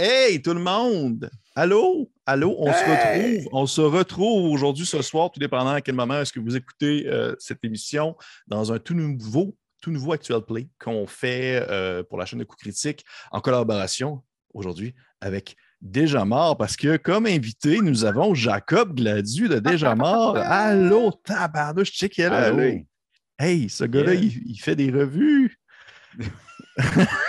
[0.00, 1.28] Hey tout le monde!
[1.56, 2.08] Allô?
[2.24, 2.54] Allô?
[2.60, 3.48] On se retrouve.
[3.52, 7.08] On se retrouve aujourd'hui ce soir, tout dépendant à quel moment est-ce que vous écoutez
[7.08, 12.16] euh, cette émission, dans un tout nouveau, tout nouveau Actual Play qu'on fait euh, pour
[12.16, 14.22] la chaîne de Coup Critique en collaboration
[14.54, 20.36] aujourd'hui avec Déjà Mort, parce que comme invité, nous avons Jacob Gladu de Déjà Mort.
[20.40, 22.52] Allô, tabarnouche, check là.
[23.36, 24.22] Hey, ce gars-là, Yeah.
[24.22, 25.58] il, il fait des revues.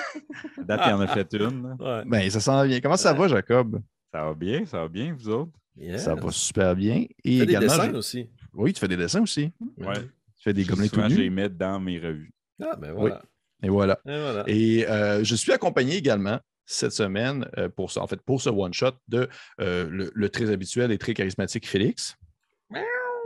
[0.65, 1.75] Date, il en a fait une.
[1.79, 2.03] Ouais.
[2.05, 2.79] Ben, ça sent bien.
[2.81, 3.81] Comment ça va, Jacob?
[4.13, 5.51] Ça va bien, ça va bien, vous autres?
[5.77, 5.97] Yeah.
[5.97, 7.05] Ça va super bien.
[7.23, 8.29] Et Tu fais des également, dessins aussi.
[8.53, 9.51] oui, tu fais des dessins aussi.
[9.77, 9.93] Ouais.
[10.01, 11.35] Tu fais des gobelins tout Souvent, je les nus.
[11.35, 12.31] mets dans mes revues.
[12.61, 13.21] Ah, ben voilà.
[13.63, 13.99] Et voilà.
[14.05, 14.43] Et voilà.
[14.47, 18.49] Et euh, je suis accompagné également cette semaine, euh, pour, ce- en fait, pour ce
[18.49, 19.27] one-shot, de
[19.61, 22.15] euh, le, le très habituel et très charismatique Félix.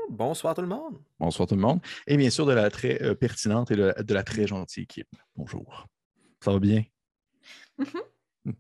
[0.10, 1.00] Bonsoir tout le monde.
[1.20, 1.80] Bonsoir tout le monde.
[2.08, 5.08] Et bien sûr, de la très euh, pertinente et de, de la très gentille équipe.
[5.36, 5.88] Bonjour.
[6.44, 6.84] Ça va bien?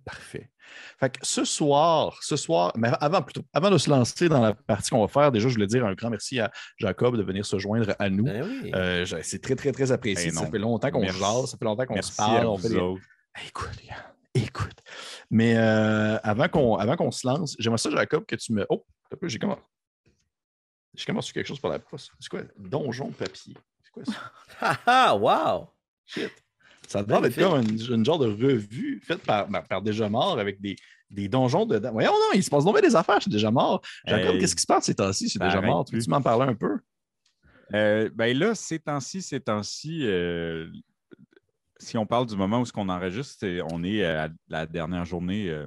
[0.05, 0.49] Parfait.
[0.97, 4.53] Fait que ce soir, ce soir, mais avant plutôt, avant de se lancer dans la
[4.53, 7.45] partie qu'on va faire, déjà, je voulais dire un grand merci à Jacob de venir
[7.45, 8.23] se joindre à nous.
[8.23, 8.71] Ben oui.
[8.73, 10.31] Euh, c'est très, très, très apprécié.
[10.31, 12.45] Ben ça fait longtemps qu'on jase, ça fait longtemps qu'on se parle.
[12.45, 12.69] on fait.
[13.45, 13.81] Écoute,
[14.33, 14.77] écoute.
[15.29, 18.65] Mais euh, avant qu'on avant qu'on se lance, j'aimerais ça, Jacob, que tu me.
[18.69, 19.59] Oh, un peu, j'ai comment.
[20.93, 22.11] J'ai commencé quelque chose par la poste.
[22.19, 22.41] C'est quoi?
[22.57, 23.57] Donjon papier?
[23.83, 24.31] C'est quoi ça?
[24.61, 25.69] Ah ah, wow.
[26.05, 26.31] Shit.
[26.87, 27.43] Ça d'être Magnifique.
[27.43, 30.75] comme une, une genre de revue faite par, par, par Déjà Mort avec des,
[31.09, 31.91] des donjons dedans.
[31.91, 33.81] Voyons, non, il se passe donc des affaires chez Déjà Mort.
[34.05, 35.85] Jacob, Hey, qu'est-ce qui se passe ces temps-ci chez ça Déjà Mort?
[35.85, 36.05] Tu plus.
[36.05, 36.79] peux m'en parler un peu?
[37.73, 40.67] Euh, ben là, ces temps-ci, ces temps-ci, euh,
[41.79, 45.49] si on parle du moment où ce qu'on enregistre, on est à la dernière journée
[45.49, 45.65] euh,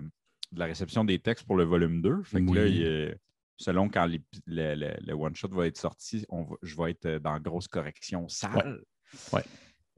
[0.53, 2.23] de la réception des textes pour le volume 2.
[2.23, 3.17] Fait que là, il
[3.59, 7.19] selon quand les- le, le- le one-shot va être sorti, on va- je vais être
[7.23, 8.83] dans grosse correction sale.
[9.33, 9.43] Ouais.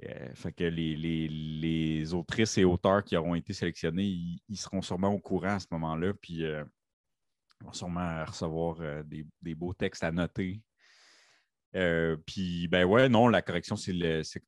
[0.05, 4.05] Euh, fait que les, les- les autrices et auteurs qui auront été sélectionnés,
[4.49, 6.13] ils, seront sûrement au courant à ce moment-là.
[6.15, 6.65] Puis euh,
[7.61, 10.63] vont sûrement recevoir euh, des, des beaux textes à noter.
[11.75, 13.93] Euh, puis, ben ouais, non, la correction, c'est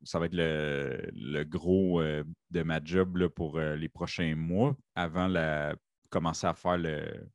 [0.04, 5.26] ça va être le, le gros de ma job là, pour les prochains mois avant
[5.28, 5.74] la
[6.08, 7.28] commencer à faire le,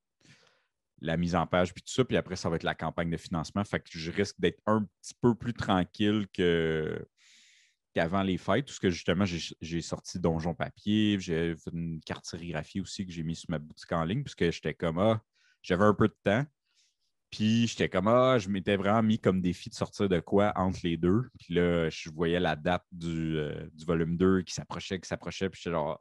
[1.01, 2.03] la mise en page puis tout ça.
[2.05, 3.63] Puis après, ça va être la campagne de financement.
[3.63, 7.05] Fait que je risque d'être un petit peu plus tranquille que,
[7.95, 12.81] qu'avant les fêtes, parce que justement, j'ai, sorti Donjon Papier, j'ai fait une carte sérigraphie
[12.81, 15.21] aussi que j'ai mis sur ma boutique en ligne, parce que j'étais comme, ah,
[15.61, 16.43] j'avais un peu de temps.
[17.31, 20.79] Puis j'étais comme, ah, je m'étais vraiment mis comme défi de sortir de quoi entre
[20.83, 21.23] les deux.
[21.39, 25.49] Puis là, je voyais la date du, euh, du volume 2 qui s'approchait, qui s'approchait.
[25.49, 25.99] Puis j'étais genre,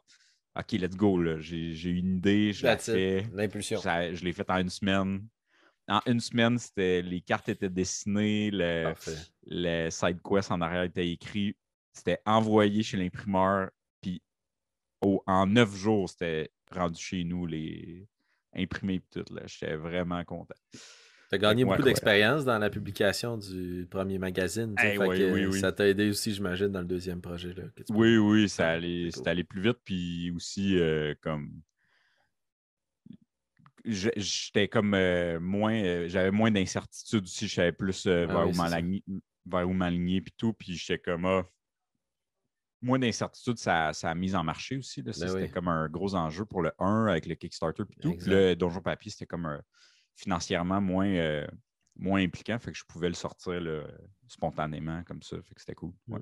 [0.58, 1.20] OK, let's go.
[1.20, 1.40] Là.
[1.40, 2.94] J'ai, une idée, je la That's it.
[2.94, 3.26] fais.
[3.32, 3.80] L'impulsion.
[3.80, 5.26] Je l'ai fait en une semaine.
[5.86, 9.16] En une semaine, c'était, les cartes étaient dessinées, le, Parfait.
[9.46, 11.56] le side quest en arrière était écrit.
[11.94, 13.70] C'était envoyé chez l'imprimeur.
[14.02, 14.20] Puis
[15.00, 18.06] en neuf jours, c'était rendu chez nous, les
[18.54, 19.24] imprimés et tout.
[19.46, 20.54] J'étais vraiment content.
[20.72, 24.74] Tu as gagné beaucoup d'expérience dans la publication du premier magazine.
[25.08, 25.60] oui, que oui, oui.
[25.60, 27.54] Ça t'a aidé aussi, j'imagine, dans le deuxième projet.
[27.54, 29.78] Là, que tu Oui, peux- oui, ça allait, allé plus vite.
[29.84, 31.50] Puis aussi, euh, comme.
[33.84, 35.74] J'étais comme euh, moins.
[35.74, 37.46] euh, J'avais moins d'incertitude aussi.
[37.48, 38.56] Je savais plus Ah vers, oui, où
[39.46, 40.20] vers où m'aligner.
[40.22, 40.52] Puis tout.
[40.54, 41.26] Puis j'étais comme.
[41.26, 41.44] ah,
[42.84, 45.02] moins d'incertitude, ça, ça a mis en marché aussi.
[45.02, 45.50] Ben c'était oui.
[45.50, 47.84] comme un gros enjeu pour le 1 avec le Kickstarter.
[47.84, 48.16] Puis tout.
[48.26, 49.62] Le Donjon Papier, c'était comme un-
[50.16, 51.46] financièrement moins, euh,
[51.96, 52.58] moins impliquant.
[52.58, 53.82] Fait que je pouvais le sortir là,
[54.28, 55.36] spontanément comme ça.
[55.42, 55.92] Fait que c'était cool.
[56.08, 56.20] Ouais.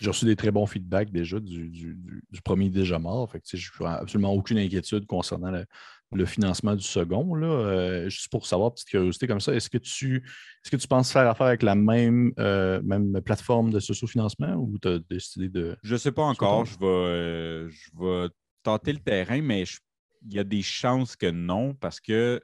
[0.00, 1.98] J'ai reçu des très bons feedbacks déjà du, du-
[2.44, 3.30] premier déjà mort.
[3.30, 5.64] Fait que, je n'ai absolument aucune inquiétude concernant le,
[6.12, 7.34] le financement du second.
[7.34, 7.46] Là.
[7.46, 11.12] Euh, juste pour savoir, petite curiosité comme ça, est-ce que tu est-ce que tu penses
[11.12, 15.76] faire affaire avec la même, euh, même plateforme de socio-financement ou tu as décidé de.
[15.82, 16.64] Je sais pas encore.
[16.64, 18.28] Je vais, euh, je vais
[18.62, 19.78] tenter le terrain, mais je-
[20.24, 22.40] il y a des chances que non parce que,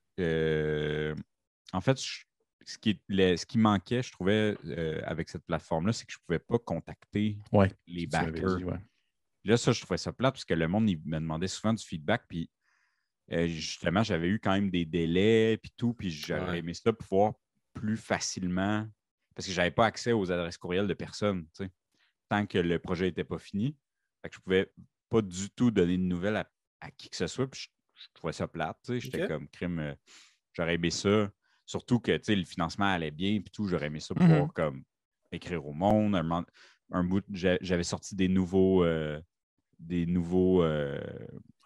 [1.72, 2.24] en fait, je-
[2.68, 6.18] ce, qui, le- ce qui manquait, je trouvais, euh, avec cette plateforme-là, c'est que je
[6.18, 8.56] ne pouvais pas contacter Ouais, les backers.
[8.56, 8.78] dit, ouais.
[9.44, 11.82] Là, ça, je trouvais ça plate parce que le monde il me demandait souvent du
[11.84, 12.24] feedback.
[12.28, 12.50] Puis
[13.32, 15.94] euh, justement, j'avais eu quand même des délais puis tout.
[15.94, 16.58] Puis j'aurais Ouais.
[16.58, 17.34] aimé ça pouvoir
[17.72, 18.86] plus facilement
[19.34, 21.70] parce que je n'avais pas accès aux adresses courriels de personne, tu sais,
[22.28, 23.76] tant que le projet n'était pas fini.
[24.20, 24.72] Fait que je ne pouvais
[25.08, 26.50] pas du tout donner de nouvelles à,
[26.80, 27.48] à qui que ce soit.
[27.48, 28.76] Puis je, je trouvais ça plate.
[28.84, 29.00] tu sais.
[29.00, 29.78] J'étais comme crime.
[29.78, 29.94] euh,
[30.52, 31.30] j'aurais aimé ça.
[31.68, 33.40] Surtout que le financement allait bien.
[33.42, 34.20] Puis tout, j'aurais aimé ça Mhm.
[34.26, 34.82] pouvoir comme
[35.30, 36.16] écrire au monde.
[36.16, 36.46] Un,
[36.90, 38.82] un bout, j'a- j'avais sorti des nouveaux.
[38.84, 39.20] euh,
[39.78, 40.62] des nouveaux.
[40.62, 40.98] euh,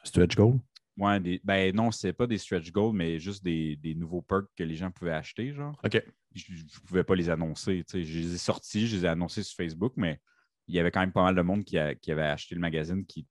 [0.02, 0.58] Stretch goal.
[0.98, 4.50] ouais, des, ben non, c'était pas des stretch goals, mais juste des, des nouveaux perks
[4.56, 5.80] que les gens pouvaient acheter, genre.
[5.84, 6.02] OK.
[6.34, 7.84] Je ne pouvais pas les annoncer.
[7.92, 10.20] Je les ai sortis, je les ai annoncés sur Facebook, mais
[10.66, 12.60] il y avait quand même pas mal de monde qui, a- qui avait acheté le
[12.60, 13.24] magazine qui,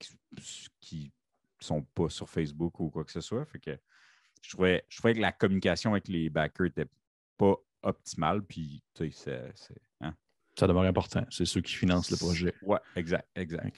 [0.00, 0.18] qui,
[0.80, 1.12] qui
[1.60, 3.44] sont pas sur Facebook ou quoi que ce soit.
[3.46, 3.78] Fait que
[4.42, 6.90] je trouvais, je trouvais que la communication avec les backers n'était
[7.36, 8.42] pas optimale.
[8.42, 9.80] Puis, tu sais, c'est.
[10.00, 10.14] Hein.
[10.58, 11.24] Ça demeure important.
[11.30, 12.54] C'est ceux qui financent le projet.
[12.62, 13.76] Ouais, exact, exact.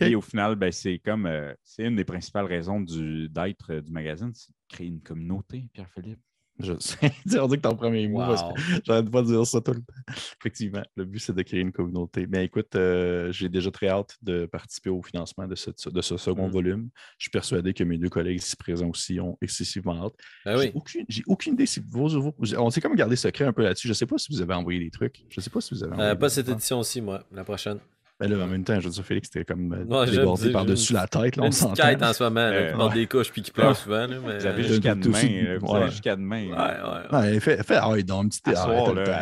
[0.00, 3.82] Et au final, ben, c'est comme euh, c'est une des principales raisons du, d'être euh,
[3.82, 6.20] du magazine, c'est de créer une communauté, Pierre-Philippe.
[6.62, 7.12] Je sais.
[7.40, 8.54] on dit que ton premier mot, parce Wow.
[8.54, 9.94] que j'arrête pas de dire ça tout le temps.
[10.40, 12.26] Effectivement, le but, c'est de créer une communauté.
[12.28, 16.16] Mais écoute, euh, j'ai déjà très hâte de participer au financement de, cette- de ce
[16.16, 16.52] second Mm.
[16.52, 16.88] volume.
[17.18, 20.14] Je suis persuadé que mes deux collègues ici présents aussi ont excessivement hâte.
[20.44, 20.72] Ben J'ai oui.
[20.74, 23.88] aucune, j'ai aucune idée si vos, vos- On s'est comme gardé secret un peu là-dessus.
[23.88, 25.24] Je ne sais pas si vous avez envoyé des trucs.
[25.28, 26.54] Je ne sais pas si vous avez envoyé Euh, pas des cette affaires.
[26.56, 27.22] édition-ci, moi.
[27.32, 27.78] La prochaine.
[28.20, 30.92] Ben là, en même temps, je veux dire, Félix, c'était comme euh, Ouais, débordé par-dessus
[30.92, 31.36] la tête.
[31.36, 31.82] Là, on s'entend.
[32.02, 32.94] en ce moment, Euh, ouais.
[32.94, 34.06] des couches puis qui pleure souvent.
[34.06, 34.38] Là, mais...
[34.38, 35.58] Vous avez Euh, jusqu'à demain.
[35.60, 36.48] Vous avez jusqu'à demain.
[36.50, 37.18] Ouais, ouais.
[37.32, 39.20] Ouais, fais, fais, ah, donc, un petit soir, là.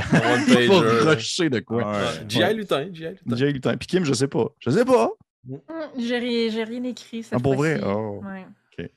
[0.48, 0.78] Il faut
[1.14, 1.92] rusher de quoi?
[2.28, 2.54] G.I.
[2.54, 3.52] Lutin, G.I.
[3.52, 3.76] Lutin.
[3.76, 4.46] Puis Kim, je sais pas.
[4.58, 5.10] Je sais pas.
[5.48, 5.60] Hum,
[5.96, 7.80] J'ai rien, j'ai rien écrit cette Ah, pour vrai?
[7.86, 8.20] Oh.
[8.24, 8.44] Ouais.
[8.76, 8.90] C'est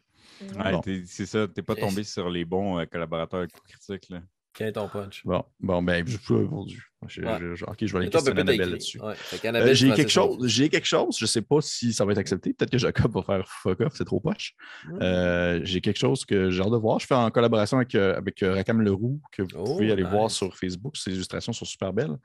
[0.58, 0.72] Ouais, vrai.
[0.72, 0.80] Bon.
[0.82, 4.10] t'es- c'est ça, t'es pas tombé sur les bons euh, collaborateurs critiques.
[4.10, 4.22] Là.
[4.54, 5.22] Quel est ton punch?
[5.26, 7.08] Bon, bon ben, je Ouais.
[7.08, 9.00] je- je- ok, je vais aller questionner Annabelle là-dessus.
[9.02, 9.16] Ouais.
[9.46, 12.54] Euh, j'ai quelque chose, j'ai quelque chose, je sais pas si ça va être accepté.
[12.54, 14.54] Peut-être que Jacob va faire fuck off, c'est trop poche.
[15.02, 17.00] Euh, j'ai quelque chose que j'ai hâte de voir.
[17.00, 20.30] Je fais en collaboration avec, euh, avec Rakam Leroux, que vous Oh, pouvez aller voir
[20.30, 20.96] sur Facebook.
[20.98, 22.18] Ses illustrations sont super belles.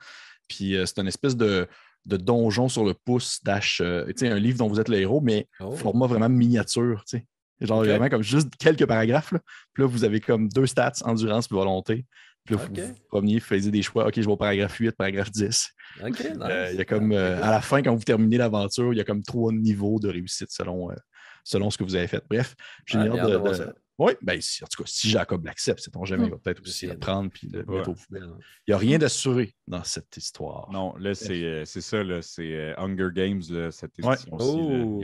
[0.47, 1.67] Puis euh, c'est une espèce de,
[2.05, 5.71] de donjon sur le pouce, dash, un livre dont vous êtes le héros, mais Oh.
[5.71, 7.25] format vraiment miniature, tu sais.
[7.61, 9.31] Genre vraiment comme juste quelques paragraphes.
[9.31, 9.39] Là.
[9.73, 12.05] Puis là, vous avez comme deux stats, endurance et volonté.
[12.45, 14.07] Puis là, vous vous promeniez, vous faisiez des choix.
[14.07, 15.69] OK, je vais au paragraphe 8, paragraphe 10.
[16.01, 16.29] Ok, nice.
[16.41, 19.01] Euh, il y a comme, euh, à la fin, quand vous terminez l'aventure, il y
[19.01, 20.95] a comme trois niveaux de réussite selon, euh,
[21.43, 22.23] selon ce que vous avez fait.
[22.29, 22.55] Bref,
[22.85, 23.73] j'ai Ah, hâte de.
[23.99, 26.85] Oui, ben, si- en tout cas, si Jacob l'accepte, c'est jamais, il va peut-être aussi
[26.85, 27.77] le prendre puis le Ouais.
[27.77, 28.25] mettre poubelles.
[28.25, 28.37] Ouais.
[28.67, 30.69] Il n'y a rien d'assuré dans cette histoire.
[30.71, 34.13] Non, là, c'est euh, c'est ça, là, c'est euh, Hunger Games, là, cette Ouais.
[34.13, 34.45] édition-ci.
[34.45, 35.01] y a Oh,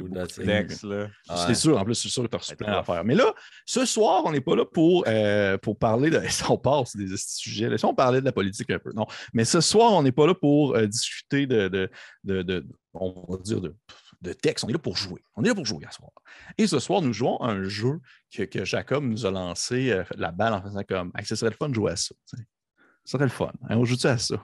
[0.83, 1.09] là.
[1.25, 1.55] C'est ouais.
[1.55, 3.03] sûr, en plus, c'est sûr que tu as reçu plein d'affaires.
[3.03, 3.33] Mais là,
[3.65, 6.19] ce soir, on n'est pas là pour, euh, pour parler de.
[6.43, 8.91] Si on passe des sujets, là, si on parlait de la politique un peu.
[8.93, 9.07] Non.
[9.33, 11.89] Mais ce soir, on n'est pas là pour euh, discuter de, de,
[12.23, 13.73] de- de- on va dire, de,
[14.23, 14.65] de texte.
[14.65, 15.23] On est là pour jouer.
[15.35, 16.11] On est là pour jouer ce soir.
[16.57, 17.99] Et ce soir, nous jouons à un jeu
[18.31, 21.57] que, Jacob nous a lancé, euh, la balle en faisant comme Hey, ce serait le
[21.57, 22.15] fun de jouer à ça.
[22.27, 22.43] tu sais.
[23.05, 23.51] Ce serait le fun.
[23.69, 24.35] Hein, on joue-tu à ça?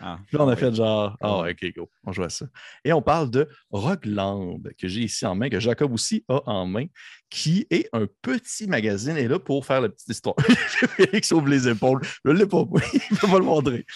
[0.00, 1.52] Ah, là, on a fait genre, ah, Ouais.
[1.52, 2.46] ok, go, on joue à ça.
[2.84, 6.66] Et on parle de Rockland, que j'ai ici en main, que Jacob aussi a en
[6.66, 6.86] main,
[7.30, 9.16] qui est un petit magazine.
[9.16, 10.36] Et là, pour faire la petite histoire,
[10.96, 12.00] Félix ouvre les épaules.
[12.24, 12.58] Je ne l'ai pas,
[12.92, 13.86] il ne peut pas le montrer.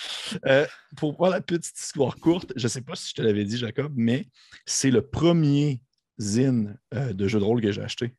[0.47, 0.67] Euh,
[0.97, 3.58] pour faire la petite histoire courte, je ne sais pas si je te l'avais dit,
[3.58, 4.26] Jacob, mais
[4.67, 5.82] c'est le premier
[6.19, 8.14] zine euh, de jeu de rôle que j'ai acheté.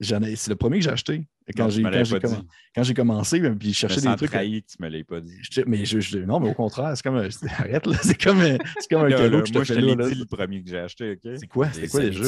[0.00, 1.26] C'est le premier que j'ai acheté.
[1.56, 2.46] Quand j'ai tu me quand l'avais j'ai pas commen- dit.
[2.74, 4.30] quand j'ai commencé, puis je cherchais des trucs.
[4.30, 5.36] trahi que tu me l'aies pas dit.
[5.50, 7.16] Je- mais je, je- non, mais au contraire, c'est comme
[7.58, 7.96] Arrête, là.
[8.02, 9.80] C'est comme, un- c'est comme un Là, cadeau là, que je te moi, je fais
[9.80, 11.32] te l'ai dit le premier que j'ai acheté, OK?
[11.38, 11.72] C'est quoi?
[11.72, 12.24] C'était quoi les jeux?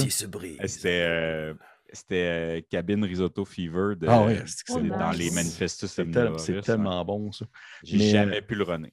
[0.66, 1.54] C'était euh,
[1.92, 4.88] c'était, euh, Cabine Risotto Fever de, Ah ouais, bon.
[4.88, 5.18] dans nice.
[5.18, 6.32] les manifestus C'est tel-
[6.62, 7.44] tellement bon, ça.
[7.84, 8.92] J'ai Mais, jamais euh, pu le runner.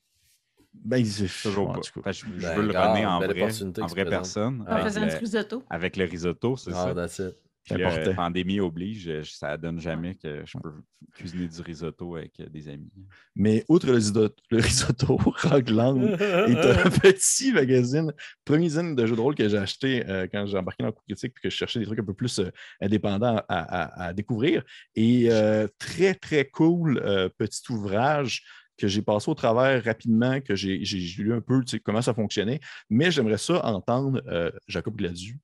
[0.73, 1.03] Ben,
[1.41, 2.11] Toujours pas.
[2.11, 3.41] je, je Ben, veux le runner en vrai,
[3.81, 4.61] en vraie personne.
[4.67, 4.71] En.
[4.71, 5.63] Avec, faisant du le, risotto.
[5.69, 7.23] avec le risotto, c'est Ah, ça.
[7.77, 8.15] Là, important.
[8.15, 10.71] pandémie oblige, je- ça donne jamais que je peux
[11.15, 12.91] cuisiner du risotto avec euh, des amis.
[13.35, 18.13] Mais outre le, riso- le risotto, Rockland est un petit magazine,
[18.45, 20.93] premier zine de jeux de rôle que j'ai acheté euh, quand j'ai embarqué dans le
[20.93, 22.49] coup critique puis que je cherchais des trucs un peu plus euh,
[22.81, 24.63] indépendants à, à- à découvrir.
[24.95, 28.43] Et euh, très, très cool euh, petit ouvrage
[28.77, 32.01] que j'ai passé au travers rapidement, que j'ai j'ai lu un peu tu sais, comment
[32.01, 32.61] ça fonctionnait.
[32.89, 35.37] Mais j'aimerais ça entendre euh, Jacob Gladu,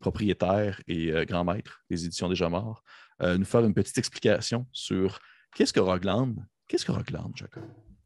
[0.00, 2.82] propriétaire et euh, grand maître des éditions Déjà Morts,
[3.22, 5.20] euh, nous faire une petite explication sur
[5.54, 6.34] qu'est-ce que Rockland,
[6.66, 7.62] qu'est-ce que Rockland, Jacob?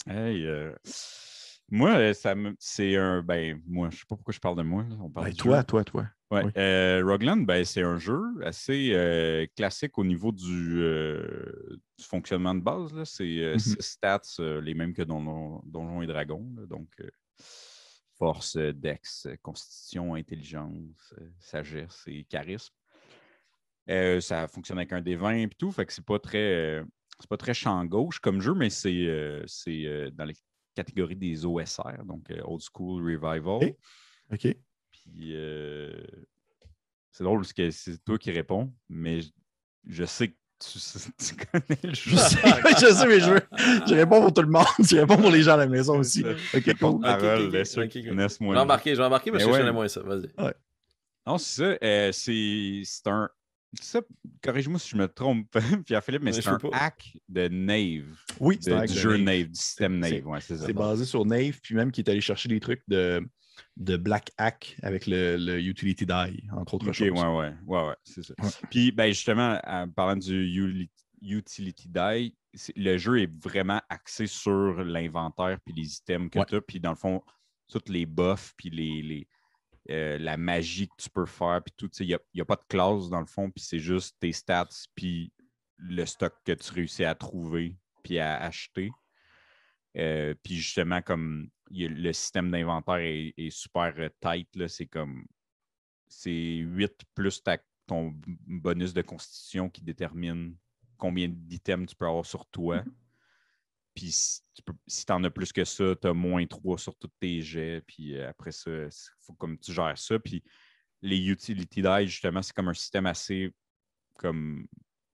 [0.06, 0.74] Hey, euh,
[1.70, 3.22] moi, ça me, c'est un.
[3.22, 4.82] Ben, moi, je sais pas pourquoi je parle de moi.
[4.88, 6.06] là, on parle Ben, toi, toi, toi.
[6.30, 6.42] Ouais.
[6.44, 7.02] oui.
[7.02, 10.74] Rogueland, ben, c'est un jeu assez classique au niveau du,
[11.98, 12.92] du fonctionnement de base.
[12.92, 13.04] là.
[13.04, 13.58] C'est Mhm.
[13.58, 14.20] six stats,
[14.62, 16.52] les mêmes que Donjon, Donjons et Dragons.
[16.56, 16.66] là.
[16.66, 16.88] Donc,
[18.18, 22.74] force, dex, constitution, intelligence, euh, sagesse et charisme.
[23.90, 26.84] Euh, ça fonctionne avec un des 20 et tout, fait que c'est pas très euh,
[27.20, 30.34] c'est pas très champ gauche comme jeu, mais c'est euh, dans les
[30.74, 33.74] catégories des OSR, donc Old School Revival.
[34.32, 34.56] Ok.
[34.90, 35.34] Puis
[37.12, 39.30] c'est drôle parce que c'est toi qui réponds, mais je,
[39.84, 40.36] je sais que
[40.72, 40.78] tu,
[41.18, 42.10] tu connais le jeu?
[42.12, 42.38] Je sais,
[42.80, 43.42] je sais, mais je, veux-
[43.86, 44.64] je réponds pour tout le monde.
[44.80, 46.24] Je réponds pour les gens à la maison aussi.
[46.54, 47.00] OK, cool.
[47.00, 47.04] Parole,
[47.40, 48.08] Ok, ok, là, ceux ok, qui ok.
[48.08, 50.00] connaissent Je vais embarquer, je vais embarquer parce Mais que je connais moins ça.
[50.02, 50.28] Vas-y.
[51.26, 51.78] Non, c'est ça.
[51.82, 53.28] euh, c'est c'est un.
[53.80, 54.00] ça,
[54.42, 55.46] corrige-moi si je me trompe,
[55.86, 56.68] Pierre-Philippe, mais Mais c'est un pas.
[56.72, 58.04] hack de Nave,
[58.40, 59.20] Oui, de- c'est un hack du de jeu Nave.
[59.38, 60.26] Nave, du système Nave.
[60.26, 60.66] Ouais, c'est ça.
[60.66, 63.26] C'est basé sur Nave, puis même qui est allé chercher des trucs de,
[63.76, 67.10] de Black Hack avec le, le Utility Die, entre autres choses.
[67.10, 68.34] ouais, ouais, ouais, ouais, c'est ça.
[68.42, 68.48] Ouais.
[68.70, 70.88] Puis, ben, justement, en parlant du
[71.22, 72.36] Utility Die,
[72.76, 76.44] le jeu est vraiment axé sur l'inventaire puis les items que Ouais.
[76.46, 76.60] tu as.
[76.60, 77.22] Puis, dans le fond,
[77.68, 79.28] toutes les buffs puis les, les,
[79.90, 81.60] euh, la magie que tu peux faire.
[81.64, 83.50] Puis tout, tu sais, il n'y a, pas de classe dans le fond.
[83.50, 85.32] Puis, c'est juste tes stats puis
[85.78, 88.90] le stock que tu réussis à trouver puis à acheter.
[89.96, 95.26] Euh, puis justement, comme il le système d'inventaire est, est super euh, tight, c'est comme
[96.06, 98.14] c'est 8 plus ta- ton
[98.46, 100.56] bonus de constitution qui détermine
[100.96, 102.82] combien d'items tu peux avoir sur toi.
[103.94, 107.40] Puis si tu en as plus que ça, tu as moins 3 sur tous tes
[107.40, 107.82] jets.
[107.86, 108.90] Puis euh, après ça, il
[109.20, 110.18] faut comme tu gères ça.
[110.18, 110.42] Puis
[111.02, 113.54] les utility die, justement, c'est comme un système assez
[114.14, 114.66] comme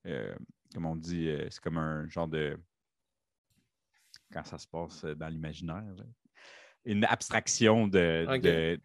[0.06, 0.34] euh,
[0.72, 2.56] comme on dit, c'est comme un genre de
[4.32, 5.84] quand ça se passe dans l'imaginaire.
[6.86, 8.26] Une abstraction de.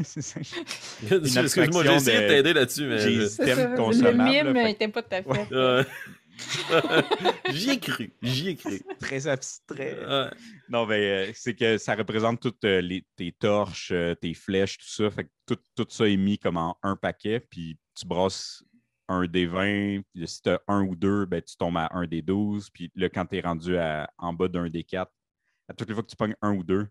[0.00, 3.04] Excuse-moi, abstraction j'ai essayé de de- t'aider là-dessus, mais.
[3.04, 5.54] Le mime n'était pas tout à fait.
[5.54, 5.84] Ouais.
[7.50, 8.80] j'y ai cru, j'y ai cru.
[9.00, 9.96] très abstrait.
[10.06, 10.30] Ouais.
[10.68, 14.78] Non, mais euh, c'est que ça représente toutes euh, les, tes torches, euh, tes flèches,
[14.78, 15.10] tout ça.
[15.10, 18.62] Fait que tout, tout ça est mis comme en un paquet, puis tu brasses
[19.08, 22.06] un des 20, puis si tu as un ou deux, ben, tu tombes à un
[22.06, 25.10] des 12, puis là, quand tu es rendu à- en bas d'un des 4,
[25.68, 26.86] à toutes les fois que tu pognes un ou deux,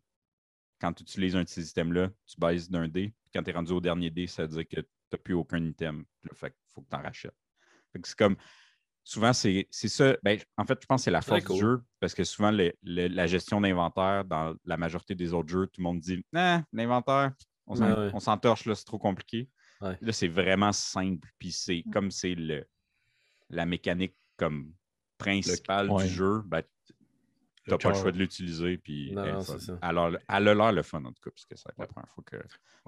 [0.80, 3.54] quand tu utilises un de ces items-là, tu baisses d'un dé, puis quand tu es
[3.54, 6.06] rendu au dernier dé, ça veut dire que tu n'as plus aucun item.
[6.24, 7.36] Là, fait qu'il faut que tu en rachètes.
[7.94, 8.36] Fait que c'est comme.
[9.08, 10.18] Souvent, c'est c'est ça.
[10.24, 11.56] Ben, en fait, je pense que c'est la force cool.
[11.56, 15.48] du jeu parce que souvent, le- le- la gestion d'inventaire, dans la majorité des autres
[15.50, 17.32] jeux, tout le monde dit Ah, l'inventaire,
[17.68, 19.48] on s'en- Ouais, s'entorche, là, c'est trop compliqué.
[19.82, 19.96] Ouais.
[20.02, 21.30] Là, c'est vraiment simple.
[21.38, 22.66] Puis c'est comme c'est le
[23.50, 24.74] la mécanique comme
[25.20, 26.08] principale ouais.
[26.08, 26.64] du jeu, ben,
[27.66, 28.78] tu n'as pas le choix de l'utiliser.
[28.78, 29.78] Puis Non, c'est ça.
[29.82, 32.24] Alors, elle a l'air le fun, en tout cas, parce que c'est la première fois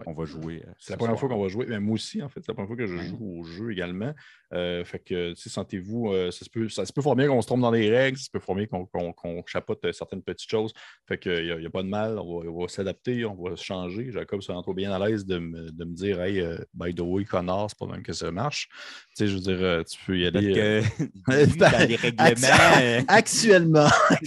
[0.03, 0.63] qu'on va jouer.
[0.79, 1.65] C'est la première fois qu'on va jouer.
[1.79, 4.13] Moi aussi, en fait, c'est la première fois que je joue au jeu également.
[4.53, 7.27] Euh, fait que, tu sais, sentez-vous, euh, ça, se peut, ça se peut fort bien
[7.27, 10.21] qu'on se trompe dans les règles, ça se peut fort bien qu'on chapote euh, certaines
[10.21, 10.73] petites choses.
[11.05, 14.11] Fait qu'il n'y a, pas de mal, on va, s'adapter, on va se changer.
[14.11, 16.41] Jacob se rend trop bien à l'aise de me, de me dire, hey,
[16.73, 18.69] by the way, connard, c'est pas même que ça marche.
[19.17, 20.83] Tu sais, je veux dire, tu peux y aller.
[21.57, 22.47] dans les règlements.
[22.81, 23.87] euh, Actuellement,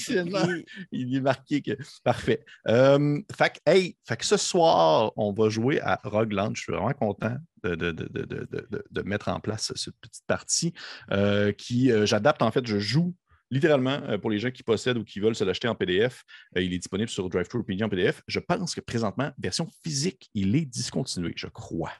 [0.92, 1.72] il est marqué que.
[2.04, 2.44] Parfait.
[2.68, 6.52] Euh, fait, que, hey, fait ce soir, on va jouer à Rogueland.
[6.54, 10.72] Je suis vraiment content de, mettre en place cette petite partie
[11.10, 13.14] euh, qui, euh, j'adapte en fait, je joue.
[13.52, 16.22] Littéralement, pour les gens qui possèdent ou qui veulent se l'acheter en PDF,
[16.54, 18.22] il est disponible sur DriveThru en PDF.
[18.28, 21.90] Je pense que présentement, version physique, il est discontinué, je crois.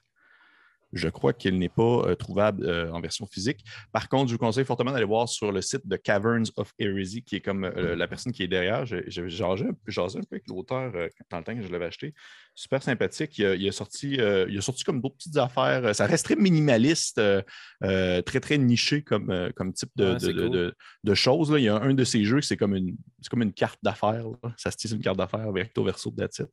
[0.93, 3.65] Je crois qu'il n'est pas euh, trouvable euh, en version physique.
[3.93, 7.23] Par contre, je vous conseille fortement d'aller voir sur le site de Caverns of Heresy,
[7.23, 8.87] qui est comme euh, la personne qui est derrière.
[8.87, 10.93] J'ai jasé un, peu- avec l'auteur
[11.31, 12.13] dans le temps que je l'avais acheté.
[12.55, 13.39] Super sympathique.
[13.39, 15.95] Il a, il a sorti, il a sorti comme d'autres petites affaires.
[15.95, 17.21] Ça reste très minimaliste,
[17.81, 20.51] très, très niché comme, comme type de, Ouais, de- c'est de- cool.
[20.51, 21.51] de- de choses.
[21.53, 21.59] là.
[21.59, 24.25] Il y a un de ces jeux, c'est comme une, c'est comme une carte d'affaires.
[24.57, 26.49] Ça se tisse une carte d'affaires recto verso de that's it.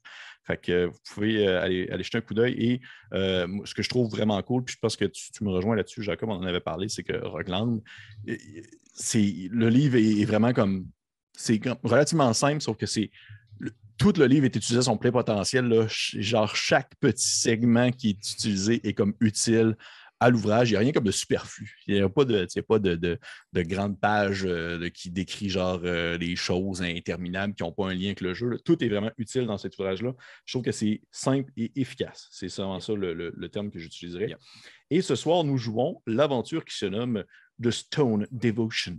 [0.48, 2.54] Fait que vous pouvez euh, aller, aller jeter un coup d'œil.
[2.58, 2.82] Et
[3.14, 6.02] euh, ce que je trouve vraiment cool, puis je pense que tu, me rejoins là-dessus,
[6.02, 7.82] Jacob, on en avait parlé, c'est que Rockland,
[8.30, 8.36] euh,
[8.94, 10.88] c'est, le livre est, est vraiment comme.
[11.34, 13.12] C'est relativement simple, sauf que c'est.
[13.98, 15.66] tout le livre est utilisé à son plein potentiel.
[15.66, 15.86] là.
[15.90, 19.76] Genre, chaque petit segment qui est utilisé est comme utile
[20.20, 20.70] à l'ouvrage.
[20.70, 21.76] Il n'y a rien comme de superflu.
[21.88, 23.20] Il n'y a pas de, pas de, de,
[23.54, 27.94] de grandes pages euh, qui décrit genre euh, des choses interminables qui n'ont pas un
[27.94, 28.50] lien avec le jeu.
[28.50, 28.58] là.
[28.64, 30.14] Tout est vraiment utile dans cet ouvrage-là.
[30.46, 32.28] Je trouve que c'est simple et efficace.
[32.32, 34.28] C'est vraiment ça le, le- le terme que j'utiliserais.
[34.28, 34.38] Yeah.
[34.90, 37.24] Et ce soir, nous jouons l'aventure qui se nomme
[37.62, 38.98] The Stone Devotion.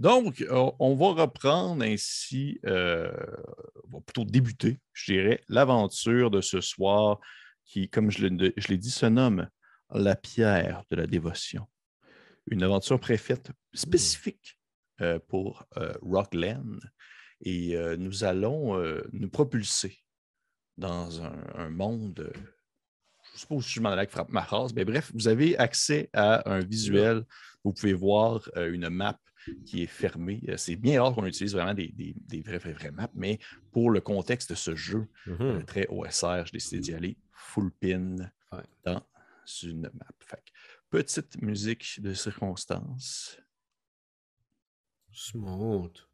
[0.00, 3.12] Donc, euh, on va reprendre ainsi, euh,
[3.84, 7.20] on va plutôt débuter, je dirais, l'aventure de ce soir
[7.66, 9.46] qui, comme je l'ai dit, se nomme
[9.90, 11.66] La pierre de la dévotion.
[12.50, 14.58] Une aventure préfaite spécifique
[15.02, 15.66] euh, pour
[16.00, 16.80] Rockland.
[17.42, 18.78] Et nous allons
[19.12, 19.98] nous propulser
[20.76, 22.30] dans un, monde.
[23.34, 26.10] je pas où je m'en allais avec fra- ma phrase, mais bref, vous avez accès
[26.12, 27.24] à un visuel.
[27.64, 29.18] Vous pouvez voir une map
[29.64, 30.40] qui est fermée.
[30.48, 33.38] Euh, C'est bien rare qu'on utilise vraiment des, des, vraies, vraies maps, mais
[33.72, 35.36] pour le contexte de ce jeu, Mhm.
[35.40, 38.16] euh, très OSR, j'ai décidé d'y aller full pin
[38.52, 38.62] Ouais.
[38.84, 39.02] dans
[39.62, 40.06] une map.
[40.20, 40.42] Fait
[40.90, 43.38] petite musique de circonstance.
[45.12, 46.08] Smooth.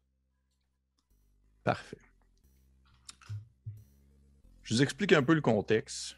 [1.63, 1.97] Parfait.
[4.63, 6.17] Je vous explique un peu le contexte.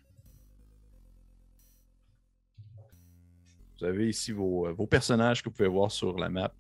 [3.80, 6.54] Vous avez ici vos, euh, vos personnages que vous pouvez voir sur la map.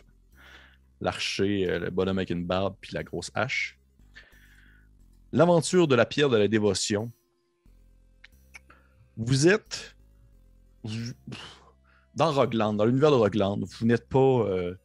[1.01, 3.77] L'archer, euh, le bonhomme avec une barbe, puis la grosse hache.
[5.31, 7.11] L'aventure de la pierre de la dévotion.
[9.17, 9.95] Vous êtes
[12.15, 13.59] dans Rogueland, dans l'univers de Rogueland.
[13.61, 14.75] Vous n'êtes pas euh,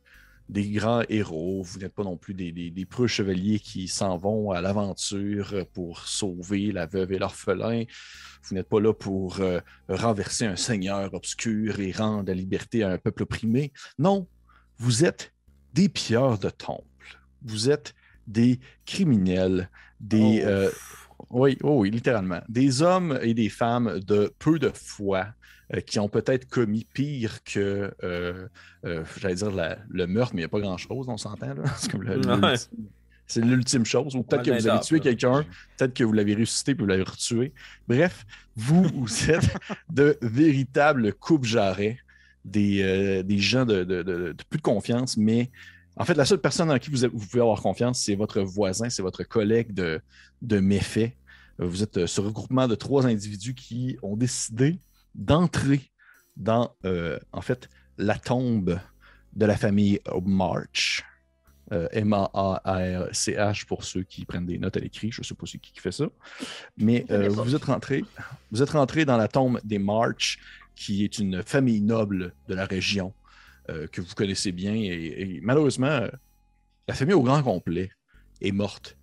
[0.49, 4.61] des grands héros, vous n'êtes pas non plus des, preux chevaliers qui s'en vont à
[4.61, 7.85] l'aventure pour sauver la veuve et l'orphelin.
[8.42, 12.90] Vous n'êtes pas là pour euh, renverser un seigneur obscur et rendre la liberté à
[12.90, 13.73] un peuple opprimé.
[13.99, 14.28] Non,
[14.78, 15.34] vous êtes
[15.75, 16.85] des pilleurs de temple.
[17.43, 17.95] Vous êtes
[18.26, 19.69] des criminels,
[20.00, 20.43] des...
[20.45, 20.49] Oh.
[20.49, 20.71] euh,
[21.31, 22.40] oui, oh oui, littéralement.
[22.49, 25.26] Des hommes et des femmes de peu de foi
[25.75, 28.47] euh, qui ont peut-être commis pire que, euh,
[29.21, 31.54] j'allais dire, la- le meurtre, mais il n'y a pas grand-chose, on s'entend.
[31.54, 31.64] là.
[31.76, 32.50] C'est comme le- Ouais.
[32.50, 32.87] l'ultime-
[33.26, 34.14] c'est l'ultime chose.
[34.16, 35.45] Ou peut-être que vous avez tué quelqu'un,
[35.78, 37.52] peut-être que vous l'avez ressuscité puis vous l'avez retué.
[37.88, 39.49] Bref, vous, vous êtes
[39.90, 41.99] de véritables coupe-jarrets,
[42.45, 45.51] des, euh, des gens de, de- de- de plus de confiance, mais
[45.97, 48.91] en fait, la seule personne en qui vous, vous pouvez avoir confiance, c'est votre voisin,
[48.91, 50.01] c'est votre collègue de,
[50.43, 51.17] de méfait.
[51.61, 54.81] Euh, Vous êtes euh, ce regroupement de trois individus qui ont décidé
[55.15, 55.81] d'entrer
[56.37, 58.79] dans, euh, en fait, la tombe
[59.35, 61.05] de la famille March.
[61.73, 65.11] Euh, M-A-A-R-C-H pour ceux qui prennent des notes à l'écrit.
[65.11, 66.05] Je ne sais pas c'est qui qui fait ça.
[66.77, 68.05] Mais euh, vous êtes rentré,
[68.51, 70.39] vous êtes rentré dans la tombe des March,
[70.75, 73.12] qui est une famille noble de la région
[73.71, 74.75] euh, que vous connaissez bien.
[74.75, 76.09] Et, malheureusement, euh,
[76.88, 77.90] la famille au grand complet
[78.40, 78.97] est morte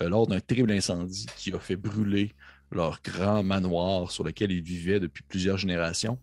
[0.00, 2.34] euh, lors d'un terrible incendie qui a fait brûler
[2.70, 6.18] leur grand manoir sur lequel ils vivaient depuis plusieurs générations.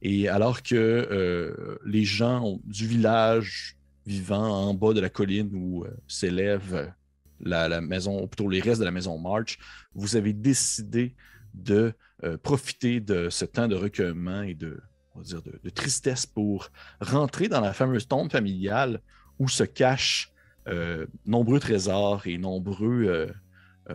[0.00, 5.90] Et alors que les gens du village vivant en bas de la colline où euh,
[6.08, 6.92] s'élève
[7.40, 9.58] la, la maison, ou plutôt les restes de la maison March,
[9.94, 11.14] vous avez décidé
[11.54, 11.92] de
[12.24, 14.80] euh, profiter de ce temps de recueillement et de,
[15.14, 19.00] on va dire, de, tristesse pour rentrer dans la fameuse tombe familiale
[19.38, 20.32] où se cachent
[20.68, 23.94] euh, nombreux trésors et nombreux euh,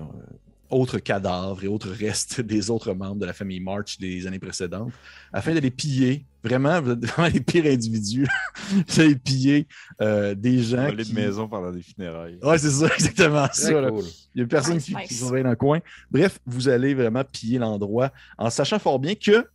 [0.70, 4.92] autres cadavres et autres restes des autres membres de la famille March des années précédentes,
[5.32, 6.26] afin de les piller.
[6.44, 8.28] Vraiment, vous êtes vraiment les pires individus.
[8.88, 9.68] vous allez piller
[10.02, 10.86] euh, des gens.
[10.86, 11.12] Voler qui...
[11.14, 12.38] de maison pendant des funérailles.
[12.42, 13.72] Ouais, c'est ça, exactement ça.
[13.90, 14.04] cool.
[14.36, 15.08] Il n'y a personne Nice, qui, nice.
[15.08, 15.80] qui surveille dans le coin.
[16.12, 19.46] Bref, vous allez vraiment piller l'endroit en sachant fort bien que,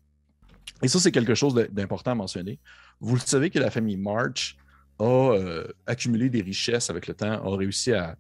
[0.83, 2.59] et ça c'est quelque chose de- d'important à mentionner,
[3.01, 4.57] vous le savez que la famille March
[4.99, 8.17] a euh, accumulé des richesses avec le temps, a réussi à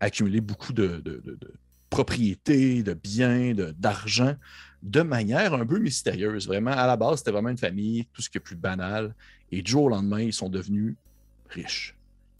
[0.00, 1.50] accumuler beaucoup de, de- de- de
[1.92, 4.34] propriétés, de biens, d'argent,
[4.82, 6.46] de manière un peu mystérieuse.
[6.46, 9.14] Vraiment, à la base, c'était vraiment une famille, tout ce qui est plus banal.
[9.50, 10.96] Et du jour au lendemain, ils sont devenus
[11.50, 11.94] riches.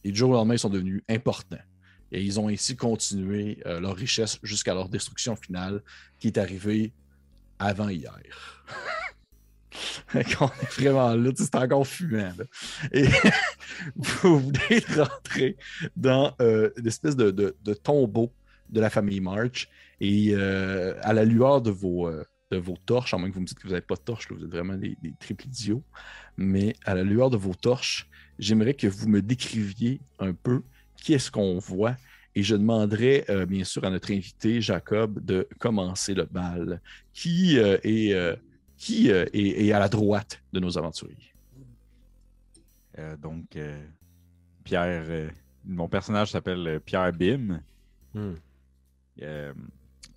[0.05, 1.65] Et du jour au lendemain, ils sont devenus importants.
[2.11, 5.83] Et ils ont ainsi continué euh, leur richesse jusqu'à leur destruction finale,
[6.19, 6.93] qui est arrivée
[7.59, 8.19] avant hier.
[10.13, 12.33] Qu'on est vraiment là, c'est encore fumant.
[12.93, 13.05] Et
[13.97, 15.57] vous venez de rentrer
[15.95, 18.33] dans euh, une espèce de, de- de tombeau
[18.73, 19.69] de la famille March.
[20.01, 23.41] Et euh, à la lueur de vos, euh, de vos torches, à moins que vous
[23.41, 25.47] me dites que vous n'avez pas de torches, là, vous êtes vraiment des, des triples
[25.47, 25.85] idiots.
[26.37, 28.09] Mais à la lueur de vos torches,
[28.39, 30.63] j'aimerais que vous me décriviez un peu
[30.97, 31.97] qui est-ce qu'on voit.
[32.35, 36.81] Et je demanderai euh, bien sûr à notre invité Jacob de commencer le bal.
[37.13, 38.35] Qui, euh, est, euh,
[38.79, 41.35] qui euh, est, est à la droite de nos aventuriers?
[42.99, 43.85] Euh, donc, euh,
[44.65, 45.29] Pierre, euh,
[45.65, 47.61] mon personnage s'appelle Pierre Bim.
[48.15, 48.35] Hmm.
[49.21, 49.53] Euh,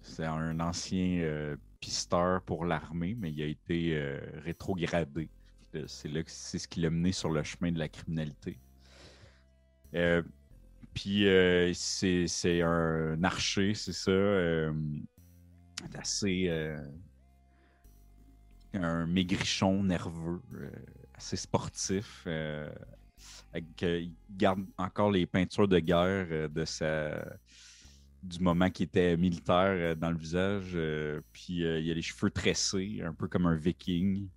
[0.02, 5.30] c'est un ancien euh, pisteur pour l'armée, mais il a été euh, rétrogradé.
[5.88, 8.58] C'est là que c'est ce qui l'a mené sur le chemin de la criminalité.
[10.94, 11.26] Puis
[11.74, 14.72] c'est un archer, c'est ça.
[15.96, 16.50] assez.
[18.74, 20.42] un maigrichon nerveux,
[21.14, 22.26] assez sportif.
[22.26, 27.22] il garde encore les peintures de guerre de sa
[28.26, 30.72] du moment qu'il était militaire euh, dans le visage.
[30.76, 34.28] euh, puis euh, il a les cheveux tressés, un peu comme un viking.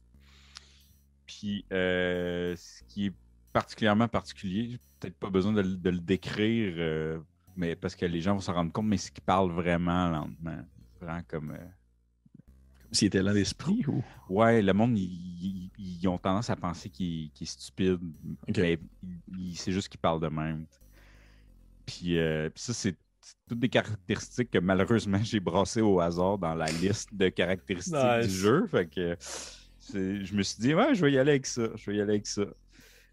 [1.27, 3.13] Puis ce qui est
[3.53, 7.21] particulièrement particulier, peut-être pas besoin de, le- de le décrire,
[7.57, 10.63] mais parce que les gens vont s'en rendre compte, mais c'est qu'il parle vraiment lentement.
[11.01, 11.57] Vraiment comme.
[12.91, 14.03] S'il était lent d'esprit ou?
[14.31, 15.71] Ouais, le monde, ils, ils-
[16.01, 17.99] ils ont tendance à penser qu'il est stupide.
[18.57, 18.79] Mais
[19.55, 20.67] c'est juste qu'il parle de même.
[21.87, 22.97] Puis, euh, puis ça, c'est
[23.49, 28.27] toutes des caractéristiques que malheureusement j'ai brassées au hasard dans la liste de caractéristiques Nice.
[28.29, 28.67] du jeu.
[28.69, 29.17] Fait que
[29.95, 31.63] je me suis dit, ouais, je vais y aller avec ça.
[31.77, 32.43] Je vais y aller avec ça.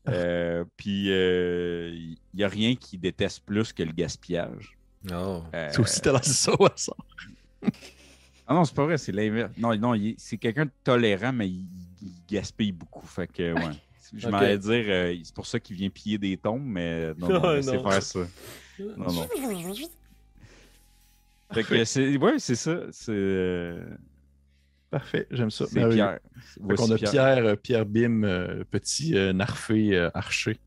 [0.07, 4.77] Euh, puis euh, il n'y a rien qui déteste plus que le gaspillage.
[5.11, 5.41] Oh.
[5.53, 6.95] Euh, C'est aussi t'as lancé ça au hasard.
[8.47, 9.51] Ah non, c'est pas vrai, c'est l'inverse.
[9.57, 11.65] Non, non, c'est quelqu'un de tolérant, mais il,
[12.01, 13.05] il gaspille beaucoup.
[13.07, 13.75] Fait que, ouais.
[14.15, 17.51] Je m'allais dire, euh, c'est pour ça qu'il vient piller des tombes, mais non, non,
[17.53, 17.89] laissez non.
[17.89, 18.19] faire ça.
[18.79, 19.27] Non, non.
[21.55, 22.81] Fait que c'est, ouais, c'est ça.
[22.91, 23.83] C'est, euh,
[24.91, 25.65] Parfait, j'aime ça.
[25.67, 25.95] c'est Merveilleux.
[26.03, 26.19] Pierre.
[26.61, 30.57] Voici qu'on a Pierre, euh, Pierre Bim, euh, petit euh, narfé euh, archer.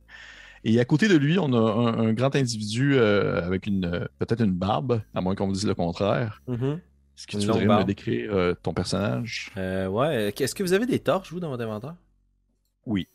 [0.65, 4.07] Et à côté de lui, on a un, un grand individu euh, avec une euh,
[4.19, 6.43] peut-être une barbe, à moins qu'on vous dise le contraire.
[6.49, 6.81] Mhm.
[7.17, 9.51] Est-ce que Une tu me décrire euh, ton personnage?
[9.57, 10.33] Euh, ouais.
[10.39, 11.95] Est-ce que vous avez des torches, vous, dans votre inventaire?
[12.87, 13.09] Oui.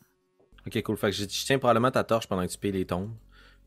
[0.65, 0.97] Ok, cool.
[0.97, 3.11] Fait que je, je tiens probablement ta torche pendant que tu payes les tombes.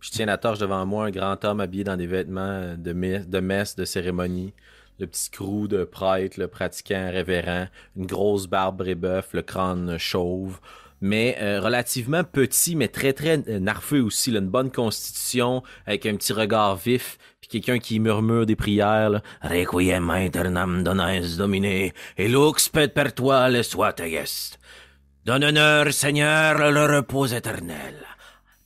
[0.01, 3.29] Je tiens la torche devant moi, un grand homme habillé dans des vêtements de, messe,
[3.29, 4.53] de messe, de cérémonie.
[4.99, 10.59] Le petit crew de prêtre, le pratiquant, révérend, une grosse barbe rébeuf, le crâne chauve.
[11.03, 14.31] Mais euh, relativement petit, mais très très euh, narfeux aussi.
[14.31, 19.11] là, une bonne constitution, avec un petit regard vif, puis quelqu'un qui murmure des prières.
[19.11, 19.23] là.
[19.43, 24.01] Requiem aeternam dones domine, et lux per toi le soit.
[25.27, 27.95] Donne honneur, Seigneur, le repos éternel.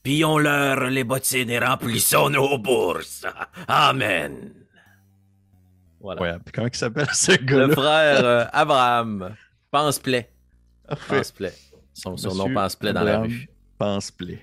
[0.02, 3.24] Pillons-leur les bottines et remplissons nos bourses.
[3.68, 4.52] Amen.
[6.00, 6.22] Voilà.
[6.22, 7.74] Ouais, comment il s'appelle ce Le gars-là?
[7.74, 9.34] frère euh, Abraham,
[9.70, 10.30] pense-plaie.
[10.88, 11.16] Parfait.
[11.18, 11.52] Pense-plaie.
[11.92, 13.48] Son surnom pense-plaie dans la rue.
[13.76, 14.40] Pense-plaie.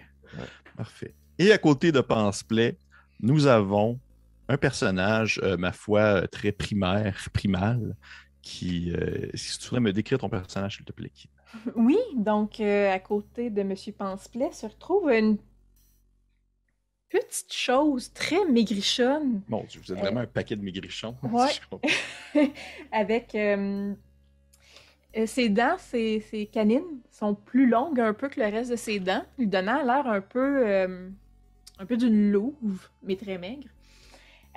[0.75, 1.15] Parfait.
[1.39, 2.77] Et à côté de Pense-plaie,
[3.19, 3.99] nous avons
[4.47, 7.95] un personnage, euh, ma foi, euh, très primaire, primal,
[8.43, 8.91] qui.
[8.93, 11.09] euh, si tu voudrais me décrire ton personnage, s'il te plaît.
[11.13, 11.31] Kim.
[11.75, 15.37] Oui, donc euh, à côté de Monsieur Penseplet se retrouve une
[17.09, 21.15] petite chose très maigrichonne Mon Dieu, vous êtes vraiment un paquet de maigrichons.
[21.23, 21.49] Ouais.
[22.91, 23.93] avec euh,
[25.17, 28.75] euh, ses dents, ses, ses canines sont plus longues un peu que le reste de
[28.75, 31.09] ses dents, lui donnant l'air un peu, euh,
[31.79, 33.67] un peu d'une louve, mais très maigre.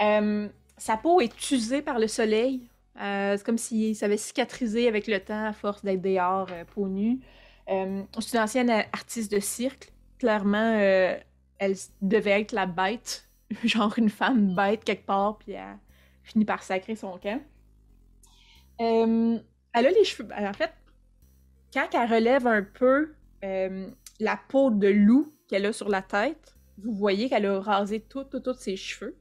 [0.00, 2.62] Euh, sa peau est usée par le soleil.
[2.98, 6.64] Euh, c'est comme si ça avait cicatrisé avec le temps à force d'être dehors, euh,
[6.64, 7.20] peau nue.
[7.68, 9.92] Euh, c'est une ancienne artiste de cirque.
[10.18, 11.16] Clairement, euh,
[11.59, 13.29] elle devait être la bête,
[13.64, 15.79] genre une femme bête quelque part, puis elle
[16.24, 17.40] finit par sacrer son camp.
[18.81, 19.38] Euh,
[19.72, 20.29] elle a les cheveux.
[20.37, 20.72] En fait,
[21.72, 26.57] quand elle relève un peu euh, la peau de loup qu'elle a sur la tête,
[26.79, 29.16] vous voyez qu'elle a rasé tout, tout, tous ses cheveux.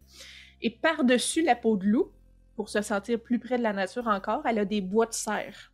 [0.61, 2.11] Et par-dessus la peau de loup,
[2.59, 5.71] pour se sentir plus près de la nature encore, elle a des bois de serre.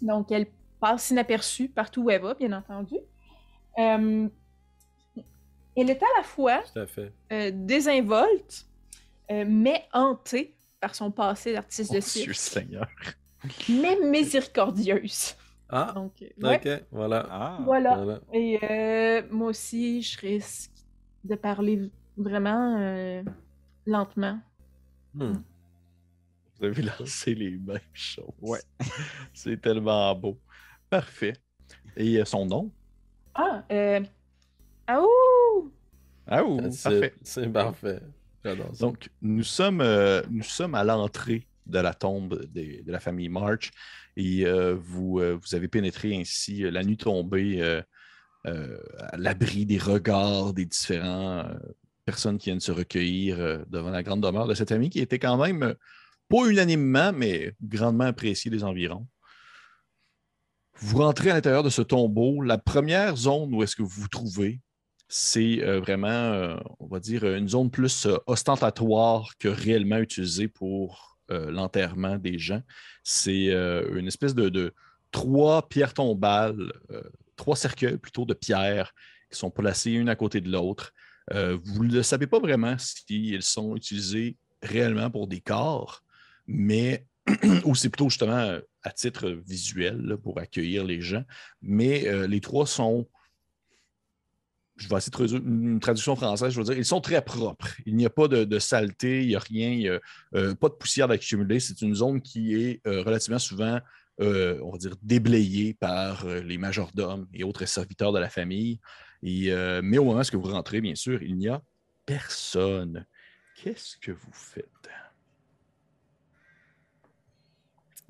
[0.00, 0.46] Donc, elle
[0.80, 2.94] passe inaperçue partout où elle va, bien entendu.
[3.78, 4.26] Euh,
[5.76, 7.12] elle est à la fois Tout à fait.
[7.32, 8.66] euh, désinvolte,
[9.30, 12.88] euh, mais hantée par son passé d'artiste Mon de Dieu cirque, Seigneur.
[13.68, 15.34] mais miséricordieuse.
[15.68, 17.26] Ah, Donc, ouais, ok, voilà.
[17.30, 17.94] Ah, voilà.
[17.96, 18.20] Voilà.
[18.32, 20.70] Et euh, moi aussi, je risque
[21.24, 23.22] de parler vraiment euh,
[23.84, 24.40] lentement.
[25.12, 25.34] Hmm.
[26.58, 28.26] Vous avez lancé les mêmes choses.
[28.40, 28.60] Ouais.
[29.34, 30.40] C'est tellement beau.
[30.88, 31.34] Parfait.
[31.96, 32.72] Et euh, son nom?
[33.34, 34.00] Ah, euh...
[34.86, 35.72] Ah ouh!
[36.26, 37.06] Ah, ouh, That's parfait.
[37.16, 37.26] it.
[37.26, 38.00] C'est parfait.
[38.78, 43.30] Donc, nous sommes, euh, nous sommes à l'entrée de la tombe des- de la famille
[43.30, 43.70] March
[44.16, 47.80] et euh, vous, euh, vous avez pénétré ainsi euh, la nuit tombée euh,
[48.46, 51.54] euh, à l'abri des regards des différents euh,
[52.04, 55.18] personnes qui viennent se recueillir euh, devant la grande demeure de cette famille qui était
[55.18, 55.74] quand même, euh,
[56.28, 59.06] pas unanimement, mais grandement appréciée des environs.
[60.76, 62.42] Vous rentrez à l'intérieur de ce tombeau.
[62.42, 64.60] La première zone où est-ce que vous vous trouvez,
[65.08, 70.48] c'est euh, vraiment, euh, on va dire, une zone plus euh, ostentatoire que réellement utilisée
[70.48, 72.60] pour l'enterrement des gens.
[73.02, 74.74] C'est une espèce de,
[75.10, 76.70] trois pierres tombales,
[77.34, 78.92] trois cercueils plutôt de pierres
[79.30, 80.92] qui sont placés une à côté de l'autre.
[81.32, 86.02] Vous ne savez pas vraiment s'ils sont utilisés réellement pour des corps,
[86.46, 87.06] mais
[87.64, 91.24] ou c'est plutôt justement euh, à titre visuel pour accueillir les gens.
[91.62, 93.08] Mais euh, les trois sont
[94.76, 97.68] je vais essayer de traduire une traduction française, je veux dire, ils sont très propres.
[97.86, 100.00] Il n'y a pas de, saleté, il n'y a rien, il n'y a
[100.34, 101.60] euh, pas de poussière d'accumuler.
[101.60, 103.78] C'est une zone qui est relativement souvent,
[104.18, 108.80] on va dire, déblayée par les majordomes et autres serviteurs de la famille.
[109.22, 111.62] Et, mais au moment où vous rentrez, bien sûr, il n'y a
[112.04, 113.06] personne.
[113.54, 114.90] Qu'est-ce que vous faites?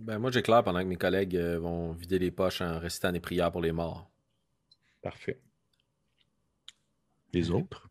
[0.05, 3.21] Ben, moi, j'éclaire pendant que mes collègues euh, vont vider les poches en récitant des
[3.21, 4.11] prières pour les morts.
[5.01, 5.41] Parfait.
[7.33, 7.89] Les autres?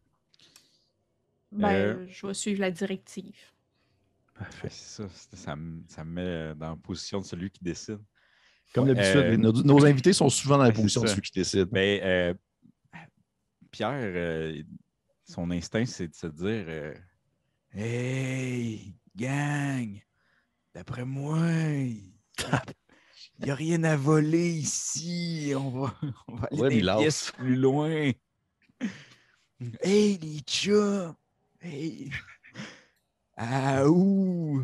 [1.52, 3.36] Ben, Euh, je vais suivre la directive.
[4.38, 4.70] Parfait.
[4.70, 5.10] c'est ça.
[5.34, 8.00] Ça, me- ça me met euh, dans la position de celui qui décide.
[8.76, 11.32] Comme Ouais, d'habitude, euh, nos, nos invités sont souvent dans la position de ceux qui
[11.32, 11.70] décident.
[11.72, 12.34] Mais euh,
[13.72, 14.62] Pierre, euh,
[15.26, 16.94] son instinct, c'est de se dire euh,
[17.72, 20.00] Hey, gang,
[20.74, 22.02] D'après moi, il
[23.44, 25.54] n'y a rien à voler ici.
[25.56, 25.96] On va,
[26.28, 27.02] on va aller Ouais, lance.
[27.02, 28.12] pièces plus loin.
[29.82, 31.16] Hey, les chats!
[31.62, 32.12] Hey!
[33.38, 34.62] Ah, où?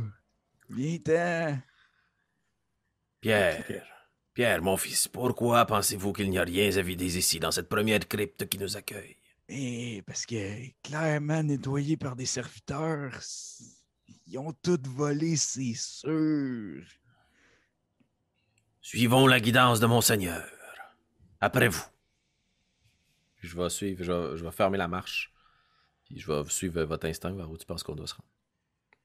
[0.70, 1.60] Viens-t'en!
[3.22, 3.66] Pierre,
[4.34, 8.08] Pierre, mon fils, pourquoi pensez-vous qu'il n'y a rien à vider ici, dans cette première
[8.08, 9.16] crypte qui nous accueille?
[9.48, 13.20] Eh, parce que clairement nettoyé par des serviteurs,
[14.30, 16.84] ils ont tout volé, c'est sûr.
[18.82, 20.44] Suivons la guidance de Monseigneur.
[21.42, 21.84] Après vous.
[23.42, 25.34] Je vais suivre, je vais, je vais fermer la marche.
[26.06, 28.28] Puis je vais suivre votre instinct vers où tu penses qu'on doit se rendre.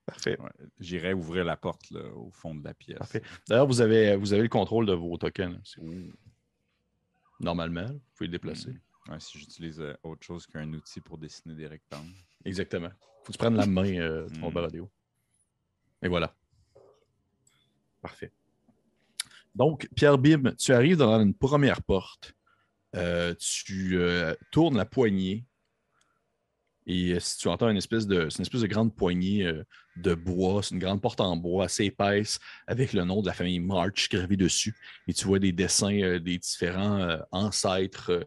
[0.07, 0.39] Parfait.
[0.41, 2.99] Ouais, J'irai ouvrir la porte là, au fond de la pièce.
[2.99, 3.23] Parfait.
[3.49, 5.77] D'ailleurs, vous avez, vous avez le contrôle de vos tokens.
[7.41, 8.71] Normalement, vous pouvez le déplacer.
[8.71, 9.13] Mm.
[9.13, 12.13] Ouais, si j'utilise euh, autre chose qu'un outil pour dessiner des rectangles.
[12.45, 12.91] Exactement.
[13.23, 14.57] Faut que tu prennes la main, euh, ton Mm.
[14.59, 14.91] radio.
[16.05, 16.33] Et voilà.
[18.03, 18.31] Parfait.
[19.55, 22.35] Donc, Pierre Bim, tu arrives dans une première porte.
[22.95, 25.47] Euh, tu euh, tournes la poignée.
[26.87, 28.29] Et euh, si tu entends une espèce de.
[28.37, 29.51] Une espèce de grande poignée
[29.97, 30.63] de bois.
[30.63, 34.11] C'est une grande porte en bois assez épaisse avec le nom de la famille March
[34.11, 34.77] gravé dessus.
[35.09, 38.27] Et tu vois des dessins des différents ancêtres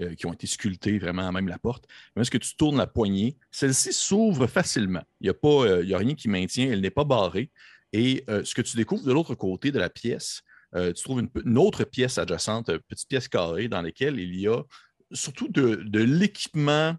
[0.00, 1.84] euh, qui ont été sculptés vraiment à même la porte.
[2.14, 5.02] Mais Lorsque tu tournes la poignée, celle-ci s'ouvre facilement.
[5.20, 7.50] Il n'y a, euh, a rien qui maintient, elle n'est pas barrée.
[7.92, 11.58] Et euh, ce que tu découvres de l'autre côté de la pièce, tu trouves une,
[11.58, 14.62] autre pièce adjacente, une petite pièce carrée dans laquelle il y a
[15.10, 16.96] surtout de, l'équipement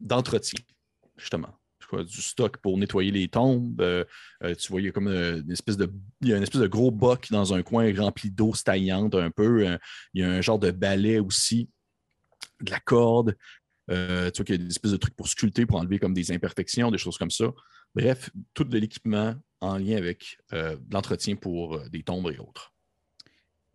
[0.00, 0.58] d'entretien,
[1.18, 1.54] justement.
[1.92, 3.84] Du stock pour nettoyer les tombes.
[4.40, 6.66] Tu vois, il y a comme une espèce de, il y a une espèce de
[6.66, 9.76] gros boc dans un coin rempli d'eau stagnante un peu.
[10.14, 11.68] Il y a un genre de balai aussi,
[12.60, 13.36] de la corde.
[13.90, 16.14] Euh, tu vois qu'il y a des espèces de trucs pour sculpter, pour enlever comme
[16.14, 17.52] des imperfections, des choses comme ça.
[17.94, 22.74] Bref, tout de l'équipement en lien avec euh, l'entretien pour euh, des tombes et autres.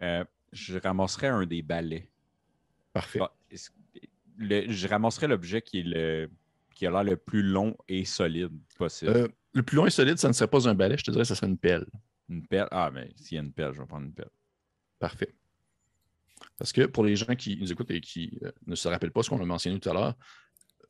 [0.02, 2.10] Euh, je ramasserai un des balais.
[2.94, 3.20] Parfait.
[4.38, 6.30] Le- je ramasserai l'objet qui est le
[6.76, 9.30] qui a l'air le plus long et solide possible.
[9.54, 11.36] Le plus loin et solide, ça ne serait pas un balai, je te dirais ce
[11.36, 11.86] serait une pelle.
[12.28, 12.68] Une pelle?
[12.72, 14.30] Ah, mais s'il y a une pelle, je vais prendre une pelle.
[14.98, 15.36] Parfait.
[16.58, 19.24] Parce que pour les gens qui nous écoutent et qui euh, ne se rappellent pas
[19.24, 20.16] ce qu'on a mentionné tout à l'heure,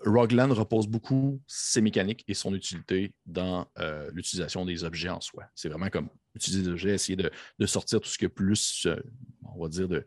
[0.06, 5.46] Rogueland repose beaucoup ses mécaniques et son utilité dans euh, l'utilisation des objets en soi.
[5.54, 8.96] C'est vraiment comme utiliser des objets, essayer de, sortir tout ce qui est plus, euh,
[9.56, 10.06] on va dire, de,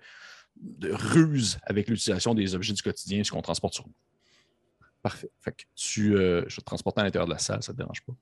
[0.93, 3.95] ruse avec l'utilisation des objets du quotidien, ce qu'on transporte sur nous.
[5.03, 5.31] Parfait.
[5.41, 8.03] Fait que tu, je te transporter à l'intérieur de la salle, ça ne te dérange
[8.03, 8.15] pas?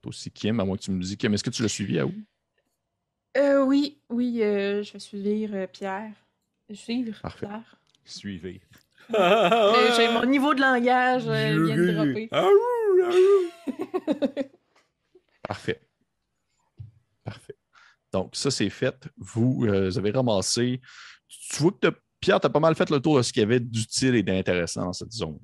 [0.00, 1.98] Toi aussi, Kim, à moins que tu me dises, Kim, est-ce que tu l'as suivi
[1.98, 2.14] à où?
[3.36, 6.12] Euh, oui, oui, euh, je vais suivre euh, Pierre.
[6.72, 7.46] Suivre Parfait.
[7.46, 7.80] Pierre.
[8.04, 8.60] Suivez.
[9.14, 12.28] Euh, j'ai- mon niveau de langage euh, vient de dropper.
[15.42, 15.80] Parfait.
[17.24, 17.56] Parfait.
[18.12, 19.08] Donc, ça, c'est fait.
[19.16, 20.80] Vous, euh, avez ramassé.
[21.28, 23.40] Tu vois que t'as- Pierre, tu as pas mal fait le tour de ce qu'il
[23.40, 25.38] y avait d'utile et d'intéressant dans cette zone.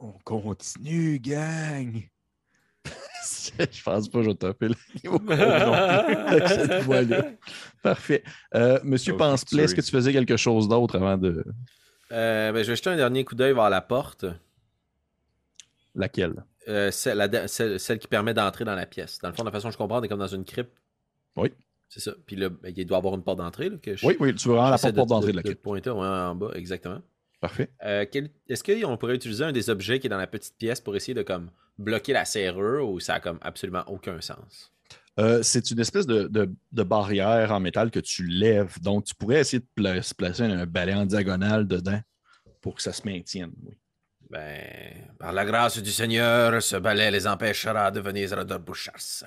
[0.00, 2.08] On continue, gang.
[3.58, 7.24] je pense pas que je vais taper le niveau avec cette voix-là.
[7.82, 8.22] Parfait.
[8.54, 11.44] Euh, Monsieur Penseplay, est-ce que tu faisais quelque chose d'autre avant de.
[12.12, 14.24] Euh, ben, je vais jeter un dernier coup d'œil vers la porte.
[15.94, 16.44] Laquelle?
[16.68, 19.18] Euh, celle, la de- celle- celle qui permet d'entrer dans la pièce.
[19.20, 20.76] Dans le fond, de la façon que je comprends, on est comme dans une crypte.
[21.36, 21.52] Oui.
[21.88, 22.12] C'est ça.
[22.26, 23.70] Puis là, ben, il doit y avoir une porte d'entrée.
[23.70, 25.62] là, que je- Oui, oui, tu veux vraiment la porte d'entrée de la de, quête.
[25.62, 27.00] pointer ouais, en bas, exactement.
[27.40, 27.70] Parfait.
[27.84, 30.80] Euh, quel- Est-ce qu'on pourrait utiliser un des objets qui est dans la petite pièce
[30.80, 34.72] pour essayer de comme bloquer la serrure ou ça a comme absolument aucun sens?
[35.18, 38.80] Euh, c'est une espèce de, de- de barrière en métal que tu lèves.
[38.80, 42.00] Donc, tu pourrais essayer de pla- se placer un balai en diagonale dedans
[42.60, 43.52] pour que ça se maintienne.
[43.64, 43.76] Oui.
[44.30, 49.24] Ben, par la grâce du Seigneur, ce balai les empêchera de venir à bouchasse.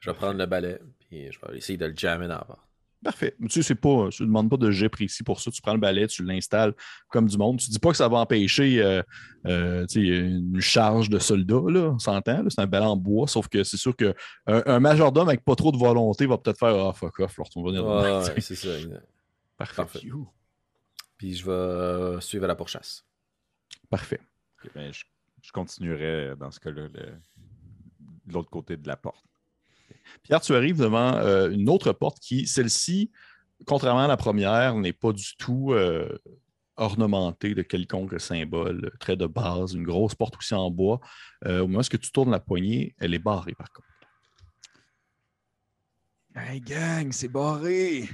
[0.00, 2.71] Je vais prendre le balai, puis je vais essayer de le jammer dans la porte.
[3.02, 3.34] Parfait.
[3.40, 5.50] Tu sais, c'est pas, tu ne demandes pas de jet précis pour ça.
[5.50, 6.72] Tu prends le balai, tu l'installes
[7.08, 7.58] comme du monde.
[7.58, 9.02] Tu ne dis pas que ça va empêcher euh,
[9.46, 12.44] euh, une charge de soldats, là, on s'entend.
[12.48, 14.12] C'est un balai en bois, sauf que c'est sûr qu'un
[14.46, 17.70] un majordome avec pas trop de volonté va peut-être faire Ah, fuck off, on va
[17.70, 18.24] venir Ouais, demain.
[18.24, 18.68] ouais, c'est ça.
[19.56, 19.76] Parfait.
[19.76, 20.00] Parfait.
[21.18, 23.04] Puis je vais euh, suivre à la pourchasse.
[23.90, 24.20] Parfait.
[24.76, 25.04] Ben, je,
[25.42, 27.12] je continuerai dans ce cas-là de
[28.32, 29.24] l'autre côté de la porte.
[30.22, 33.10] Pierre, tu arrives devant euh, une autre porte qui, celle-ci,
[33.66, 36.08] contrairement à la première, n'est pas du tout euh,
[36.76, 41.00] ornementée de quelconque symbole, très de base, une grosse porte aussi en bois.
[41.46, 43.88] Euh, au moment où tu tournes la poignée, elle est barrée par contre.
[46.34, 48.08] Hey, gang, c'est barré.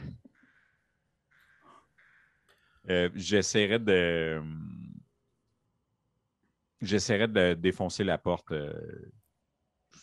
[2.90, 4.42] Euh, J'essaierai de.
[6.80, 8.50] J'essaierai de défoncer la porte.
[8.52, 8.72] euh,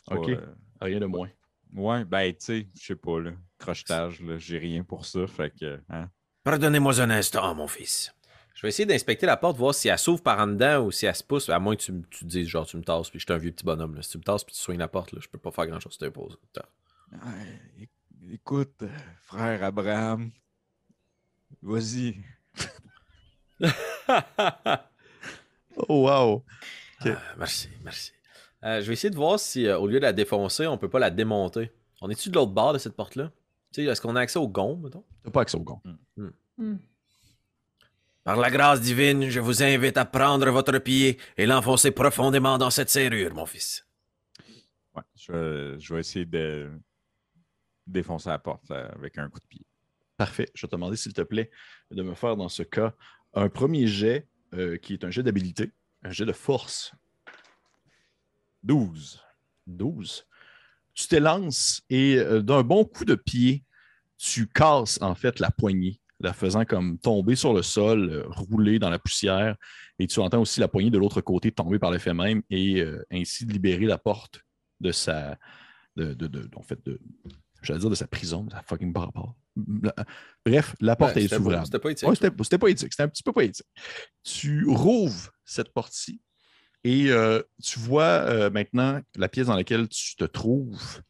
[0.07, 0.29] pas, Ok.
[0.29, 0.45] euh,
[0.81, 1.29] Rien de moins.
[1.75, 3.31] Ouais, ben, tu sais, je sais pas, là.
[3.57, 5.25] Crochetage, là, j'ai rien pour ça.
[5.27, 6.09] Fait que, hein.
[6.43, 8.13] Pardonnez-moi un instant, mon fils.
[8.53, 11.05] Je vais essayer d'inspecter la porte, voir si elle s'ouvre par en dedans ou si
[11.05, 13.09] elle se pousse, à moins que tu, me- tu te dises, genre, tu me tasses,
[13.09, 13.95] puis je suis un vieux petit bonhomme.
[13.95, 14.01] Là.
[14.01, 15.93] Si tu me tasses, puis tu soignes la porte, là, je peux pas faire grand-chose,
[15.97, 16.37] tu t'imposes.
[17.11, 17.89] Ouais,
[18.31, 18.89] écoute, euh,
[19.23, 20.31] frère Abraham,
[21.61, 22.15] vas-y.
[25.89, 26.43] Oh, wow.
[27.01, 28.13] Ah, merci, merci.
[28.65, 30.89] Euh, je vais essayer de voir si, euh, au lieu de la défoncer, on peut
[30.89, 31.71] pas la démonter.
[32.01, 33.31] On est-tu de l'autre bord de cette porte-là?
[33.71, 35.03] Tu sais, est-ce qu'on a accès au gond, mettons?
[35.23, 35.81] T'as pas accès au gond.
[36.57, 36.77] Hmm.
[38.23, 42.71] Par la grâce divine, je vous invite à prendre votre pied et l'enfoncer profondément dans
[42.71, 43.85] cette serrure, mon fils.
[44.95, 46.71] Ouais, je, vais- je vais essayer de
[47.85, 49.61] défoncer la porte euh, avec un coup de pied.
[50.17, 50.49] Parfait.
[50.55, 51.51] Je vais te demander, s'il te plaît,
[51.91, 52.95] de me faire dans ce cas
[53.33, 55.71] un premier jet euh, qui est un jet d'habilité,
[56.03, 56.93] un jet de force.
[58.65, 59.21] 12.
[59.67, 60.25] 12.
[60.93, 63.63] Tu t'élances et euh, d'un bon coup de pied,
[64.17, 68.79] tu casses en fait la poignée, la faisant comme tomber sur le sol, euh, rouler
[68.79, 69.55] dans la poussière.
[69.99, 73.05] Et tu entends aussi la poignée de l'autre côté tomber par l'effet même et euh,
[73.11, 74.41] ainsi de libérer la porte
[74.79, 75.37] de sa.
[75.95, 76.99] De, de, de- en fait, de.
[77.61, 79.35] J'allais dire de sa prison, mais ça a fucking rapport.
[80.45, 81.65] Bref, la porte Ouais, est ouvrable.
[81.65, 81.89] C'était pas.
[81.89, 82.91] Ouais, c'était c'était pas éthique.
[82.93, 83.65] C'était un petit peu pas éthique.
[84.23, 86.21] Tu rouvres cette porte-ci
[86.85, 91.01] et euh, tu vois euh, maintenant la pièce dans laquelle tu te trouves.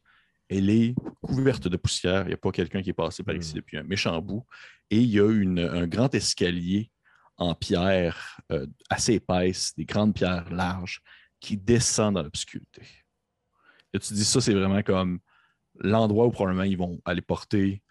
[0.48, 2.22] Elle est couverte de poussière.
[2.22, 3.56] Il n'y a pas quelqu'un qui est passé par ici Mm.
[3.56, 4.44] depuis un méchant bout.
[4.90, 6.90] Et il y a une- un grand escalier
[7.36, 11.00] en pierre euh, assez épaisse, des grandes pierres larges,
[11.40, 12.82] qui descend dans l'obscurité.
[13.92, 15.18] Et tu dis ça, c'est vraiment comme
[15.80, 17.82] l'endroit où probablement ils vont aller porter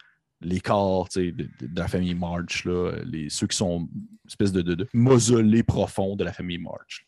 [0.42, 4.52] les corps de, de- de la famille March, là, les, ceux qui sont une espèce
[4.54, 7.06] de, de, de mausolée profond de la famille March.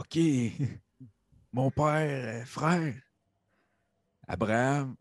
[0.00, 0.18] OK.
[1.52, 2.94] Mon père, frère,
[4.26, 4.96] Abraham,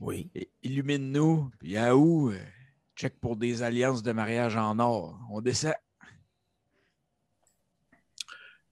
[0.00, 0.30] Oui.
[0.62, 1.50] illumine-nous.
[1.58, 2.38] Puis Yahoo, euh,
[2.96, 5.18] check pour des alliances de mariage en or.
[5.30, 5.74] On descend.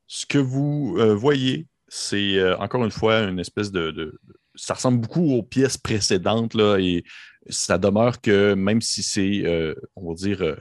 [0.06, 4.18] Ce que vous euh, voyez, c'est euh, encore une fois une espèce de, de-
[4.54, 7.04] Ça ressemble beaucoup aux pièces précédentes, là, et
[7.48, 10.56] ça demeure que même si c'est, euh, on va dire,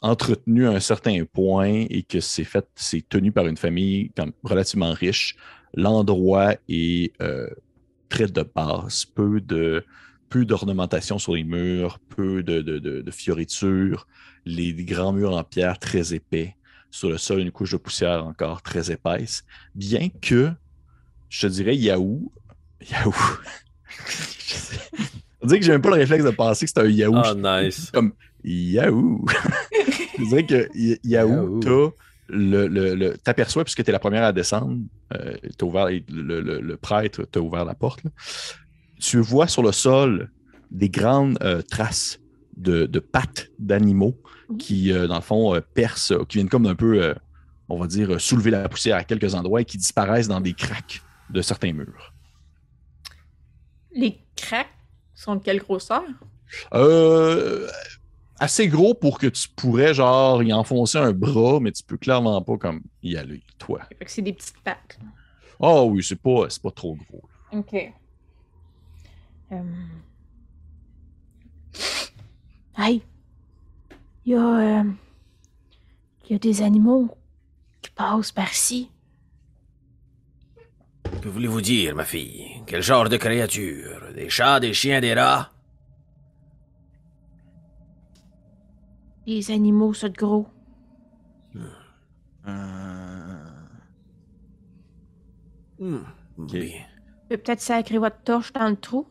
[0.00, 4.32] entretenu à un certain point et que c'est fait, c'est tenu par une famille comme
[4.44, 5.36] relativement riche,
[5.74, 7.48] l'endroit est euh,
[8.08, 9.84] très de base, peu de
[10.28, 14.06] peu d'ornementation sur les murs, peu de, de, de- de fioritures,
[14.44, 16.54] les, grands murs en pierre très épais.
[16.90, 19.42] Sur le sol une couche de poussière encore très épaisse,
[19.74, 20.50] bien que,
[21.28, 22.32] je te dirais, Yahoo,
[22.90, 23.12] Yahoo,
[25.42, 27.14] on dirait que j'ai même pas le réflexe de penser que c'est un Yahoo.
[27.16, 27.90] Ah, nice.
[27.90, 28.12] Comme
[28.44, 29.24] Yahoo.
[30.18, 30.68] je dirais que
[31.04, 31.60] Yahoo,
[32.28, 34.78] le, le, le- t'aperçois, puisque tu es la première à descendre,
[35.14, 38.10] euh, t'as ouvert, le, le- le prêtre t'a ouvert la porte, là.
[39.00, 40.30] tu vois sur le sol
[40.70, 42.18] des grandes euh, traces
[42.56, 44.16] de, de pattes d'animaux
[44.50, 44.56] Mhm.
[44.56, 47.14] qui, euh, dans le fond, euh, percent, qui viennent comme un peu, euh,
[47.68, 51.02] on va dire, soulever la poussière à quelques endroits et qui disparaissent dans des craques
[51.28, 52.14] de certains murs.
[53.94, 54.72] Les craques
[55.14, 56.02] sont de quelle grosseur?
[56.72, 57.68] Euh,
[58.38, 62.40] assez gros pour que tu pourrais, genre, y enfoncer un bras, mais tu peux clairement
[62.42, 63.80] pas comme y aller, toi.
[63.98, 64.98] Fait que c'est des petites pattes.
[65.00, 65.08] là.
[65.60, 67.22] Ah oui, c'est pas, c'est pas trop gros.
[67.52, 67.74] Ok.
[69.52, 69.62] Euh...
[72.76, 73.02] Hey!
[74.24, 74.80] Il y a.
[74.80, 74.84] euh,
[76.28, 77.16] Il y a des animaux
[77.82, 78.90] qui passent par ici.
[81.22, 82.62] Que voulez-vous dire, ma fille?
[82.66, 84.12] Quel genre de créature?
[84.14, 85.50] Des chats, des chiens, des rats?
[89.28, 90.46] Des animaux, ça de gros.
[91.54, 93.34] Euh,
[95.78, 95.98] Hmm,
[96.38, 96.70] Bien.
[97.30, 99.06] Je peux peut-être sacrer votre torche dans le trou.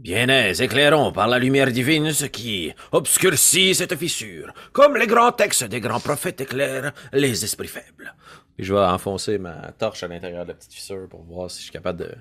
[0.00, 5.30] Bien aise, éclairons par la lumière divine ce qui obscurcit cette fissure, comme les grands
[5.30, 8.16] textes des grands prophètes éclairent les esprits faibles.
[8.56, 11.58] Puis je vais enfoncer ma torche à l'intérieur de la petite fissure pour voir si
[11.58, 12.12] je suis capable de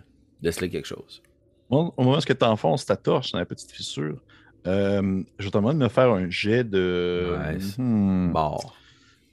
[0.43, 1.23] déceler quelque chose.
[1.71, 4.21] Au au moment où tu enfonces ta torche dans la petite fissure,
[4.67, 7.35] euh, je te demande de me faire un jet de.
[7.51, 7.77] Nice.
[7.77, 8.31] Hmm.
[8.31, 8.75] Mort.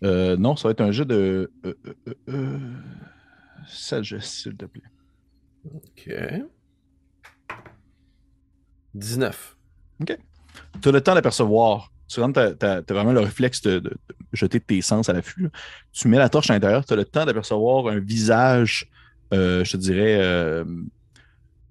[0.02, 1.50] Euh, non, ça va être un jet de.
[1.64, 1.74] Euh,
[2.28, 2.58] euh,
[3.66, 4.82] sagesse, s'il te plaît.
[5.74, 6.10] Ok.
[8.94, 9.56] 19.
[10.06, 11.92] Tu as le temps d'apercevoir.
[12.08, 13.96] Tu rentres, tu as, vraiment le réflexe de, de- de
[14.32, 15.48] jeter tes sens à l'affût.
[15.92, 18.90] Tu mets la torche à l'intérieur, tu as le temps d'apercevoir un visage,
[19.30, 20.64] je te dirais,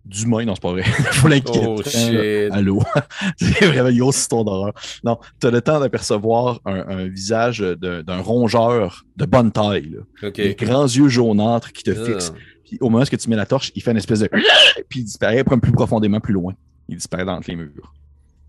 [0.05, 0.45] d'humain.
[0.45, 0.83] Non, c'est pas vrai.
[1.11, 2.49] Faut l'inquiéter.
[2.51, 2.53] Oh.
[2.53, 2.81] Allô?
[3.37, 4.73] c'est vraiment une grosse histoire d'horreur.
[5.03, 9.95] Non, tu as le temps d'apercevoir un, un visage d'un rongeur de bonne taille.
[10.21, 10.31] là.
[10.31, 12.05] Des grands yeux jaunâtres qui te Ah.
[12.05, 12.33] fixent.
[12.65, 14.29] Puis au moment où tu mets la torche, il fait une espèce de.
[14.89, 16.53] Puis il disparaît comme plus profondément, plus loin.
[16.87, 17.93] Il disparaît dans les murs.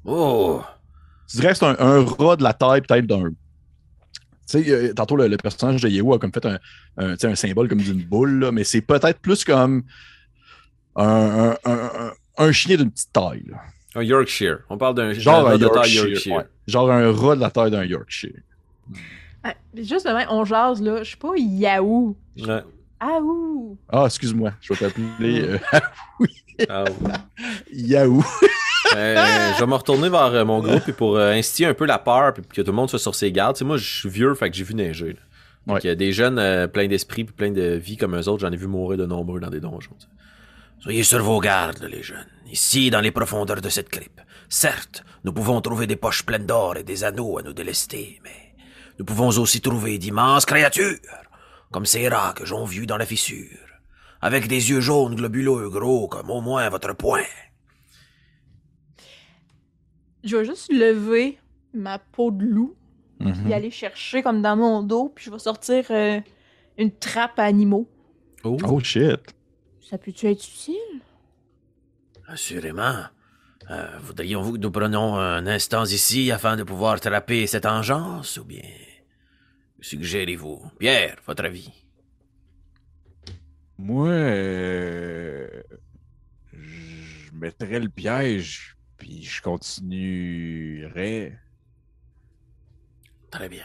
[0.05, 0.61] Oh!
[1.30, 3.30] Tu dirais que c'est un, un rat de la taille peut-être d'un.
[3.30, 6.59] Tu sais, euh, tantôt le, le personnage de Yehou a comme fait un,
[7.22, 9.84] un symbole comme d'une boule, là, mais c'est peut-être plus comme
[11.05, 13.44] un, un, un- un- un chien d'une petite taille.
[13.48, 13.57] là.
[13.96, 14.59] Un Yorkshire.
[14.70, 16.36] On parle d'un Genre un rat de taille Yorkshire.
[16.36, 16.44] ouais.
[16.66, 18.38] Genre un rat de la taille d'un Yorkshire.
[19.42, 21.03] Ah, juste demain, on jase, là.
[21.03, 22.16] Je sais pas, Yahoo.
[22.38, 22.61] Ouais.
[23.01, 23.78] Ah, ouh.
[23.88, 25.59] Ah, excuse-moi, je vais t'appeler euh,
[26.68, 27.12] Ah, ouais.
[27.72, 28.22] Yahoo.
[28.96, 31.84] Euh, je vais me retourner vers euh, mon groupe et pour euh, instiller un peu
[31.86, 33.55] la peur puis que tout le monde soit sur ses gardes.
[33.55, 35.12] Tu sais, moi, je suis vieux, fait que j'ai vu neiger.
[35.12, 35.18] là.
[35.66, 35.80] Fait Ouais.
[35.80, 38.40] qu'il y a des jeunes euh, pleins d'esprit puis pleins de vie comme eux autres,
[38.40, 39.92] j'en ai vu mourir de nombreux dans des donjons.
[40.01, 40.12] tu sais.
[40.81, 42.26] Soyez sur vos gardes, les jeunes.
[42.51, 44.20] Ici, dans les profondeurs de cette crypte.
[44.49, 48.55] Certes, nous pouvons trouver des poches pleines d'or et des anneaux à nous délester, mais
[48.99, 50.99] nous pouvons aussi trouver d'immenses créatures,
[51.70, 53.59] comme ces rats que j'en vu dans la fissure,
[54.20, 57.22] avec des yeux jaunes globuleux gros comme au moins votre poing.
[60.24, 61.39] Je vais juste lever
[61.72, 62.74] ma peau de loup,
[63.20, 63.45] Mhm.
[63.45, 66.20] puis aller chercher comme dans mon dos, puis je vais sortir euh,
[66.78, 67.87] une trappe à animaux.
[68.45, 69.20] Oh, Oh shit.
[69.91, 71.01] Ça peut-tu être utile?
[72.28, 73.07] Assurément.
[73.70, 78.45] Euh, Voudrions-vous que nous prenions un instant ici afin de pouvoir attraper cette engeance, ou
[78.45, 78.62] bien...
[79.80, 80.62] Suggérez-vous?
[80.78, 81.72] Pierre, votre avis.
[83.78, 85.62] Moi, euh,
[86.53, 91.36] je mettrais le piège, puis je continuerais.
[93.32, 93.64] Très bien.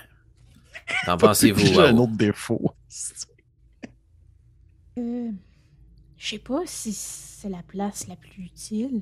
[1.05, 1.59] Qu'en pensez-vous?
[1.59, 2.73] J'ai un autre défaut.
[4.97, 5.29] Euh,
[6.17, 9.01] je sais pas si c'est la place la plus utile.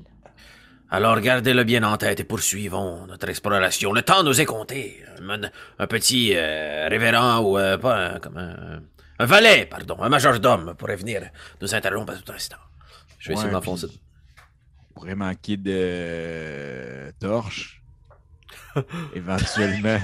[0.90, 3.92] Alors gardez-le bien en tête et poursuivons notre exploration.
[3.92, 5.02] Le temps nous est compté.
[5.20, 5.40] Un,
[5.78, 8.82] un petit euh, révérend ou euh, pas un, comme un,
[9.18, 11.22] un valet, pardon, un majordome pourrait venir
[11.60, 12.56] nous interrompre à tout instant.
[13.18, 13.86] Je vais essayer de Ouais, m'enfoncer.
[13.88, 13.98] puis
[14.90, 17.80] on pourrait manquer de euh, torches.
[19.14, 19.98] Éventuellement.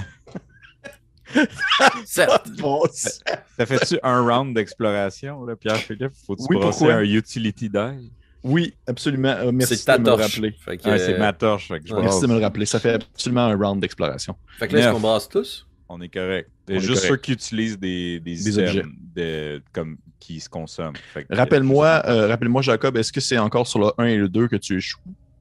[2.05, 6.11] Certes, Bon, Ça fait-tu un round d'exploration, Pierre-Philippe?
[6.25, 6.95] Faut-tu Oui, brasser pourquoi?
[6.95, 8.11] un utility die?
[8.43, 9.29] oui, absolument.
[9.29, 10.33] Euh, merci C'est ta de me le torche.
[10.35, 10.51] rappeler.
[10.53, 11.67] Que, Ah, c'est euh, ma torche.
[11.67, 12.01] fait que je ouais.
[12.01, 12.65] Merci de me le rappeler.
[12.65, 14.35] Ça fait absolument un round d'exploration.
[14.57, 15.67] fait que là, est-ce qu'on brasse tous?
[15.89, 16.49] On est correct.
[16.49, 17.09] On C'est est juste correct.
[17.09, 18.83] ceux qui utilisent des, des, Des items objets.
[19.15, 20.93] de- comme, qui se consomment.
[21.29, 24.55] Rappelle-moi, euh, rappelle-moi, Jacob, est-ce que c'est encore sur le 1 et le 2 que
[24.55, 24.99] tu échoues?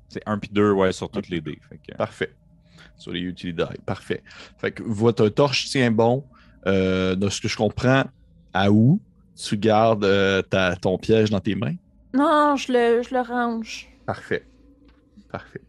[0.08, 1.58] C'est un puis deux, ouais, sur toutes les dés.
[1.68, 2.32] Fait que- Parfait.
[3.00, 3.58] Sur les utility.
[3.84, 4.22] Parfait.
[4.58, 6.24] Fait que votre torche tient bon.
[6.66, 8.04] Euh, de ce que je comprends,
[8.52, 9.00] à où
[9.34, 11.76] tu gardes euh, ta, ton piège dans tes mains?
[12.12, 13.88] Non, je le, je le range.
[14.04, 14.46] Parfait.
[15.32, 15.62] Parfait.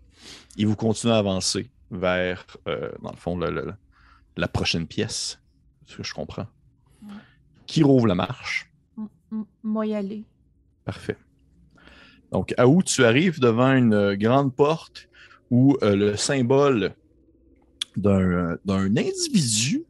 [0.58, 3.74] Et vous continuez à avancer vers, euh, dans le fond, le- le-
[4.36, 5.40] la prochaine pièce.
[5.86, 6.48] Ce que je comprends.
[7.04, 7.14] Ouais.
[7.68, 8.70] Qui rouvre la marche?
[8.98, 10.26] M- Moi y aller.
[10.84, 11.16] Parfait.
[12.34, 15.08] Donc, à où tu arrives devant une euh, grande porte
[15.50, 16.96] où le symbole
[17.96, 19.84] d'un individu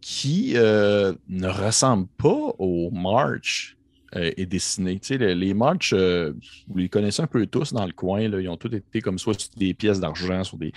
[0.00, 3.76] qui euh, ne ressemble pas au March
[4.16, 4.98] euh, est dessiné.
[4.98, 6.32] Tu sais, les, March, euh,
[6.68, 8.20] vous les connaissez un peu tous dans le coin.
[8.20, 10.72] Ils ont tous été comme soit sur des pièces d'argent, sur des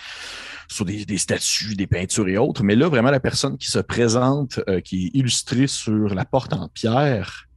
[0.74, 2.64] sur des, statues, des peintures et autres.
[2.64, 6.54] Mais là, vraiment, la personne qui se présente, euh, qui est illustrée sur la porte
[6.54, 7.48] en pierre,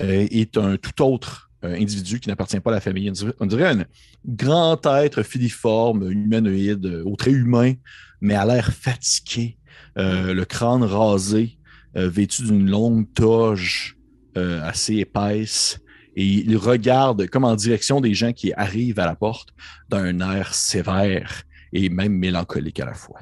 [0.00, 3.10] euh, est un tout autre euh, individu qui n'appartient pas à la famille.
[3.40, 3.84] On dirait un
[4.26, 7.74] grand être filiforme, humanoïde, euh, au trait humain,
[8.20, 9.58] mais à l'air fatigué,
[9.98, 11.58] euh, le crâne rasé,
[11.96, 13.96] euh, vêtu d'une longue toge
[14.36, 15.78] euh, assez épaisse.
[16.16, 19.50] Et il regarde comme en direction des gens qui arrivent à la porte
[19.88, 21.42] d'un air sévère
[21.72, 23.20] et même mélancolique à la fois.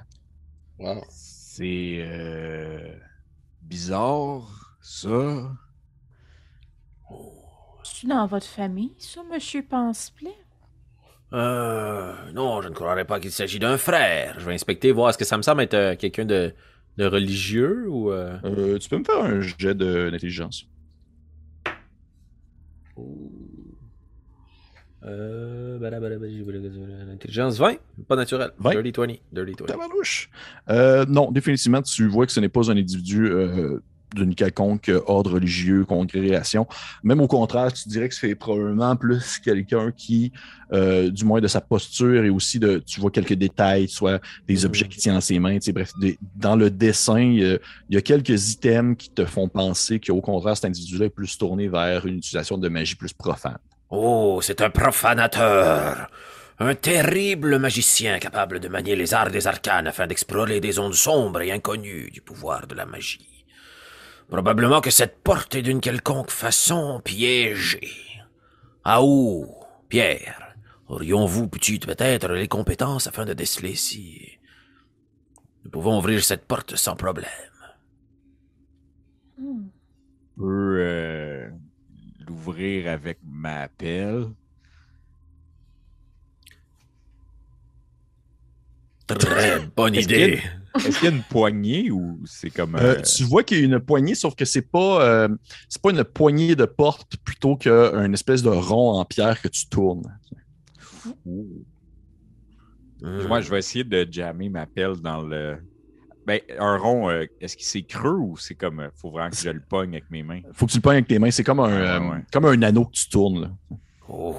[0.78, 1.05] Wow.
[1.09, 2.95] C'est euh,
[3.62, 5.53] bizarre, ça.
[8.05, 10.34] Dans votre famille, ça, monsieur Pansplet?
[11.32, 14.36] euh, non, je ne croirais pas qu'il s'agit d'un frère.
[14.40, 16.53] Je vais inspecter, voir est-ce que ça me semble être euh, quelqu'un de,
[16.96, 18.11] de religieux ou.
[18.11, 20.66] euh, Euh, tu peux me faire un jet de- d'intelligence.
[25.03, 25.78] Euh.
[25.78, 26.26] badabadaba,
[27.12, 27.76] Intelligence 20,
[28.07, 28.51] pas naturel.
[28.59, 28.70] 20.
[28.82, 29.07] Dirty 20.
[29.32, 29.66] Dirty 20.
[29.66, 30.30] Tabarnouche.
[30.68, 33.80] Euh, non, définitivement, tu vois que ce n'est pas un individu euh,
[34.14, 36.66] d'une quelconque ordre religieux, congrégation.
[37.02, 40.32] Même au contraire, tu dirais que c'est probablement plus quelqu'un qui,
[40.72, 44.58] euh, du moins de sa posture et aussi de, tu vois quelques détails, soit des
[44.58, 44.64] Mhm.
[44.66, 47.44] objets qu'il tient dans ses mains, tu sais, bref, des- dans le dessin, il y,
[47.44, 47.58] a,
[47.88, 51.36] il y a quelques items qui te font penser qu'au contraire, cet individu-là est plus
[51.38, 53.58] tourné vers une utilisation de magie plus profane.
[53.90, 56.08] Oh, c'est un profanateur.
[56.62, 61.40] Un terrible magicien capable de manier les arts des arcanes afin d'explorer des zones sombres
[61.40, 63.26] et inconnues du pouvoir de la magie.
[64.31, 67.91] Probablement que cette porte est d'une quelconque façon piégée.
[68.85, 69.53] Ah où,
[69.89, 70.55] Pierre,
[70.87, 74.39] aurions-vous peut-être les compétences afin de déceler si...
[75.64, 77.26] Nous pouvons ouvrir cette porte sans problème?
[79.37, 79.66] Hmm.
[80.39, 81.51] Euh,
[82.20, 84.28] l'ouvrir avec ma pelle.
[89.09, 90.41] Très bonne idée.
[90.77, 92.77] Est-ce qu'il y a une poignée ou c'est comme.
[92.77, 95.29] Euh, euh, tu vois qu'il y a une poignée, sauf que c'est pas, euh,
[95.68, 99.68] c'est pas une poignée de porte plutôt qu'une espèce de rond en pierre que tu
[99.68, 100.03] tournes.
[101.27, 101.64] ouh.
[103.03, 105.57] Moi, je vais essayer de jammer ma pelle dans le.
[106.27, 108.81] Ben, un rond, euh, est-ce qu'il c'est creux ou c'est comme.
[108.81, 110.41] euh, faut vraiment que je le pogne avec mes mains?
[110.53, 111.31] Faut que tu le pognes avec tes mains.
[111.31, 112.18] C'est comme un, Ah, euh, ouais.
[112.33, 113.41] comme un anneau que tu tournes.
[113.43, 113.51] là.
[114.09, 114.37] Oh.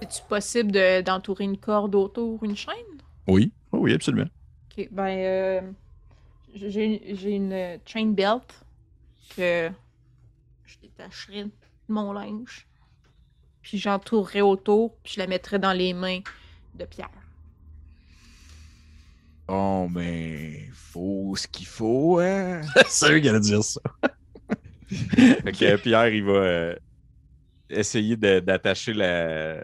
[0.00, 2.74] Est-tu possible de- d'entourer une corde autour une chaîne?
[3.26, 4.28] Oui, oui, oui, absolument.
[4.76, 5.60] Ok, ben, euh,
[6.54, 8.64] j'ai j'ai une euh, chain belt
[9.36, 9.70] que
[10.66, 11.50] je détacherai de
[11.88, 12.66] mon linge.
[13.62, 16.20] Puis j'entourerai autour, puis je la mettrai dans les mains
[16.74, 17.08] de Pierre.
[19.48, 20.68] Oh, mais.
[20.72, 22.62] Faut ce qu'il faut, hein?
[22.88, 23.80] c'est eux qui allaient dire ça.
[24.90, 26.76] Que Pierre, il va euh,
[27.70, 29.60] essayer de- d'attacher la,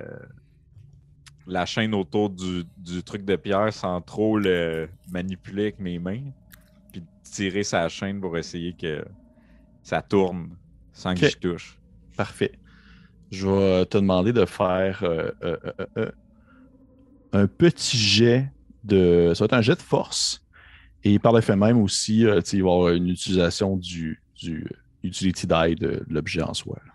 [1.50, 6.22] la chaîne autour du, du truc de Pierre sans trop le manipuler avec mes mains.
[6.92, 9.04] Puis tirer sa chaîne pour essayer que
[9.82, 10.50] ça tourne
[10.92, 11.78] sans que je touche.
[12.16, 12.52] Parfait.
[13.30, 16.10] Je vais te demander de faire euh, euh, euh, euh,
[17.32, 18.50] un petit jet
[18.84, 19.32] de.
[19.34, 20.44] Ça va être un jet de force.
[21.02, 24.64] Et par le fait même aussi, euh, il va y avoir une utilisation du, du
[24.64, 26.78] euh, utility die de, de l'objet en soi.
[26.84, 26.92] là.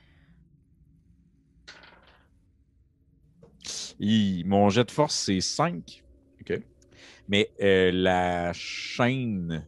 [3.99, 6.03] Il- mon jet de force, c'est 5.
[6.41, 6.59] OK.
[7.27, 9.65] Mais euh, la chaîne,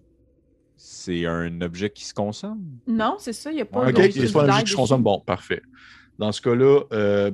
[0.75, 2.63] c'est un objet qui se consomme?
[2.87, 4.75] Non, c'est ça, il n'y a pas Ouais, Ok, c'est pas un objet je dessus.
[4.75, 5.03] consomme.
[5.03, 5.61] Bon, parfait.
[6.19, 7.31] Dans ce cas-là, euh,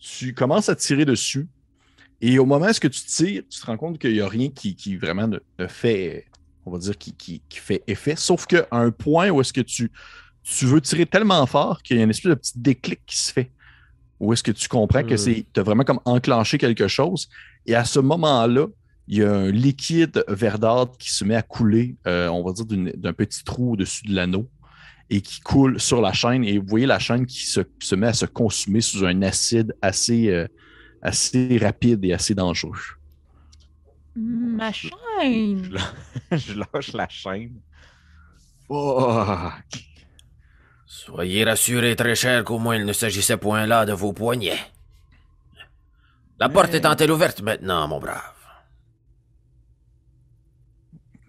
[0.00, 1.48] tu commences à tirer dessus.
[2.20, 4.74] Et au moment où tu tires, tu te rends compte qu'il n'y a rien qui,
[4.74, 6.26] qui vraiment ne, ne fait,
[6.66, 8.16] on va dire, qui, qui- qui fait effet.
[8.16, 9.90] Sauf qu'à un point où est-ce que tu,
[10.42, 13.32] tu veux tirer tellement fort qu'il y a une espèce de petit déclic qui se
[13.32, 13.52] fait.
[14.20, 15.18] Où est-ce que tu comprends que Hmm.
[15.18, 17.28] c'est, tu as vraiment comme enclenché quelque chose?
[17.66, 18.66] Et à ce moment-là,
[19.06, 22.66] il y a un liquide verdâtre qui se met à couler, euh, on va dire,
[22.66, 24.48] d'une- d'un petit trou au-dessus de l'anneau
[25.08, 26.44] et qui coule sur la chaîne.
[26.44, 29.74] Et vous voyez la chaîne qui se, se met à se consumer sous un acide
[29.80, 30.46] assez, euh,
[31.00, 32.76] assez rapide et assez dangereux.
[34.16, 35.70] Ma chaîne!
[36.32, 37.52] je lâche la chaîne.
[38.66, 39.62] Fuck.
[40.90, 44.58] Soyez rassurés très cher qu'au moins il ne s'agissait point là de vos poignets.
[46.40, 48.22] La porte étant-elle ouverte maintenant, mon brave?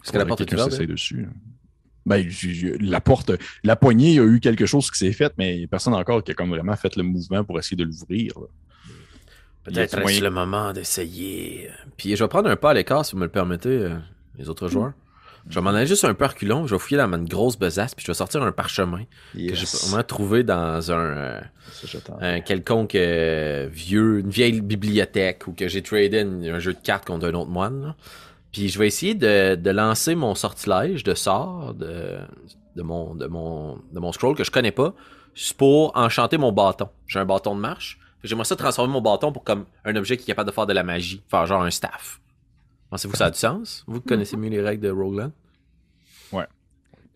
[0.02, 0.72] Est-ce que la porte est quelqu'un ouverte?
[0.72, 1.28] s'essaye dessus?
[2.06, 2.26] Ben,
[2.80, 3.32] la porte,
[3.64, 5.68] la poignée, il y a eu quelque chose qui s'est fait, mais il y a
[5.68, 8.32] personne encore qui a comme vraiment fait le mouvement pour essayer de l'ouvrir.
[9.64, 11.70] Peut-être est-ce moyen- le moment d'essayer.
[11.98, 13.98] Puis je vais prendre un pas à l'écart, si vous me le permettez, euh,
[14.38, 14.94] les autres joueurs.
[15.48, 17.58] Je vais m'en aller juste un peu à reculons, je vais fouiller dans une grosse
[17.58, 19.04] besace, puis je vais sortir un parchemin
[19.48, 20.96] que j'ai trouvé dans un,
[22.22, 26.80] euh, quelconque euh, vieux, une vieille bibliothèque ou que j'ai tradé une- un jeu de
[26.80, 27.82] cartes contre un autre moine.
[27.82, 27.96] là.
[28.52, 32.18] Puis je vais essayer de, de lancer mon sortilège de sort de,
[32.76, 34.94] de, mon, de, mon, de mon scroll que je connais pas
[35.58, 36.90] pour enchanter mon bâton.
[37.08, 38.00] J'ai un bâton de marche.
[38.24, 40.74] J'aimerais ça transformer mon bâton pour comme un objet qui est capable de faire de
[40.74, 42.20] la magie, faire genre un staff.
[42.90, 43.84] Pensez-vous que ça a du sens?
[43.88, 45.32] Vous qui connaissez mieux les règles de Rogueland?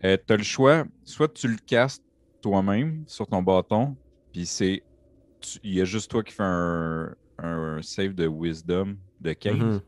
[0.04, 2.02] Euh, T'as le choix, soit tu le castes
[2.42, 3.96] toi-même sur ton bâton,
[4.32, 4.82] puis c'est.
[5.40, 9.56] tu- Il y a juste toi qui fais un, un save de wisdom de 15,
[9.56, 9.80] Mhm.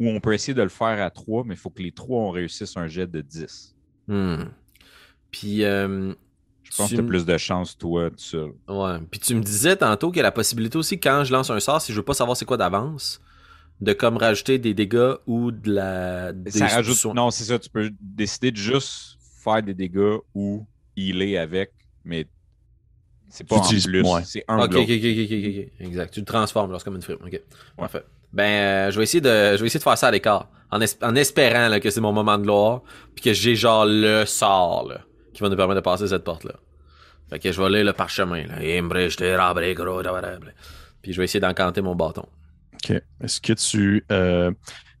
[0.00, 2.20] ou on peut essayer de le faire à 3, mais il faut que les trois
[2.20, 3.74] on réussisse un jet de 10.
[4.06, 4.44] Hmm.
[5.30, 6.14] Puis, euh,
[6.62, 8.52] Je pense Tu que t'as me- plus de chance, toi, tout seul.
[8.68, 8.98] ouais.
[9.10, 11.60] Puis tu me disais tantôt qu'il y a la possibilité aussi, quand je lance un
[11.60, 13.20] sort, si je veux pas savoir c'est quoi d'avance,
[13.84, 16.32] de comme rajouter des dégâts ou de la.
[16.32, 16.96] des- Ça rajoute.
[16.96, 17.14] soin.
[17.14, 20.66] Non, c'est ça, tu peux décider de juste faire des dégâts ou
[20.96, 21.72] healer avec,
[22.04, 22.26] mais
[23.28, 24.02] c'est pas Tu en utilises- plus.
[24.02, 24.22] ouais.
[24.24, 24.82] C'est un Ok, bloc.
[24.84, 25.44] ok, ok, ok, ok,
[25.80, 25.86] ok.
[25.86, 26.12] Exact.
[26.14, 27.18] Tu le transformes, genre, comme une frime.
[27.24, 27.40] Ok.
[27.76, 28.04] Parfait.
[28.32, 30.48] Ben, euh, je vais essayer de, je vais essayer de faire ça à l'écart.
[30.70, 32.82] En, es- en espérant, là, que c'est mon moment de gloire.
[33.14, 36.54] Puis que j'ai, genre, le sort, là, qui va nous permettre de passer cette porte-là.
[37.30, 38.56] Fait que je vais lire le parchemin, là.
[41.02, 42.26] Puis je vais essayer d'encanter mon bâton.
[42.84, 43.02] OK.
[43.20, 44.04] Est-ce que tu.
[44.12, 44.52] euh,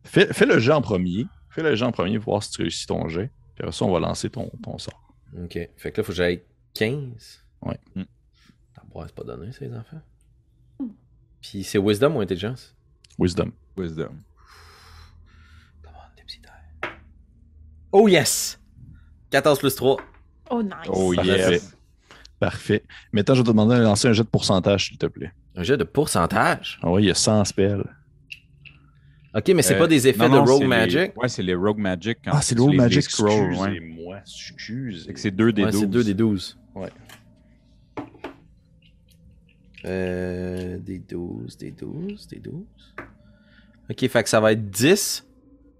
[0.04, 1.26] fais, fais le jet en premier.
[1.50, 3.30] Fais le jet en premier pour voir si tu réussis ton jet.
[3.54, 5.02] Puis après ça, on va lancer ton, ton sort.
[5.42, 5.58] Ok.
[5.76, 6.42] Fait que là, faut que j'aille
[6.74, 7.44] 15.
[7.62, 7.78] Ouais.
[7.94, 8.02] Hmm.
[8.76, 10.00] Ah, c'est pas donné, ces enfants.
[11.40, 12.74] Puis c'est Wisdom ou Intelligence?
[13.18, 13.52] Wisdom.
[13.76, 14.14] Wisdom.
[17.92, 18.58] Oh yes!
[19.30, 19.96] 14 plus 3.
[20.50, 20.72] Oh, nice.
[20.88, 21.52] Oh Parfait.
[21.52, 21.76] yes.
[22.40, 22.84] Parfait.
[23.12, 25.32] Maintenant, je vais te demander de lancer un jet de pourcentage, s'il te plaît.
[25.56, 26.78] Un jet de pourcentage?
[26.82, 27.84] Ah oui, il y a 100 spells.
[29.34, 31.12] Ok, mais c'est Euh, pas des effets non, non, de Rogue Magic.
[31.14, 31.20] Les...
[31.20, 32.18] Ouais, c'est les Rogue Magic.
[32.24, 33.68] quand Ah, c'est le Rogue les Magic Scrolls, ouais.
[33.76, 35.12] Excusez-moi, excusez.
[35.16, 35.80] C'est 2 des Ouais, 12.
[35.80, 36.58] c'est 2 des 12.
[36.74, 36.88] Ouais.
[39.84, 42.54] Euh, des 12, des 12, des 12.
[43.90, 45.26] Ok, fait que ça va être 10.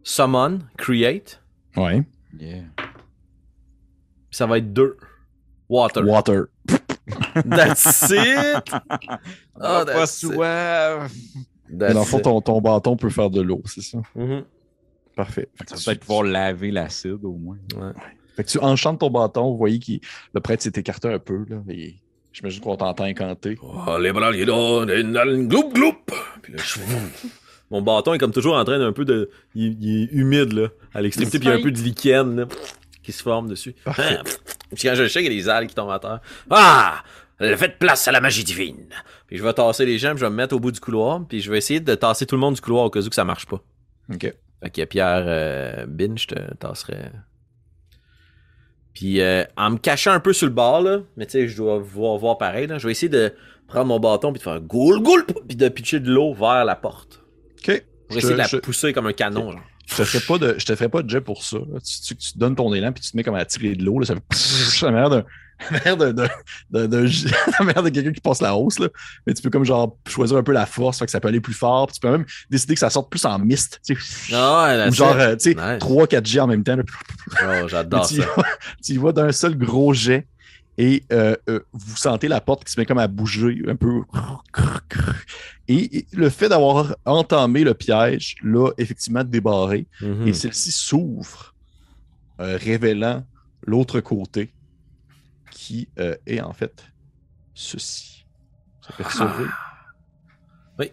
[0.02, 1.40] Summon, Create.
[1.76, 2.02] Ouais.
[2.38, 2.64] Yeah.
[2.76, 2.86] Puis
[4.32, 4.96] ça va être 2.
[5.68, 6.04] Water.
[6.04, 6.44] Water.
[7.48, 8.64] That's it!
[9.56, 10.32] Oh, pas that's it.
[10.32, 11.12] soif.
[11.70, 13.98] Mais dans le fond, ton, ton bâton peut faire de l'eau, c'est ça?
[14.16, 14.42] Mhm.
[15.16, 15.48] Parfait.
[15.54, 17.56] Fait tu- peut-être pouvoir laver l'acide au moins.
[17.76, 17.92] Ouais.
[18.36, 19.92] Fait que tu enchantes ton bâton, vous voyez que
[20.34, 21.58] le prêtre s'est écarté un peu, là.
[21.68, 21.94] Et
[22.32, 23.56] j'imagine qu'on t'entend incanter.
[23.62, 25.94] Oh, les bras, les gloup, gloup.
[26.42, 26.80] Puis là, je-
[27.70, 29.30] Mon bâton est comme toujours en train d'un peu de.
[29.54, 30.68] Il, il est humide, là.
[30.92, 32.46] À l'extrémité, puis il y a un peu de lichen, là,
[33.04, 33.74] qui se forme dessus.
[33.84, 34.18] Parfait.
[34.74, 36.20] Puis quand je le shake, il y a des algues qui tombent à terre.
[36.50, 37.04] Ah!
[37.38, 38.88] Faites place à la magie divine.
[39.26, 41.24] Puis je vais tasser les gens, puis je vais me mettre au bout du couloir,
[41.28, 43.14] puis je vais essayer de tasser tout le monde du couloir au cas où que
[43.14, 43.60] ça marche pas.
[44.12, 44.32] OK.
[44.62, 47.10] Fait que Pierre euh, Bin, je te tasserai.
[48.94, 51.56] Puis euh, en me cachant un peu sur le bord, là, mais tu sais, je
[51.56, 53.32] dois voir, voir pareil, là, je vais essayer de
[53.66, 56.76] prendre mon bâton puis de faire goul goul puis de pitcher de l'eau vers la
[56.76, 57.24] porte.
[57.58, 57.84] OK.
[58.08, 59.52] Pour essayer de la je, pousser comme un canon.
[59.52, 59.60] genre.
[59.86, 61.58] Je te ferai pas de, je te ferai pas de jet pour ça.
[62.06, 63.98] Tu, tu, donnes ton élan puis tu te mets comme à tirer de l'eau.
[63.98, 65.24] là, Ça fait la manière d'un.
[66.70, 68.78] de, quelqu'un qui passe la hausse.
[68.78, 68.88] Là.
[69.26, 71.40] Mais tu peux comme genre choisir un peu la force, fait que ça peut aller
[71.40, 71.86] plus fort.
[71.86, 73.80] Puis tu peux même décider que ça sorte plus en mist.
[73.84, 74.34] tu sais.
[74.34, 75.82] Ouais, Ou genre, euh, tu sais, Nice.
[75.82, 76.76] 3-4 jets en même temps.
[77.42, 78.24] Oh, j'adore ça.
[78.84, 80.26] tu y vas d'un seul gros jet
[80.76, 84.02] et euh, euh, vous sentez la porte qui se met comme à bouger un peu.
[85.68, 90.28] Et, et le fait d'avoir entamé le piège, là, effectivement, débarré, Mhm.
[90.28, 91.54] et celle-ci s'ouvre,
[92.40, 93.24] euh, révélant
[93.66, 94.52] l'autre côté,
[95.50, 95.88] qui
[96.26, 96.84] est en fait
[97.54, 98.26] ceci.
[98.82, 99.48] Vous apercevez?
[100.78, 100.90] Oui.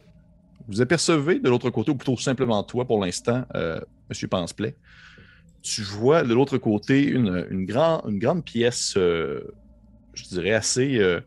[0.68, 3.44] Vous apercevez de l'autre côté, ou plutôt simplement toi pour l'instant,
[4.10, 4.78] Monsieur Pansplet.
[5.64, 8.96] Tu vois de l'autre côté une, une, grand- une grande pièce,
[10.14, 10.98] je dirais assez.
[11.00, 11.20] euh,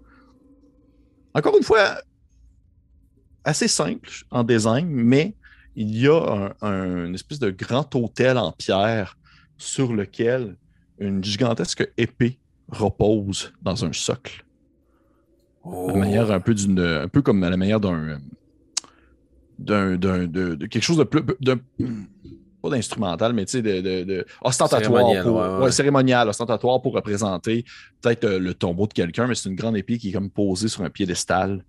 [1.34, 1.96] encore une fois,
[3.44, 5.34] assez simple en design, mais
[5.76, 9.18] il y a un, un- une espèce de grand hôtel en pierre
[9.58, 10.56] sur lequel
[10.98, 14.44] une gigantesque épée repose dans un socle.
[15.64, 15.90] Oh.
[15.92, 16.78] De manière un peu d'une.
[16.78, 18.18] un peu comme à la manière d'un.
[19.58, 21.22] d'un, de quelque chose de plus.
[22.68, 24.82] Pas d'instrumental, mais tu sais, de, de- de- ostentatoire.
[24.92, 25.64] Cérémonial, pour, ouais, ouais.
[25.64, 27.64] ouais, cérémonial, ostentatoire pour représenter
[28.00, 30.68] peut-être euh, le tombeau de quelqu'un, mais c'est une grande épée qui est comme posée
[30.68, 31.64] sur un piédestal.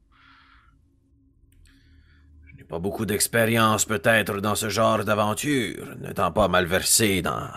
[2.50, 7.48] Je n'ai pas beaucoup d'expérience peut-être dans ce genre d'aventure, n'étant pas mal versé dans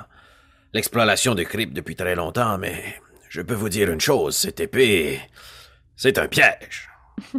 [0.73, 2.97] l'exploration des cryptes depuis très longtemps, mais
[3.29, 5.21] je peux vous dire une chose, cette épée,
[5.97, 6.89] c'est un piège.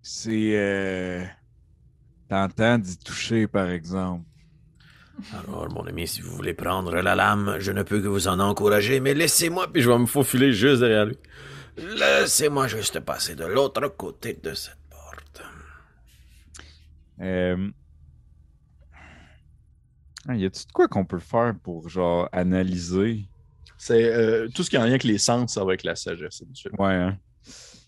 [0.00, 1.22] C'est euh...
[2.30, 4.24] tentant d'y toucher, par exemple.
[5.34, 8.38] Alors, mon ami, si vous voulez prendre la lame, je ne peux que vous en
[8.40, 11.16] encourager, mais laissez-moi, Puis je vais me faufiler juste derrière lui.
[11.76, 15.42] laissez-moi juste passer de l'autre côté de cette porte.
[17.20, 17.68] Euh...
[20.28, 23.28] ah, y a-tu de quoi qu'on peut faire pour, genre, analyser?
[23.76, 25.94] C'est euh, tout ce qui est en lien avec les sens, ça va avec la
[25.96, 26.42] sagesse.
[26.78, 27.16] Ouais, hein.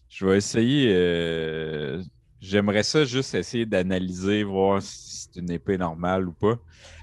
[0.09, 0.93] Je vais essayer.
[0.95, 2.03] euh,
[2.41, 6.59] J'aimerais ça juste essayer d'analyser, voir si c'est une épée normale ou pas.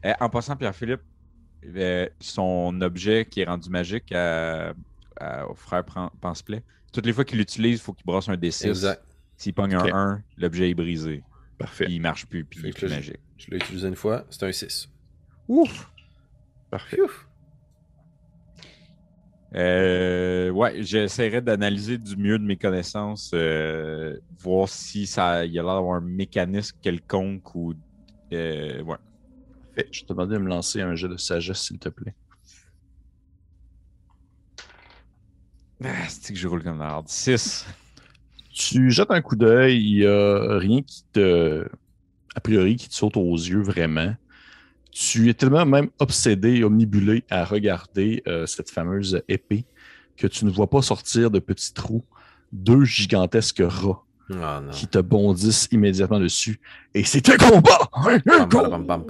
[0.06, 1.02] Euh, en passant, Pierre-Philippe,
[1.76, 4.74] euh, son objet qui est rendu magique à,
[5.20, 5.84] à- au frère
[6.22, 6.64] Pansplet,
[6.94, 8.68] toutes les fois qu'il l'utilise, il faut qu'il brasse un D6.
[8.68, 9.04] Exact.
[9.36, 11.24] S'il pogne un 1, l'objet est brisé.
[11.58, 11.86] Parfait.
[11.86, 13.20] Puis il marche plus, puis il est plus là, magique.
[13.38, 14.90] Je l'ai utilisé une fois, c'est un 6.
[15.48, 15.92] Ouf!
[16.70, 16.98] Parfait.
[19.56, 25.60] Euh, ouais, j'essaierai d'analyser du mieux de mes connaissances, euh, voir si ça il y
[25.60, 27.74] a l'air d'avoir un mécanisme quelconque ou.
[28.34, 28.98] Euh, ouais.
[29.76, 29.90] Parfait.
[29.92, 32.16] Je te demandais de me lancer un jeu de sagesse, s'il te plaît.
[35.84, 37.66] Ah, c'est que je roule comme la 6.
[38.52, 41.68] Tu jettes un coup d'œil, il n'y a rien qui te.
[42.36, 44.16] a priori, qui te saute aux yeux vraiment.
[44.92, 49.66] Tu es tellement même obsédé, omnibulé à regarder euh, cette fameuse épée
[50.16, 52.04] que tu ne vois pas sortir de petits trous
[52.52, 56.60] deux gigantesques rats Ah qui te bondissent immédiatement dessus.
[56.94, 57.90] Et c'est un combat!
[57.94, 59.06] Un combat!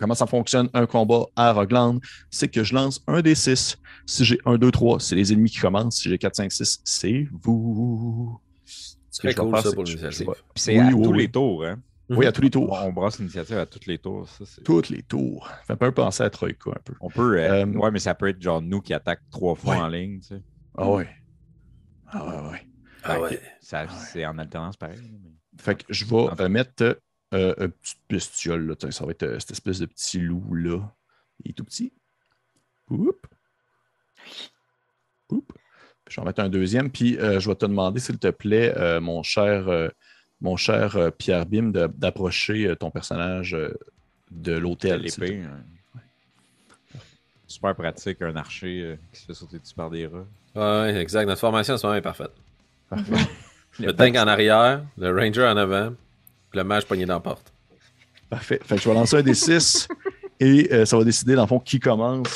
[0.00, 2.00] Comment ça fonctionne un combat à Rockland?
[2.30, 3.78] C'est que je lance un des 6.
[4.06, 5.96] Si j'ai 1, 2, 3, c'est les ennemis qui commencent.
[5.96, 8.38] Si j'ai 4, 5, 6, c'est vous.
[9.10, 10.28] Ce que Très je vais cool, faire, ça, c'est pour l'initiative.
[10.54, 11.18] c'est Oui, à oui, tous oui.
[11.18, 11.76] les tours, hein?
[12.10, 12.78] Oui, à tous les On, tours.
[12.84, 14.28] on brasse l'initiative à tous les tours.
[14.28, 15.48] Ça, c'est- Tous les tours.
[15.48, 16.92] Ça fait un peu penser à Troïka un peu.
[17.00, 17.38] On peut.
[17.40, 19.80] euh, Euh, ouais, mais ça peut être genre nous qui attaquent trois fois Ouais.
[19.80, 20.20] en ligne.
[20.20, 20.42] Tu sais.
[20.76, 21.08] Ah ouais.
[22.12, 22.66] Ah ouais, ouais.
[23.04, 23.40] Ah ouais.
[23.60, 24.98] Ça, C'est en alternance pareil.
[25.00, 25.30] mais-
[25.62, 26.98] Fait que je vais euh, mettre
[27.34, 28.66] euh, une petite bestiole.
[28.66, 28.90] Là.
[28.90, 30.80] Ça va être euh, cette espèce de petit loup-là.
[31.44, 31.92] Il est tout petit.
[32.90, 33.26] Oup.
[35.30, 35.52] Oup.
[36.04, 36.90] Puis je vais en mettre un deuxième.
[36.90, 39.88] Puis euh, je vais te demander, s'il te plaît, euh, mon cher, euh,
[40.40, 43.72] mon cher euh, Pierre Bim, de- d'approcher euh, ton personnage euh,
[44.30, 45.00] de l'hôtel.
[45.02, 45.42] L'épée.
[45.42, 45.62] hein.
[47.46, 50.26] Super pratique, un archer euh, qui se fait sauter dessus par des rats.
[50.56, 51.26] Ouais, exact.
[51.26, 52.32] Notre formation en ce moment est parfaite.
[52.94, 53.26] Parfait.
[53.80, 55.90] Le tank en arrière, le ranger en avant,
[56.50, 57.52] puis le mage pogné dans la porte.
[58.30, 58.60] Parfait.
[58.64, 59.88] Fait que je vais lancer un des 6
[60.40, 62.28] et euh, ça va décider, dans le fond, qui commence.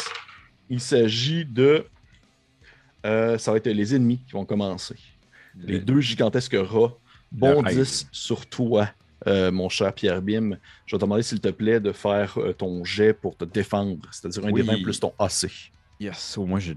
[0.69, 1.85] Il s'agit de.
[3.07, 4.97] euh, ça va être les ennemis qui vont commencer.
[5.57, 6.93] Les Le- deux gigantesques rats
[7.33, 8.09] bondissent rêve.
[8.13, 8.89] sur toi,
[9.27, 10.57] euh, mon cher Pierre Bim.
[10.87, 14.09] Je vais te demander, s'il te plaît, de faire euh, ton jet pour te défendre,
[14.13, 14.63] c'est-à-dire un Oui.
[14.63, 15.49] des 20 plus ton AC.
[16.01, 16.77] Yes, au moins j'ai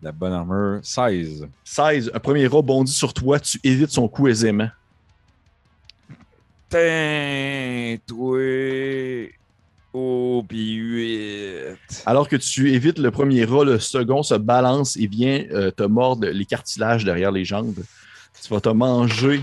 [0.00, 0.80] de la bonne armure.
[0.82, 1.48] 16.
[1.64, 4.68] 16, un premier rat bondit sur toi, tu évites son coup aisément.
[6.68, 8.38] Tain, toi.
[9.94, 12.04] Oh, puis 8.
[12.06, 15.82] Alors que tu évites le premier rat, le second se balance et vient euh, te
[15.82, 17.82] mordre les cartilages derrière les jambes.
[18.42, 19.42] Tu vas te manger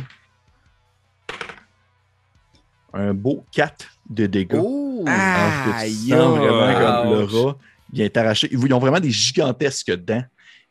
[2.93, 4.59] un beau 4 de dégâts.
[4.59, 5.03] Oh!
[5.07, 7.55] Alors que tu Aïe, sens vraiment comme le ouch.
[7.89, 8.49] Rat vient t'arracher.
[8.51, 10.23] Ils ont vraiment des gigantesques dents.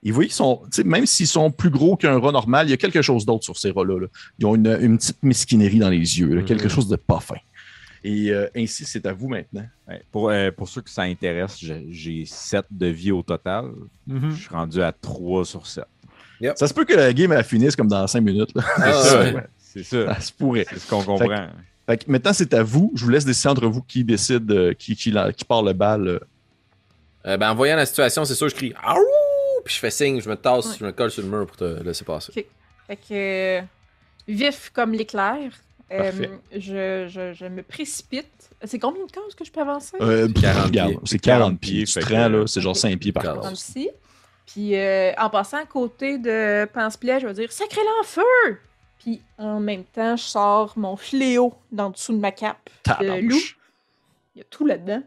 [0.04, 2.72] Et vous voyez, ils sont, même s'ils sont plus gros qu'un rat normal, il y
[2.72, 4.00] a quelque chose d'autre sur ces rats-là.
[4.02, 4.06] là.
[4.38, 6.70] Ils ont une, une petite mesquinerie dans les yeux, là, quelque Mhm.
[6.70, 7.34] chose de pas fin.
[8.04, 9.66] Et euh, ainsi, c'est à vous maintenant.
[9.88, 13.64] Ouais, pour, euh, pour ceux que ça intéresse, j'ai- j'ai 7 de vie au total.
[14.08, 15.84] Je suis rendu à 3 sur 7.
[16.54, 18.54] Ça se peut que la game elle finisse comme dans 5 minutes.
[18.54, 18.62] là.
[18.76, 19.34] Ah, ça, ouais.
[19.58, 20.14] c'est ça.
[20.14, 20.64] Ça se pourrait.
[20.70, 21.48] C'est ce qu'on comprend.
[21.86, 22.92] Fait que maintenant, c'est à vous.
[22.94, 25.72] Je vous laisse décider entre vous qui décide, euh, qui, qui, la- qui part le
[25.72, 26.20] bal.
[27.28, 27.36] Euh.
[27.36, 29.04] Ben, en voyant la situation, c'est sûr, je crie Aouh!
[29.64, 30.76] Puis je fais signe, je me tasse, Ouais.
[30.80, 32.32] je me colle sur le mur pour te laisser passer.
[32.86, 33.60] Fait que, euh,
[34.26, 35.50] vif comme l'éclair,
[35.92, 36.12] euh,
[36.52, 38.50] je, je, je me précipite.
[38.64, 39.96] C'est combien de cases que je peux avancer?
[40.00, 41.00] Euh, pff, 40 regarde, pieds.
[41.04, 41.72] c'est 40 pieds.
[41.72, 42.78] pieds, Tu fait te que- rends, là, c'est genre Ok.
[42.78, 43.38] 5 pieds par Quarante.
[43.40, 43.48] contre.
[43.50, 43.90] Comme ci.
[44.46, 48.22] Puis euh, en passant à côté de Pense-Plaie, je vais dire Sacré en feu!
[48.98, 52.68] Puis en même temps, je sors mon fléau dans dessous de ma cape
[53.00, 53.36] de loup.
[54.34, 55.02] Il y a tout là-dedans.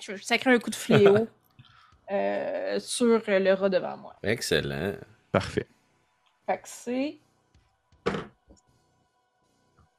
[0.00, 1.26] Je vais sacrer un coup de fléau
[2.10, 4.16] euh, sur le rat devant moi.
[4.22, 4.94] Excellent.
[5.32, 5.66] Parfait.
[6.46, 7.18] Fait que c'est.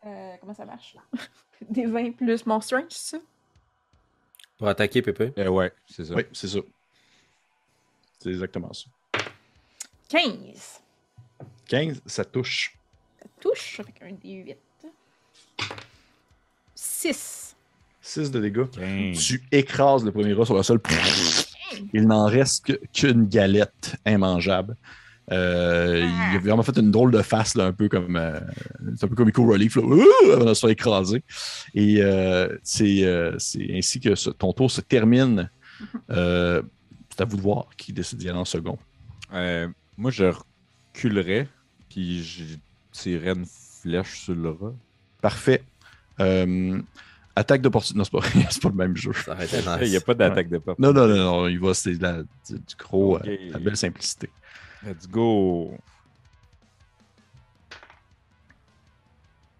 [0.05, 0.95] Euh, comment ça marche?
[1.69, 3.23] Des 20 plus mon strength, c'est ça?
[4.57, 5.33] Pour attaquer, Pépé?
[5.37, 6.15] Euh, ouais, c'est ça.
[6.15, 6.59] Oui, c'est ça.
[8.19, 8.85] C'est exactement ça.
[10.09, 10.81] 15.
[11.67, 12.75] 15, ça touche.
[13.19, 14.55] Ça touche avec un D8.
[16.73, 17.55] 6.
[18.01, 18.69] 6 de dégâts.
[18.71, 19.19] 15.
[19.19, 20.79] Tu écrases le premier rat sur le sol.
[21.93, 24.75] Il n'en reste que- qu'une galette immangeable.
[25.29, 28.39] Euh, il a vraiment fait une drôle de face, là, un peu comme euh,
[28.95, 30.31] c'est un peu comme Eco Relief, là, Ouh!
[30.31, 31.21] avant de se faire écraser.
[31.75, 35.49] Et euh, c'est euh, c'est ainsi que ce- ton tour se termine.
[36.09, 36.63] Euh,
[37.11, 38.79] c'est à vous de voir qui décide d'y aller en second.
[39.33, 40.25] Euh, moi, je
[40.93, 41.47] reculerais,
[41.89, 42.43] puis je
[42.91, 43.45] tirerais une
[43.81, 44.73] flèche sur le rat.
[45.21, 45.61] Parfait.
[47.37, 47.99] Attaque d'opportunité.
[47.99, 49.13] Non, c'est pas, c'est pas le même jeu.
[49.13, 49.77] Ça aurait été nice.
[49.81, 50.77] Il n'y a pas d'attaque de pop.
[50.79, 53.77] Non, non, non, non, il va, c'est de la- du, du gros, euh, la belle
[53.77, 54.29] simplicité.
[54.83, 55.71] Let's go.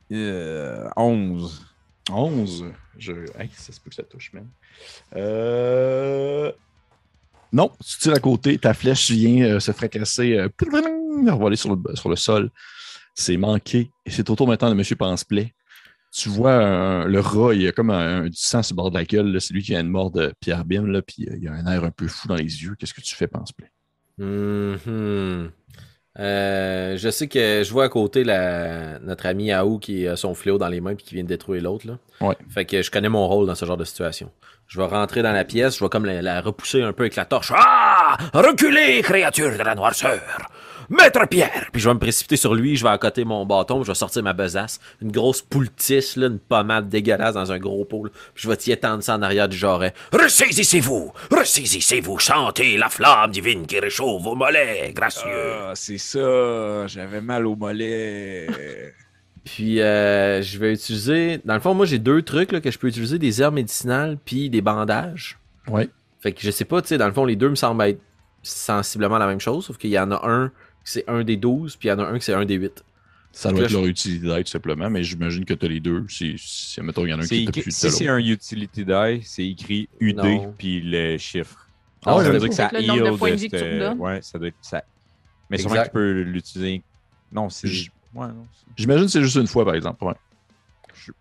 [0.09, 1.65] Yeah, 11.
[2.09, 2.65] 11.
[2.97, 3.11] Je...
[3.37, 4.47] Hey, ça se peut que ça touche, même.
[5.15, 6.51] Euh...
[7.53, 11.95] Non, tu tires à côté, ta flèche vient euh, se fracasser, euh, revoler sur le,
[11.95, 12.49] sur le sol.
[13.13, 13.91] C'est manqué.
[14.05, 14.83] Et c'est au tour maintenant de M.
[14.97, 15.53] Penseplay.
[16.19, 18.89] Tu vois un- le rat, il y a comme un, du sang sur le bord
[18.89, 19.27] de la gueule.
[19.31, 19.39] là.
[19.39, 21.65] C'est lui qui vient de mort de Pierre Bim, là, puis euh, il a un
[21.71, 22.75] air un peu fou dans les yeux.
[22.79, 23.69] Qu'est-ce que tu fais, Penseplay?
[24.17, 25.51] Mhm.
[26.19, 30.33] Euh, je sais que je vois à côté la, notre ami Aou qui a son
[30.33, 31.85] fléau dans les mains puis qui vient de détruire l'autre.
[32.21, 32.35] Ouais.
[32.49, 34.31] Fait que je connais mon rôle dans ce genre de situation.
[34.65, 37.15] Je vais rentrer dans la pièce, je vais comme la, la repousser un peu avec
[37.15, 37.53] la torche.
[37.55, 38.17] Ah!
[38.33, 40.19] Reculez, créatures de la noirceur
[40.89, 43.87] Maître Pierre Puis je vais me précipiter sur lui, je vais accoter mon bâton, je
[43.87, 48.05] vais sortir ma besace, une grosse poultice, là, une pommade dégueulasse dans un gros pot.
[48.05, 48.11] là.
[48.33, 49.93] Puis je vais t'y étendre ça en arrière du jarret.
[50.13, 56.87] Ressaisissez-vous Ressaisissez-vous Chantez la flamme divine qui réchauffe vos mollets, gracieux Ah, c'est ça.
[56.87, 58.47] J'avais mal au mollet.
[59.45, 61.39] Puis euh, je vais utiliser.
[61.45, 64.17] Dans le fond, moi j'ai deux trucs là, que je peux utiliser, des herbes médicinales
[64.23, 65.37] puis des bandages.
[65.69, 65.89] Ouais.
[66.19, 68.01] Fait que je sais pas, tu sais, dans le fond, les deux me semblent être
[68.43, 70.51] sensiblement la même chose, sauf qu'il y en a un
[70.89, 72.83] c'est un des 12, puis il y en a un qui c'est un des 8.
[73.31, 76.05] Ça doit être leur utilité tout simplement, mais j'imagine que tu as les deux.
[76.09, 78.83] Si, si mettons, il y en a un qui écrit- plus si c'est un utility
[78.85, 80.53] die, c'est écrit UD Non.
[80.57, 81.67] puis le chiffre.
[82.05, 83.39] Ah ouais, ça veut dire que c'est ça le nombre de heal points de de
[83.39, 83.99] vie que tu cette- redonnes.
[83.99, 84.83] Ouais, ça doit être ça.
[85.49, 86.81] Mais sûrement que tu peux l'utiliser.
[87.31, 87.67] Non, c'est.
[88.75, 90.03] J'imagine que c'est juste une fois, par exemple.
[90.03, 90.13] Ouais.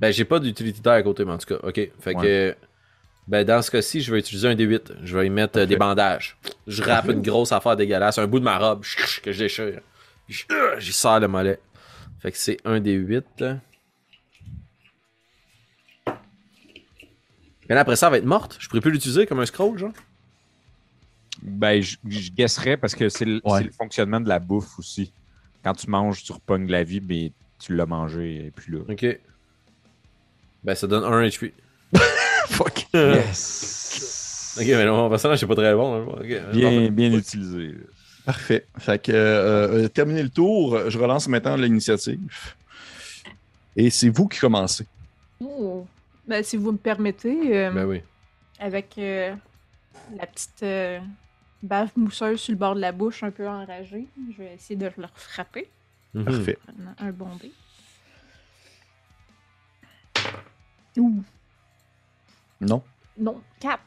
[0.01, 1.91] Ben, j'ai pas d'utilité d'air à côté, mais en tout cas, ok.
[2.01, 2.57] Fait que.
[3.29, 4.93] Ben, dans ce cas-ci, je vais utiliser un D8.
[5.03, 6.37] Je vais y mettre euh, des bandages.
[6.69, 8.85] Je rappe une grosse affaire dégueulasse, un bout de ma robe
[9.23, 9.81] que je déchire.
[10.53, 11.59] Euh, J'y sors le mollet.
[12.21, 13.23] Fait que c'est un D8.
[13.41, 13.59] là.
[17.69, 18.57] Mais là, après ça, elle va être morte.
[18.61, 19.93] Je pourrais plus l'utiliser comme un scroll, genre.
[21.43, 23.59] Ben, je, je guesserais parce que c'est le, Ouais.
[23.59, 25.13] c'est le fonctionnement de la bouffe aussi.
[25.65, 28.79] Quand tu manges, tu repognes la vie, mais tu l'as mangé et puis là.
[28.89, 29.19] Ok.
[30.63, 31.53] Ben, ça donne 1 HP.
[32.49, 32.87] Fuck.
[32.95, 34.57] Yes!
[34.59, 36.09] Ok, mais non, mon personnage, c'est pas très bon.
[36.19, 36.41] hein.
[36.53, 37.75] Bien, bien utilisé.
[38.25, 38.67] Parfait.
[38.79, 42.55] Fait que, euh, euh, terminé le tour, je relance maintenant l'initiative.
[43.77, 44.87] Et c'est vous qui commencez.
[45.41, 45.87] Oh.
[46.27, 48.01] Ben, si vous me permettez, euh, Ben oui.
[48.59, 49.35] avec euh,
[50.19, 50.99] la petite euh,
[51.63, 54.91] bave mousseuse sur le bord de la bouche, un peu enragée, je vais essayer de
[54.99, 55.69] leur frapper.
[56.15, 56.25] Mhm.
[56.25, 56.59] Parfait.
[56.67, 57.53] Prenant un bon dé.
[60.99, 61.23] Ouh,
[62.61, 62.83] Non?
[63.19, 63.79] non, 4.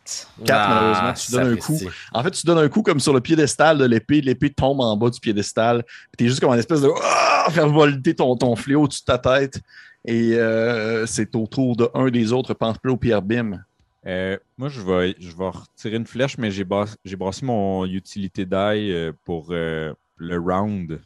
[0.43, 1.79] Quatre, malheureusement, tu donnes un coup.
[2.13, 4.21] En fait, tu donnes un coup comme sur le piédestal de l'épée.
[4.21, 5.83] L'épée tombe en bas du piédestal.
[6.17, 7.47] Tu es juste comme une espèce de Ah!
[7.51, 9.61] faire volter ton, ton fléau au-dessus de ta tête.
[10.05, 13.63] Et euh, c'est au tour de un des autres Pamplo Pierre Bim.
[14.07, 18.55] Euh, moi, je vais, je vais retirer une flèche, mais j'ai brassé mon utilité die
[18.55, 20.99] euh, pour euh, le round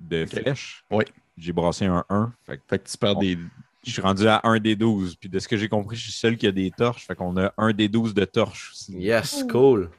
[0.00, 0.82] de flèche.
[0.90, 1.04] Oui.
[1.36, 2.32] J'ai brassé un 1.
[2.44, 3.38] Fait que Fait que tu perds des.
[3.84, 5.16] Je suis rendu à 1 des 12.
[5.16, 7.06] Puis de ce que j'ai compris, je suis seul qui a des torches.
[7.06, 8.92] Fait qu'on a un des 12 de torches aussi.
[8.98, 9.48] Yes, Ouh.
[9.48, 9.90] cool.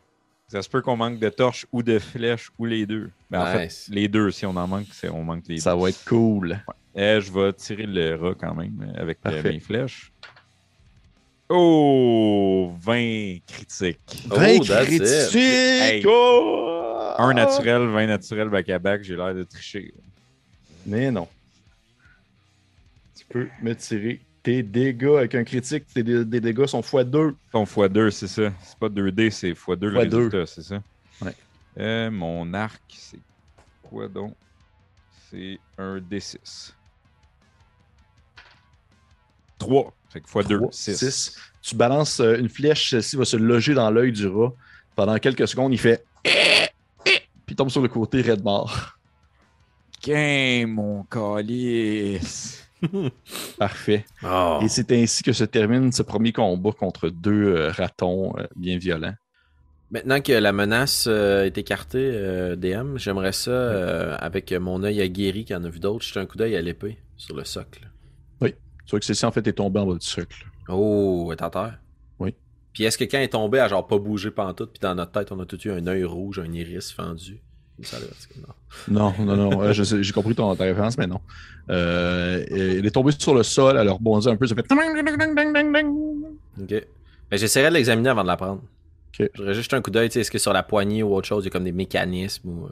[0.48, 3.12] Ça se peut qu'on manque de torches ou de flèches ou les deux.
[3.30, 3.86] Ben, En Nice.
[3.88, 5.82] fait, les deux, si on en manque, c'est on manque les Ça deux.
[5.82, 6.60] va être cool.
[6.96, 9.54] Eh, je vais tirer le rat quand même euh, avec euh, Parfait.
[9.54, 10.12] mes flèches.
[11.52, 14.00] Oh, 20 critiques.
[14.30, 15.02] Oh, 20 that's it.
[15.02, 15.36] critiques!
[15.36, 16.04] Hey.
[16.08, 17.14] Oh!
[17.18, 19.94] Un naturel, 20 naturel back-à-back, j'ai l'air de tricher.
[20.86, 21.28] Mais non.
[23.30, 25.86] Peux me tirer tes dégâts avec un critique.
[25.94, 27.36] Tes dé- des dégâts sont x2.
[27.52, 28.52] Ton x2, c'est ça.
[28.64, 30.82] C'est pas 2D, c'est x2 le résultat, c'est ça?
[31.22, 31.36] Ouais.
[31.78, 33.20] Euh, mon arc, c'est
[33.84, 34.34] quoi donc?
[35.30, 36.74] C'est un D6.
[39.58, 39.94] 3.
[40.10, 40.96] Fait que x2, Trois, 6.
[40.98, 41.36] six.
[41.62, 44.54] Tu balances euh, une flèche, celle-ci va se loger dans l'œil du rat.
[44.96, 46.04] Pendant quelques secondes, il fait.
[46.24, 47.20] Puis
[47.50, 48.98] il tombe sur le côté, raide mort.
[50.02, 52.66] Game, mon calice!
[53.58, 54.06] Parfait.
[54.24, 54.60] Oh.
[54.62, 58.78] Et c'est ainsi que se termine ce premier combat contre deux euh, ratons euh, bien
[58.78, 59.16] violents.
[59.92, 65.02] Maintenant que la menace euh, est écartée, euh, DM, j'aimerais ça, euh, avec mon œil
[65.02, 67.90] aguerri qui en a vu d'autres, jeter un coup d'œil à l'épée sur le socle.
[68.42, 70.48] Tu vois que celle-ci, en fait, est tombée en bas du socle.
[70.68, 71.80] Oh, elle est en terre.
[72.18, 72.34] Oui.
[72.74, 74.96] Puis est-ce que quand elle est tombée, elle a genre pas bougé pantoute, puis dans
[74.96, 77.40] notre tête, on a tout eu un œil rouge, un iris fendu?
[78.88, 79.14] Non.
[79.20, 81.22] Non, non, euh, J'ai compris ton, ta référence, mais non.
[81.70, 84.66] Euh, elle est tombée sur le sol, elle a rebondi un peu, ça fait.
[86.62, 86.86] Ok.
[87.32, 88.62] Ben, j'essaierais de l'examiner avant de la prendre.
[89.20, 89.30] Ok.
[89.34, 91.28] Je voudrais juste un coup d'œil, tu sais, est-ce que sur la poignée ou autre
[91.28, 92.70] chose, il y a comme des mécanismes ou euh,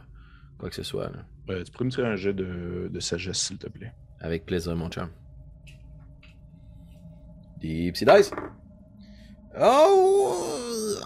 [0.57, 1.05] quoi que ce soit.
[1.05, 1.25] là.
[1.49, 3.91] Euh, tu pourrais me tirer un jet de, de sagesse, s'il te plaît.
[4.19, 5.09] Avec plaisir, mon chum.
[7.61, 8.31] Des petits dice.
[9.59, 10.33] Oh!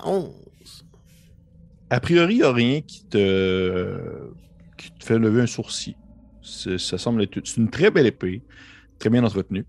[0.04, 0.30] 11.
[1.92, 4.30] A priori, il n'y a rien qui te,
[4.78, 5.96] qui te fait lever un sourcil.
[6.42, 8.42] C'est- Ça semble être c'est une très belle épée,
[8.98, 9.66] très bien entretenue.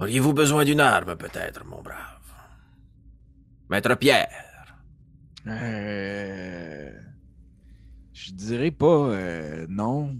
[0.00, 2.22] Auriez-vous besoin d'une arme, peut-être, mon brave?
[3.68, 4.28] Maître Pierre,
[5.46, 6.90] Euh,
[8.12, 10.14] je dirais pas euh, non.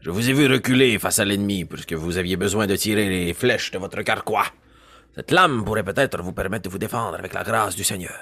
[0.00, 3.32] je vous ai vu reculer face à l'ennemi puisque vous aviez besoin de tirer les
[3.34, 4.46] flèches de votre carquois.
[5.14, 8.18] Cette lame pourrait peut-être vous permettre de vous défendre avec la grâce du Seigneur.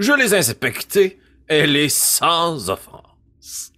[0.00, 3.70] Je les ai inspectées, elle est sans offense.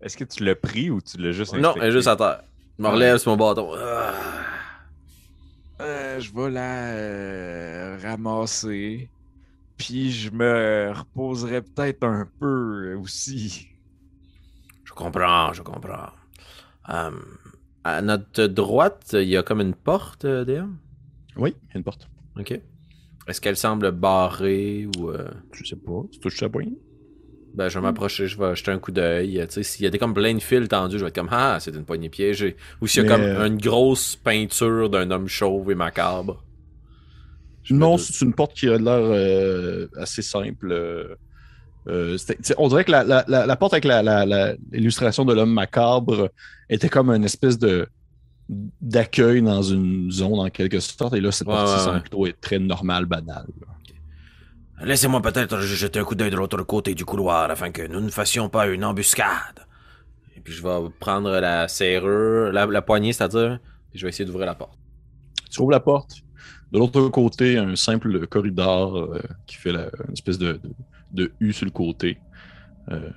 [0.00, 1.80] Est-ce que tu l'as pris ou tu l'as juste Non, inspecté?
[1.80, 2.42] elle est juste à terre.
[2.78, 3.72] Je me relève sur mon bâton.
[3.76, 4.12] Ah.
[5.80, 9.10] Euh, je vais la euh, ramasser.
[9.76, 13.66] Puis je me reposerai peut-être un peu aussi.
[14.84, 16.10] Je comprends, je comprends.
[16.88, 17.10] Euh,
[17.82, 20.76] à notre droite, il y a comme une porte, euh, DM.
[21.36, 22.08] Oui, une porte.
[22.38, 22.60] Ok.
[23.28, 25.10] Est-ce qu'elle semble barrée ou.
[25.10, 26.72] euh, Je sais pas, tu touches ta poigne.
[27.54, 29.44] Ben, je vais m'approcher, je vais jeter un coup d'œil.
[29.48, 31.28] Tu sais, s'il y a des comme plein de fils tendus, je vais être comme
[31.32, 32.56] Ah, c'est une poignée piégée.
[32.80, 36.44] Ou s'il y a Mais, comme euh, une grosse peinture d'un homme chauve et macabre.
[37.64, 40.70] Je Non, c'est une porte qui a l'air euh, assez simple.
[40.70, 41.14] euh,
[41.88, 42.16] euh,
[42.58, 43.84] on dirait que la, la- la- la porte avec
[44.70, 46.30] l'illustration de l'homme macabre
[46.68, 47.86] était comme une espèce de
[48.80, 51.14] d'accueil dans une zone en quelque sorte.
[51.14, 52.00] Et là, cette Ouais, partie ouais, semble ouais.
[52.00, 53.46] plutôt être très normale, banale.
[54.82, 58.08] Laissez-moi peut-être jeter un coup d'œil de l'autre côté du couloir afin que nous ne
[58.08, 59.66] fassions pas une embuscade.
[60.36, 63.58] Et puis je vais prendre la serrure, la, la poignée, c'est-à-dire,
[63.90, 64.78] puis je vais essayer d'ouvrir la porte.
[65.50, 66.22] Tu ouvres la porte.
[66.72, 70.70] De l'autre côté, un simple corridor euh, qui fait la- une espèce de, de,
[71.12, 72.18] de U sur le côté.
[72.90, 73.10] Euh,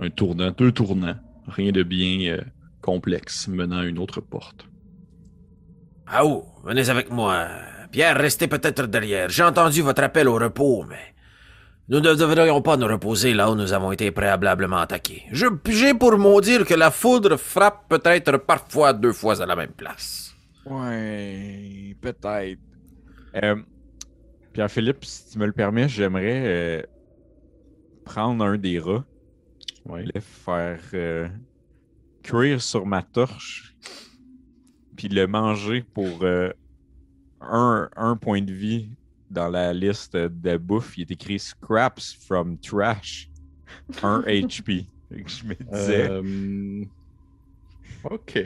[0.00, 1.16] un tournant, deux tournants.
[1.46, 2.40] Rien de bien euh,
[2.84, 4.66] complexe menant à une autre porte.
[6.06, 7.48] Ah oh, venez avec moi.
[7.90, 9.30] Pierre, restez peut-être derrière.
[9.30, 11.14] J'ai entendu votre appel au repos, mais
[11.88, 15.22] nous ne devrions pas nous reposer là où nous avons été préalablement attaqués.
[15.32, 19.72] Je j'ai pour maudire que la foudre frappe peut-être parfois deux fois à la même
[19.72, 20.34] place.
[20.66, 22.60] Ouais, peut-être.
[23.42, 23.56] Euh,
[24.52, 26.82] Pierre-Philippe, si tu me le permets, j'aimerais euh,
[28.04, 29.04] prendre un des rats,
[29.86, 30.04] Ouais.
[30.14, 31.28] le faire euh,
[32.24, 33.76] cuire sur ma torche,
[34.96, 36.50] puis le manger pour euh,
[37.40, 38.88] un, un point de vie
[39.30, 40.96] dans la liste de bouffe.
[40.98, 43.28] Il est écrit Scraps from Trash,
[44.02, 44.86] 1 HP.
[45.12, 46.08] Je me disais.
[46.10, 46.84] Euh,
[48.10, 48.38] OK.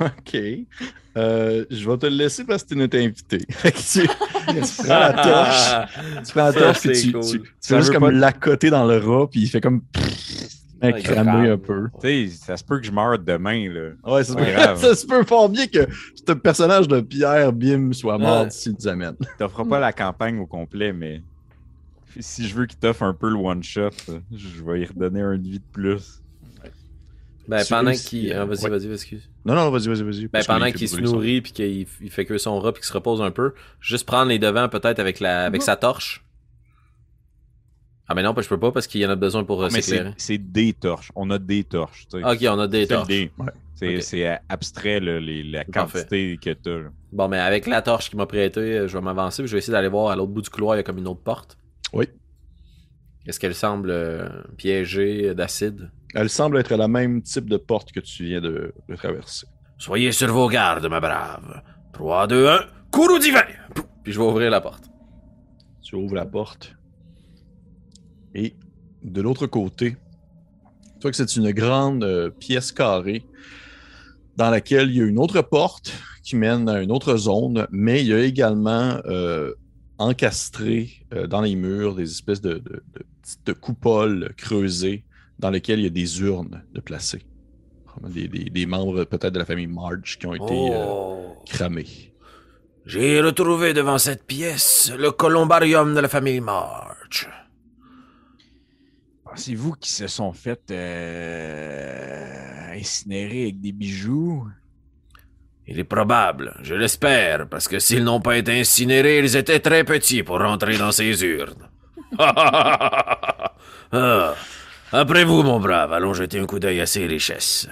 [0.00, 0.36] OK.
[1.16, 3.38] Euh, je vais te le laisser parce que tu notre invité.
[3.50, 7.22] Fait que tu, tu prends la torche, tu prends la torche et c'est tu, cool.
[7.22, 9.82] tu, fais juste comme pas- l'accoter dans le rat, puis il fait comme
[10.92, 11.50] Ouais, cramé grave.
[11.50, 11.88] un peu.
[12.00, 13.90] Tu sais, ça se peut que je meure demain, là.
[14.04, 14.78] Ouais, ça, grave.
[14.80, 15.86] ça se peut fort bien que
[16.26, 18.48] ce personnage de Pierre Bim soit mort Ouais.
[18.48, 19.14] d'ici une semaine.
[19.38, 21.22] t'offres pas la campagne au complet, mais
[22.20, 23.90] si je veux qu'il t'offre un peu le one-shot,
[24.32, 26.20] je vais y redonner un de vie de plus.
[27.46, 28.32] Ben, Tu pendant qu'il.
[28.32, 28.70] euh, ah, vas-y, ouais.
[28.70, 29.28] vas-y, excuse.
[29.44, 30.26] Non, non, vas-y, vas-y, vas-y.
[30.28, 32.92] Ben, pendant qu'il se nourrit puis qu'il il fait que son rat puis qu'il se
[32.94, 36.23] repose un peu, juste prendre les devants peut-être avec la avec sa torche.
[38.08, 39.80] Ah mais non, je peux pas parce qu'il y en a besoin pour euh, mais
[39.80, 40.14] c'est s'éclairer.
[40.18, 41.10] c'est des torches.
[41.14, 42.06] On a des torches.
[42.10, 42.24] tu sais.
[42.24, 43.08] Ok, on a des torches.
[43.38, 44.00] Ouais.
[44.00, 45.98] C'est euh, abstrait, là, les- la Parfait.
[46.00, 46.78] quantité que t'as.
[46.78, 46.88] là.
[47.12, 49.58] Bon, mais avec la torche qu'il m'a prêtée, euh, je vais m'avancer puis je vais
[49.58, 51.56] essayer d'aller voir à l'autre bout du couloir, il y a comme une autre porte.
[51.92, 52.06] Oui.
[53.26, 54.28] Est-ce qu'elle semble euh,
[54.58, 55.90] piégée d'acide?
[56.14, 59.46] Elle semble être la même type de porte que tu viens de, de traverser.
[59.78, 61.62] Soyez sur vos gardes, ma brave.
[61.94, 63.42] 3, 2, 1, courroux divin!
[64.02, 64.84] Puis je vais ouvrir la porte.
[65.82, 66.76] Tu ouvres la porte.
[68.34, 68.54] Et
[69.02, 73.24] de l'autre côté, tu vois que c'est une grande euh, pièce carrée
[74.36, 78.00] dans laquelle il y a une autre porte qui mène à une autre zone, mais
[78.02, 79.52] il y a également euh,
[79.98, 85.04] encastré euh, dans les murs des espèces de, de- de petites coupoles creusées
[85.38, 87.26] dans lesquelles il y a des urnes de placées.
[88.08, 91.36] Des, des- des membres peut-être de la famille Marge qui ont été Oh!
[91.46, 92.12] cramés.
[92.86, 97.28] J'ai retrouvé devant cette pièce le columbarium de la famille March.
[99.34, 104.46] Pensez-vous qu'ils se sont fait euh, incinérer avec des bijoux?
[105.66, 109.82] Il est probable, je l'espère, parce que s'ils n'ont pas été incinérés, ils étaient très
[109.82, 111.68] petits pour rentrer dans ces urnes.
[113.96, 114.34] Ah.
[114.90, 117.68] Après vous, mon brave, allons jeter un coup d'œil à ces richesses.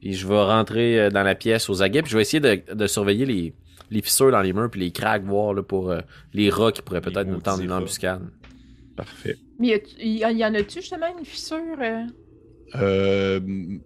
[0.00, 2.62] Puis je vais rentrer euh, dans la pièce aux aguets, puis je vais essayer de,
[2.72, 3.54] de surveiller les,
[3.90, 6.02] les fissures dans les murs, puis les cracks, voir là, pour euh,
[6.34, 8.22] les rats qui pourraient peut-être nous tendre une embuscade.
[8.94, 9.38] Parfait.
[9.60, 11.58] Mais y, y, y en a-tu justement une fissure?
[11.80, 12.04] euh?
[12.76, 13.40] Euh,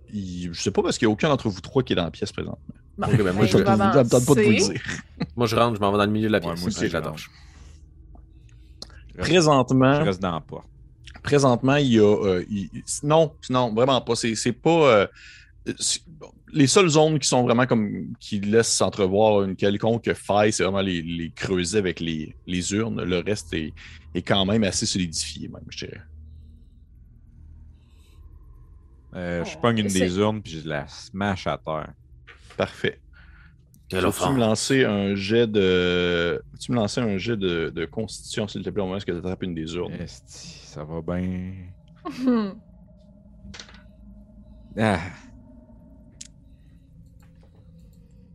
[0.08, 2.04] il- je sais pas parce qu'il n'y a aucun d'entre vous trois qui est dans
[2.04, 2.32] la pièce.
[2.36, 2.56] Bon,
[2.98, 4.82] Ok, ben moi, Moi, je pas de vous le dire.
[5.36, 6.78] Moi, je rentre, je m'en vais dans le milieu de la Ouais, pièce moi aussi,
[9.16, 10.66] reste- Présentement, Je reste dans la porte.
[11.22, 12.02] présentement, il y a.
[12.02, 12.70] euh, il-
[13.02, 14.14] non, non, vraiment pas.
[14.16, 14.70] C'est pas.
[14.94, 15.06] euh,
[16.06, 18.12] bon, les seules zones qui sont vraiment comme.
[18.20, 23.02] qui laissent entrevoir une quelconque faille, c'est vraiment les, les creuser avec les, les urnes.
[23.02, 23.72] Le reste est,
[24.14, 26.00] est quand même assez solidifié, même, je dirais.
[29.14, 31.92] Euh, je Oh, pogne une des urnes puis je la smash à terre.
[32.56, 33.00] Parfait.
[33.88, 34.00] Peux-tu
[34.32, 36.42] me lancer un jet de.
[36.50, 39.10] Peux-tu me lancer un jet de, de constitution, s'il te plaît, au moment où tu
[39.12, 39.92] attrapes une des urnes?
[39.94, 41.54] Esti, ça va bien.
[44.76, 45.00] Ah,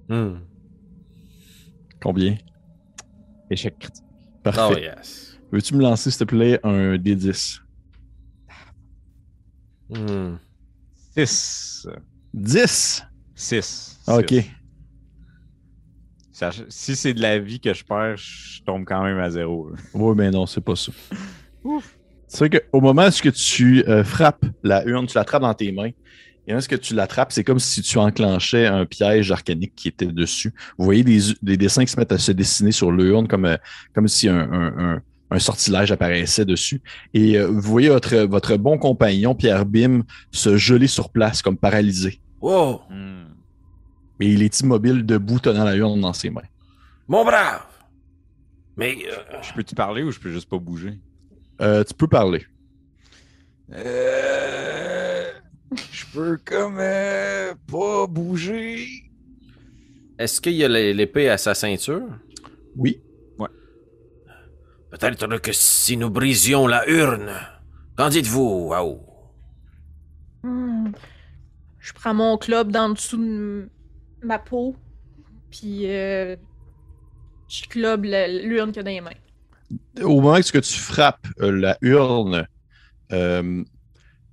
[0.07, 0.37] Hmm.
[2.01, 2.37] Combien?
[3.49, 4.05] échec critique.
[4.41, 4.61] Parfait.
[4.73, 5.28] Oh yes.
[5.51, 7.59] Veux-tu me lancer, s'il te plaît, un D10?
[9.89, 10.35] Hmm.
[11.15, 11.87] 6.
[12.33, 13.03] 10!
[13.35, 13.99] 6.
[14.07, 14.33] Ah, Ok.
[16.69, 19.71] si c'est de la vie que je perds, je tombe quand même à zéro.
[19.93, 20.91] Oui, mais non, c'est pas ça.
[22.31, 25.89] C'est vrai qu'au moment où tu euh, frappes la urne, tu l'attrapes dans tes mains,
[26.45, 30.53] et lorsque tu l'attrapes, c'est comme si tu enclenchais un piège arcanique qui était dessus.
[30.77, 33.57] Vous voyez des, des dessins qui se mettent à se dessiner sur l'urne, comme, euh,
[33.95, 35.01] comme si un, un- un-
[35.31, 36.81] un sortilège apparaissait dessus.
[37.13, 40.01] Et euh, vous voyez votre, votre bon compagnon, Pierre Bim,
[40.31, 42.19] se geler sur place comme paralysé.
[42.41, 43.25] Wow, Hmm.
[44.21, 46.41] Et il est immobile, debout, tenant la urne dans ses mains.
[47.07, 47.61] mon brave.
[48.75, 50.99] Mais euh, Je peux-tu parler ou je peux juste pas bouger?
[51.61, 52.45] Euh, tu peux parler.
[53.99, 55.31] Euh,
[55.91, 58.85] je peux comme euh, pas bouger.
[60.17, 62.01] Est-ce qu'il y a l'é- l'épée à sa ceinture?
[62.75, 63.01] Oui.
[64.91, 67.31] Peut-être que si nous brisions la urne,
[67.95, 68.99] qu'en dites-vous, Waouh?
[70.43, 70.91] Hmm.
[71.79, 73.69] Je prends mon club dans dessous de
[74.23, 74.75] ma peau,
[75.49, 76.35] puis euh,
[77.47, 80.03] je clube le- l'urne qu'il y a dans les mains.
[80.03, 82.47] Au moment que tu frappes euh, la urne,
[83.11, 83.63] euh,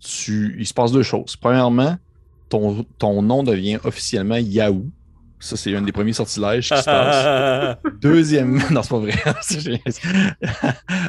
[0.00, 1.36] tu, il se passe deux choses.
[1.36, 1.96] Premièrement,
[2.48, 4.86] ton, ton nom devient officiellement Yahoo.
[5.38, 7.76] Ça, c'est un des premiers sortilèges qui se passe.
[8.00, 9.14] Deuxièmement, non, c'est pas vrai.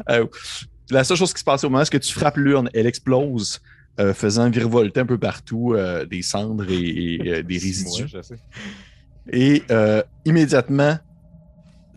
[0.10, 0.26] Euh,
[0.90, 3.62] la seule chose qui se passe au moment où tu frappes l'urne, elle explose,
[4.00, 8.16] euh, faisant virevolter un peu partout euh, des cendres et, et, des résidus.
[9.32, 9.64] Et
[10.24, 10.98] immédiatement,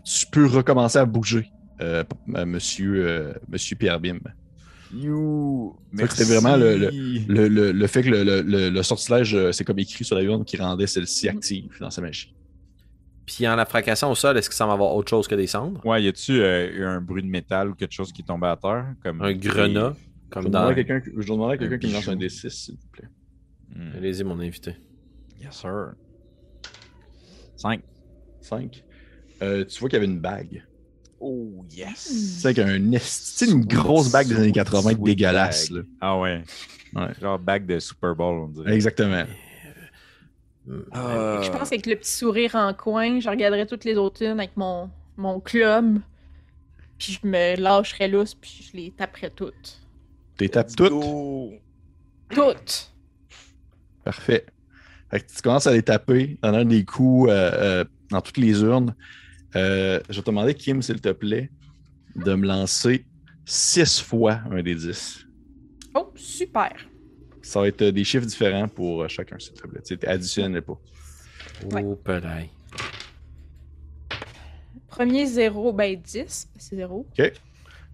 [0.03, 1.49] tu peux recommencer à bouger,
[2.27, 4.19] monsieur, monsieur Pierre Bim.
[4.93, 5.75] You.
[6.09, 6.75] C'était vraiment le-.
[7.27, 10.15] Le, le- le fait que le, le- le- le sortilège, euh, c'est comme écrit sur
[10.15, 12.33] la urne qui rendait celle-ci active dans sa magie.
[13.25, 15.79] Puis en la fracassant au sol, est-ce qu'il semble avoir autre chose que des cendres?
[15.85, 18.47] Ouais, y a-tu euh, eu un bruit de métal ou quelque chose qui est tombé
[18.47, 18.93] à terre?
[19.03, 19.93] Comme Un grenat?
[19.95, 20.67] Je Comme dans...
[20.67, 22.75] à quelqu'un qui- je vais demander à quelqu'un Un qui me lance un D6, s'il
[22.75, 23.07] vous plaît.
[23.75, 23.91] Hmm.
[23.97, 24.75] Allez-y, mon invité.
[25.41, 25.93] Yes, sir.
[27.55, 27.81] 5.
[28.41, 28.83] 5.
[29.39, 30.63] tu vois qu'il y avait une bague.
[31.23, 32.05] Oh, yes.
[32.07, 34.81] Tu sais, qu'il y a un esti- tu sais, une grosse bague des années 80
[34.91, 35.69] Sweet dégueulasse.
[35.69, 35.81] là.
[36.01, 36.43] Ah ouais.
[36.95, 37.07] Ouais.
[37.21, 38.73] Genre bague de Super Bowl, on dirait.
[38.73, 39.23] Exactement.
[40.91, 41.41] Ah.
[41.43, 44.55] Je pense qu'avec le petit sourire en coin, je regarderais toutes les autres urnes avec
[44.55, 45.99] mon, mon club,
[46.97, 49.79] puis je me lâcherais lousse, puis je les taperais toutes.
[50.37, 50.91] Tu les tapes toutes?
[50.91, 51.53] Go.
[52.29, 52.91] Toutes!
[54.03, 54.45] Parfait.
[55.09, 58.37] Fait que tu commences à les taper dans un des coups euh, euh, dans toutes
[58.37, 58.95] les urnes.
[59.55, 61.49] Euh, je vais te demander, Kim, s'il te plaît,
[62.15, 63.05] de me lancer
[63.45, 65.25] six fois un des 10.
[65.95, 66.71] Oh, super!
[67.41, 69.81] Ça va être euh, des chiffres différents pour euh, chacun, s'il te plaît.
[69.85, 70.79] Tu sais, additionne pas.
[71.71, 71.83] Ouais.
[71.83, 72.49] Oh, pelaille.
[74.87, 77.07] Premier zéro, ben 10, c'est zéro.
[77.17, 77.31] OK,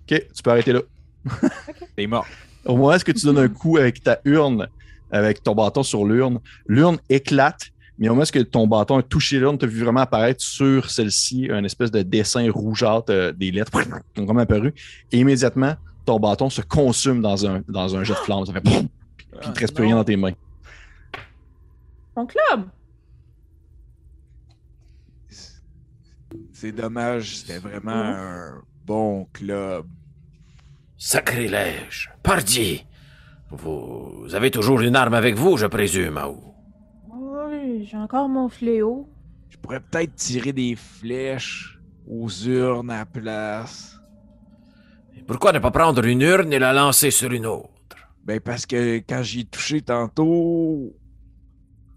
[0.07, 0.81] tu peux arrêter là.
[1.95, 2.25] T'es mort.
[2.65, 4.67] Au moment où tu donnes un coup avec ta urne,
[5.11, 9.39] avec ton bâton sur l'urne, l'urne éclate, mais au moment où ton bâton a touché
[9.39, 13.51] l'urne, tu as vu vraiment apparaître sur celle-ci un espèce de dessin rougeâtre, euh, des
[13.51, 13.71] lettres
[14.13, 14.73] qui ont vraiment apparu?
[15.11, 15.75] Et immédiatement,
[16.05, 18.45] ton bâton se consume dans un, dans un jet de flamme.
[18.45, 18.89] Ça fait puis
[19.43, 20.33] il ne te reste plus rien dans tes mains.
[22.15, 22.69] Mon club!
[26.51, 29.85] C'est dommage, c'était vraiment un bon club.
[30.97, 32.11] Sacrilège.
[32.23, 32.83] Pardi.
[33.51, 36.46] Vous avez toujours une arme avec vous, je présume, Aou.
[37.81, 39.09] J'ai encore mon fléau.
[39.49, 41.79] Je pourrais peut-être tirer des flèches
[42.09, 43.99] aux urnes à la place.
[45.25, 47.69] Pourquoi ne pas prendre une urne et la lancer sur une autre?
[48.23, 50.93] Ben parce que quand j'y ai touché tantôt,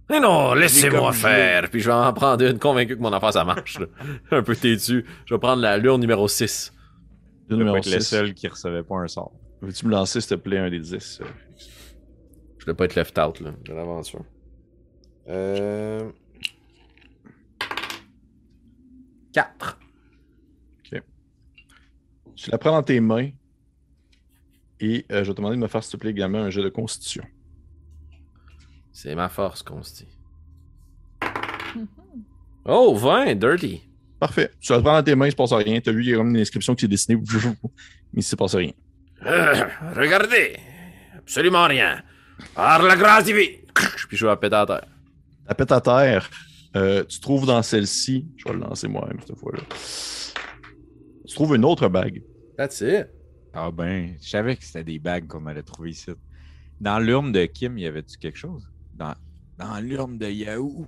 [0.09, 1.71] Mais non, laissez-moi faire.
[1.71, 3.79] Puis je vais en prendre une, convaincu que mon affaire, ça marche.
[3.79, 3.87] là.
[4.33, 5.05] un peu têtu.
[5.27, 6.73] Je vais prendre la lure numéro 6.
[7.49, 8.07] Le je numéro être le 6.
[8.07, 9.33] seul qui recevait pas un sort.
[9.61, 11.21] Veux-tu me lancer, s'il te plaît, un des 10?
[11.21, 11.25] euh?
[12.59, 14.25] Je vais pas être left out, là, de l'aventure.
[15.31, 16.11] Euh...
[19.33, 19.79] 4.
[22.37, 23.29] Tu la prends dans tes mains
[24.81, 26.63] et euh, je vais te demander de me faire, s'il te plaît, également un jet
[26.63, 27.23] de constitution.
[28.93, 30.07] C'est ma force, Consti.
[32.65, 33.83] Oh, 20, dirty.
[34.19, 34.51] Parfait.
[34.59, 35.81] Tu la prends dans tes mains, il ne se passe rien.
[35.81, 37.71] Tu as vu, il y a comme une inscription qui s'est dessinée, mais
[38.15, 38.73] il ne se passe rien.
[39.27, 40.57] Euh, regardez.
[41.19, 42.03] Absolument rien.
[42.55, 43.61] Par la grâce divine.
[44.09, 44.87] Puis je vais la péter à terre.
[45.51, 46.31] La pète à terre,
[46.77, 49.59] euh, tu trouves dans celle-ci, je vais le lancer moi-même cette fois-là.
[51.27, 52.23] Tu trouves une autre bague.
[52.57, 53.09] That's it.
[53.53, 56.13] Ah ben, je savais que c'était des bagues qu'on allait trouver ici.
[56.81, 58.63] Dans l'urne de Kim, y avait-tu quelque chose?
[58.95, 59.13] Dans,
[59.59, 60.87] dans l'urne de Yahoo?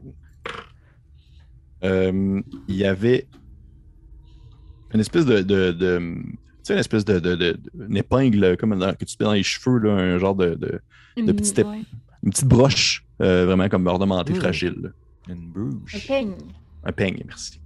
[1.82, 3.26] Euh, il y avait
[4.94, 5.40] une espèce de.
[5.42, 7.58] de, de- tu sais, une espèce de, de, de-
[7.88, 10.56] une épingle comme dans- que tu mets dans les cheveux, là, un genre de,
[11.16, 11.26] Une,
[11.66, 11.82] ouais.
[12.22, 14.36] une petite broche, euh, vraiment comme ornementée, Mm.
[14.40, 14.76] fragile.
[14.82, 14.88] là.
[15.28, 16.06] Une Un bouche.
[16.08, 16.34] peigne.
[16.84, 17.60] Un peigne, merci.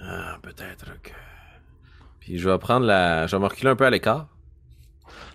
[0.00, 1.10] Ah, peut-être que.
[2.20, 3.26] Puis je vais prendre la.
[3.26, 4.28] Je vais me reculer un peu à l'écart.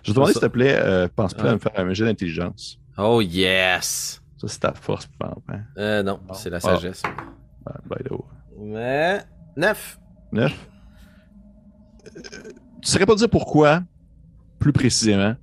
[0.02, 1.48] Je vais te demander, Ça- s'il te plaît, euh, pense pas Ouais.
[1.50, 2.78] à me faire un jet d'intelligence?
[2.96, 4.22] Oh, yes.
[4.38, 5.52] Ça, c'est ta force, par exemple.
[5.52, 5.62] hein?
[5.78, 6.60] Euh, non, c'est la Ah.
[6.60, 7.02] sagesse.
[7.04, 8.20] Ouais, by the way.
[8.60, 9.20] Mais.
[9.56, 9.98] 9.
[10.32, 10.68] 9.
[12.82, 13.82] tu saurais pas dire pourquoi,
[14.58, 15.34] plus précisément,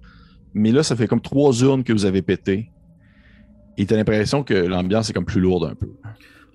[0.55, 2.71] mais là, ça fait comme trois urnes que vous avez pété.
[3.77, 5.91] Et t'as l'impression que l'ambiance est comme plus lourde un peu.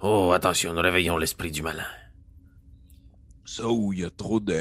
[0.01, 1.85] Oh, attention, nous réveillons l'esprit du malin.
[3.45, 4.55] Ça où il y a trop de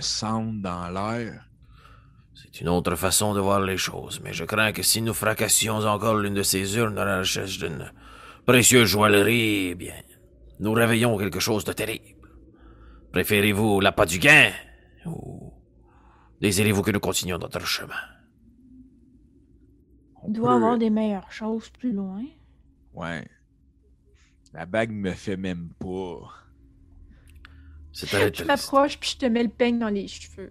[0.00, 1.44] sound dans l'air.
[2.34, 5.76] C'est une autre façon de voir les choses, mais je crains que si nous fracassions
[5.86, 7.92] encore l'une de ces urnes à la recherche d'une
[8.46, 9.94] précieuse joaillerie, eh bien,
[10.58, 12.28] nous réveillons quelque chose de terrible.
[13.12, 14.50] Préférez-vous l'appât du gain
[15.06, 15.52] ou
[16.40, 17.94] désirez-vous que nous continuions notre chemin?
[20.22, 22.22] On Il doit peut- avoir des meilleures choses plus loin.
[22.94, 23.26] Ouais.
[24.52, 26.30] La bague me fait même pas.
[27.92, 28.46] C'est très Je triste.
[28.46, 30.50] t'approche puis je te mets le peigne dans les cheveux.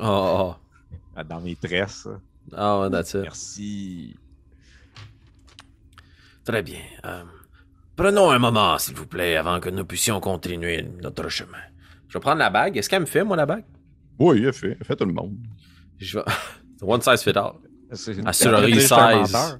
[0.00, 0.54] Oh, oh.
[1.16, 2.08] Ah, Dans mes tresses.
[2.52, 3.22] Ah, ouais, that's it.
[3.22, 4.16] Merci.
[6.44, 6.80] Très bien.
[7.04, 7.24] Euh,
[7.96, 11.58] prenons un moment, s'il vous plaît, avant que nous puissions continuer notre chemin.
[12.08, 12.76] Je vais prendre la bague.
[12.76, 13.64] Est-ce qu'elle me fait, moi, la bague?
[14.18, 14.76] Oui, a fait.
[14.80, 15.36] A fait tout le monde.
[15.98, 16.24] Je vais...
[16.82, 17.54] One size fit all.
[17.92, 19.32] C'est Assurerie C'est un 16.
[19.32, 19.58] menteur.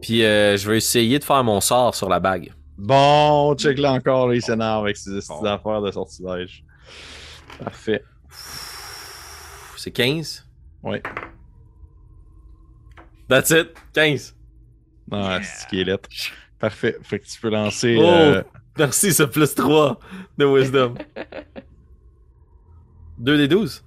[0.00, 2.52] Puis euh, je vais essayer de faire mon sort sur la bague.
[2.76, 5.16] Bon, check là encore, là, il s'énerve avec ses Bon.
[5.18, 6.64] petites affaires de sortilège.
[7.62, 8.04] Parfait.
[9.76, 10.46] C'est 15?
[10.84, 11.02] Ouais.
[13.28, 13.70] That's it?
[13.94, 14.36] 15.
[15.10, 16.08] Ah, c'est ce qui est lettre.
[16.58, 16.96] Parfait.
[17.02, 17.96] Fait que tu peux lancer.
[17.98, 18.04] Oh!
[18.04, 18.42] euh,
[18.78, 19.98] Merci, ce plus 3
[20.38, 20.94] de wisdom.
[23.18, 23.84] 2 des 12.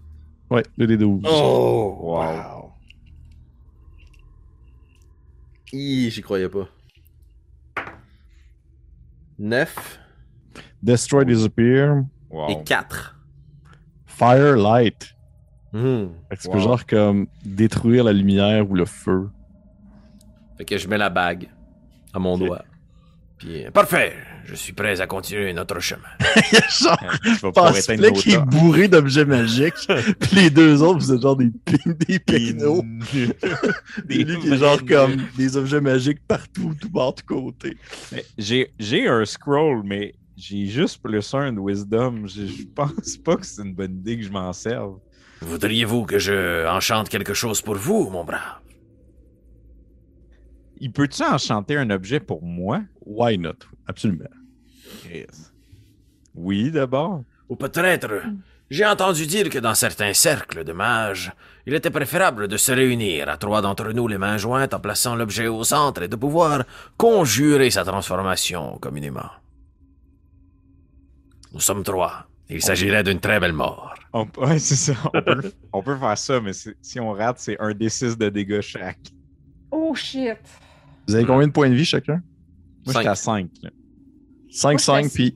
[0.52, 1.24] Ouais, 2 des 12.
[1.26, 1.98] Oh!
[2.02, 2.74] Wow.
[5.74, 6.68] J'y croyais pas.
[9.40, 10.00] 9
[10.84, 12.04] Destroy, disappear.
[12.30, 12.50] Wow.
[12.50, 13.18] et 4.
[14.06, 15.16] Firelight.
[15.74, 16.60] Fait que tu Wow.
[16.60, 19.30] genre comme détruire la lumière ou le feu.
[20.58, 21.50] Fait que je mets la bague
[22.14, 22.40] à mon Ok.
[22.46, 22.66] doigt.
[23.38, 24.14] Puis, euh, Parfait.
[24.46, 26.02] Je suis prêt à continuer notre chemin.
[26.52, 26.98] Il y a genre
[27.76, 29.88] éteindre Passe qui est bourré d'objets magiques.
[30.20, 32.20] Puis les deux autres, vous êtes genre des, pin- des.
[34.06, 37.78] Des lui qui est genre comme des objets magiques partout, tout bord, tout côté.
[38.12, 42.26] Mais J'ai j'ai un scroll, mais j'ai juste plus un de wisdom.
[42.28, 44.96] Je je pense pas que c'est une bonne idée que je m'en serve.
[45.42, 48.40] Voudriez-vous que je enchante quelque chose pour vous, mon brave?
[50.84, 52.82] Il peut-tu enchanter un objet pour moi?
[53.06, 53.60] Why not?
[53.86, 54.26] Absolument.
[56.34, 57.24] Oui, d'abord.
[57.50, 58.24] Ou peut-être,
[58.72, 61.34] j'ai entendu dire que dans certains cercles de mages,
[61.68, 65.16] il était préférable de se réunir à trois d'entre nous les mains jointes en plaçant
[65.16, 66.64] l'objet au centre et de pouvoir
[66.98, 69.30] conjurer sa transformation communément.
[71.54, 72.26] Nous sommes trois.
[72.50, 73.94] Il s'agirait d'une très belle mort.
[74.14, 74.94] On, ouais, c'est ça.
[75.14, 78.30] On peut, on peut faire ça, mais si on rate, c'est un des six de
[78.30, 79.12] dégâts chaque.
[79.70, 80.40] Oh shit!
[81.08, 82.22] Vous avez combien de points de vie chacun?
[82.86, 83.00] Moi, Cinq.
[83.00, 83.48] j'étais à 5.
[84.52, 85.36] 5, Moi, je 5, fais puis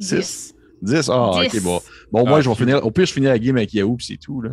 [0.00, 0.54] 6.
[0.82, 1.08] 10.
[1.10, 1.80] Ah, ok, bon.
[2.12, 2.84] Bon, moi, Ah, je vais finir.
[2.84, 4.50] Au pire, je finis la game avec Yahoo, puis c'est tout, là.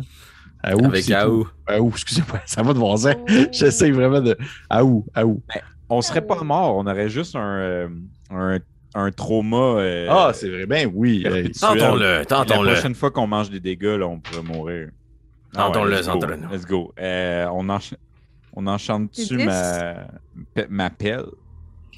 [0.62, 1.06] Aou, Avec.
[1.06, 1.46] Yahoo.
[1.66, 3.14] Aou, excusez-moi, ça va de bon sens.
[3.18, 3.32] Oh.
[3.52, 4.36] J'essaie vraiment de.
[4.70, 5.42] Aou, Aou.
[5.90, 7.88] On serait pas mort, on aurait juste un, euh,
[8.30, 8.58] un,
[8.94, 9.56] un trauma.
[9.80, 10.64] euh, Ah, c'est vrai.
[10.64, 11.18] Ben oui.
[11.18, 11.22] hey.
[11.24, 11.52] perpétuel.
[11.60, 12.72] Tentons-le, La tentons-le.
[12.72, 14.88] prochaine fois qu'on mange des dégâts, là, on pourrait mourir.
[15.52, 16.48] Tentons-le let's go, entre nous.
[16.50, 16.94] Let's go.
[16.98, 17.96] Euh, on, encha-
[18.54, 20.06] on enchante-tu ma...
[20.54, 21.26] pe- ma pelle?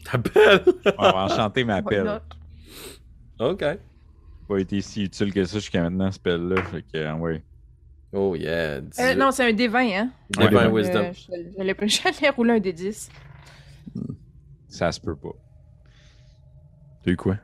[0.04, 0.62] T'appelles?
[0.66, 2.20] Ouais, on va enchanter ma pelle.
[3.38, 3.64] Ok.
[4.48, 6.62] Pas été si utile que ça jusqu'à maintenant, cette pelle-là.
[6.62, 7.42] Fait que, euh, ouais.
[8.12, 8.80] Oh yeah.
[8.80, 9.02] 18.
[9.02, 10.10] Euh, non, c'est un D20, hein?
[10.30, 10.82] Divine Ouais.
[10.82, 10.98] Wisdom.
[11.00, 13.08] Euh, je- J'allais j'allais rouler un D10.
[14.68, 15.30] Ça se peut pas.
[17.04, 17.36] T'as eu quoi?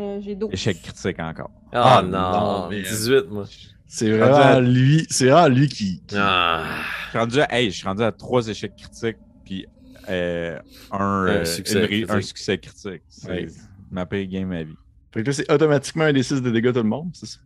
[0.00, 0.50] Euh, J'ai 12.
[0.52, 1.50] Échec critique encore.
[1.72, 3.44] Ah Ah, non, non, mais- 18 moi.
[3.86, 5.06] C'est vraiment lui.
[5.10, 6.00] C'est vraiment lui qui.
[6.06, 6.64] qui- Ah,
[7.04, 9.66] Je suis rendu à, hey, je suis rendu à trois échecs critiques, puis
[10.08, 10.58] euh,
[10.90, 12.10] un, euh, succès une critique.
[12.10, 13.02] un succès critique.
[13.08, 13.46] C'est Ouais.
[13.90, 14.74] ma pire game à vie.
[15.12, 17.38] Fait que là, c'est automatiquement un des 6 de dégâts tout le monde, c'est ça?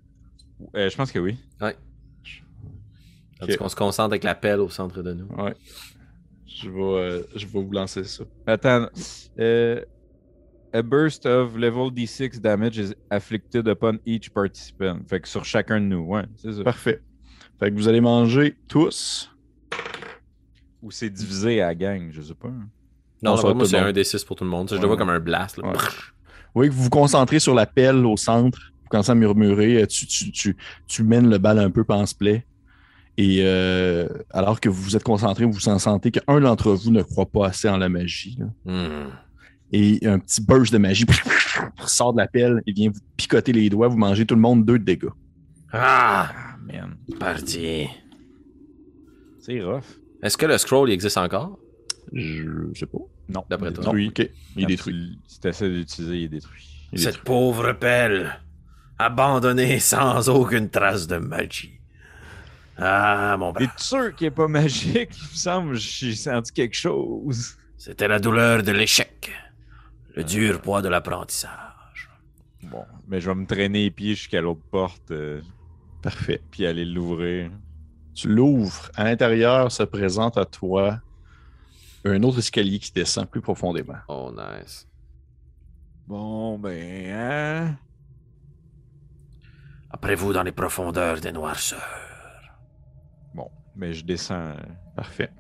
[0.74, 1.36] Euh, je pense que oui.
[3.39, 5.27] Tandis qu'on se concentre avec la pelle au centre de nous.
[5.36, 5.55] Ouais.
[6.47, 8.24] Je vais, euh, je vais vous lancer ça.
[8.47, 8.89] Attends.
[9.39, 9.81] Euh,
[10.72, 15.00] a burst of level D6 damage is afflicted upon each participant.
[15.08, 16.62] Fait que sur chacun de nous, ouais, c'est ça.
[16.64, 17.00] Parfait.
[17.58, 19.30] Fait que vous allez manger tous.
[20.82, 22.48] Ou c'est divisé à la gang, je sais pas.
[22.48, 24.68] Non, Non, ça va non moi c'est un des 6 pour tout le monde.
[24.68, 24.82] Ça, je Ouais.
[24.82, 25.58] le vois comme un blast.
[25.58, 25.68] là.
[25.68, 25.72] Ouais.
[25.74, 28.72] Vous voyez que vous vous concentrez sur la pelle au centre.
[28.82, 29.82] Vous commencez à murmurer.
[29.82, 32.46] euh, Tu, tu, tu, tu mènes le bal un peu pense-plaie.
[33.16, 36.92] Et euh, alors que vous vous êtes concentré, vous vous en sentez qu'un d'entre vous
[36.92, 38.38] ne croit pas assez en la magie.
[38.38, 38.46] là.
[39.04, 39.10] hmm.
[39.72, 41.04] Et un petit burst de magie
[41.84, 43.88] sort de la pelle et vient vous picoter les doigts.
[43.88, 45.08] Vous mangez tout le monde deux de dégâts.
[45.72, 46.30] Ah,
[46.66, 46.96] man.
[47.20, 47.86] parti.
[49.40, 49.82] C'est rough.
[50.22, 51.58] Est-ce que le scroll il existe encore?
[52.12, 52.98] Je sais pas.
[53.28, 53.44] Non.
[53.50, 53.84] D'après toi.
[53.84, 54.08] Non, détruit.
[54.08, 54.30] ok.
[54.56, 55.18] Il est détruit.
[55.26, 56.64] Si tu essaies d'utiliser, il est détruit.
[56.92, 58.40] Il est Cette pauvre pelle,
[58.98, 61.78] abandonnée sans aucune trace de magie.
[62.78, 65.10] Ah, mon T'es brave, sûr qu'il est pas magique?
[65.16, 67.56] Il me semble que j'ai senti quelque chose.
[67.76, 69.30] c'était la douleur de l'échec,
[70.18, 72.10] le dur poids de l'apprentissage.
[72.64, 75.40] Bon, mais je vais me traîner les pieds jusqu'à l'autre porte, euh,
[76.02, 76.42] Parfait.
[76.50, 77.52] puis aller l'ouvrir.
[78.14, 78.90] Tu l'ouvres.
[78.96, 81.00] À l'intérieur se présente à toi
[82.04, 83.98] un autre escalier qui descend plus profondément.
[84.08, 84.88] Oh, nice.
[86.08, 87.76] Bon, ben, hein?
[89.90, 91.78] Après vous dans les profondeurs des noirceurs.
[93.34, 94.54] Bon, mais je descends.
[94.96, 95.30] Parfait.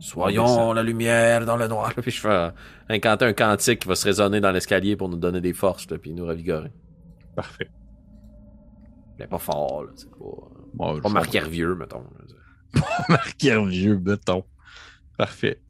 [0.00, 1.92] Soyons la lumière dans le noir.
[2.00, 2.50] Puis je fais
[2.88, 5.98] incanter un cantique qui va se résonner dans l'escalier pour nous donner des forces, là,
[5.98, 6.70] puis nous revigorer.
[7.34, 7.68] Parfait.
[9.18, 9.90] Mais pas fort, là.
[9.96, 10.16] C'est pas,
[10.74, 12.04] Bon, je pas vais- marqué vieux, mettons.
[13.08, 14.44] Marquer vieux béton.
[15.16, 15.60] Parfait.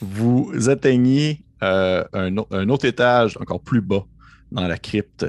[0.00, 4.04] Vous atteignez euh, un, au- un autre étage encore plus bas
[4.52, 5.26] dans la crypte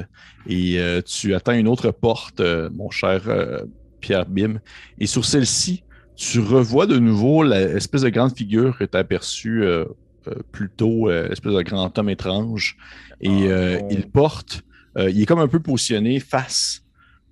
[0.48, 3.62] et euh, tu atteins une autre porte, euh, mon cher euh,
[4.00, 4.60] Pierre Bim.
[5.00, 5.84] Et sur celle-ci,
[6.18, 9.86] tu revois de nouveau l'espèce de grande figure que tu as aperçue euh,
[10.28, 12.78] euh, plus tôt, euh, l'espèce de grand homme étrange.
[13.22, 14.64] Et Ah, euh, il porte,
[14.98, 16.82] euh, il est comme un peu positionné face,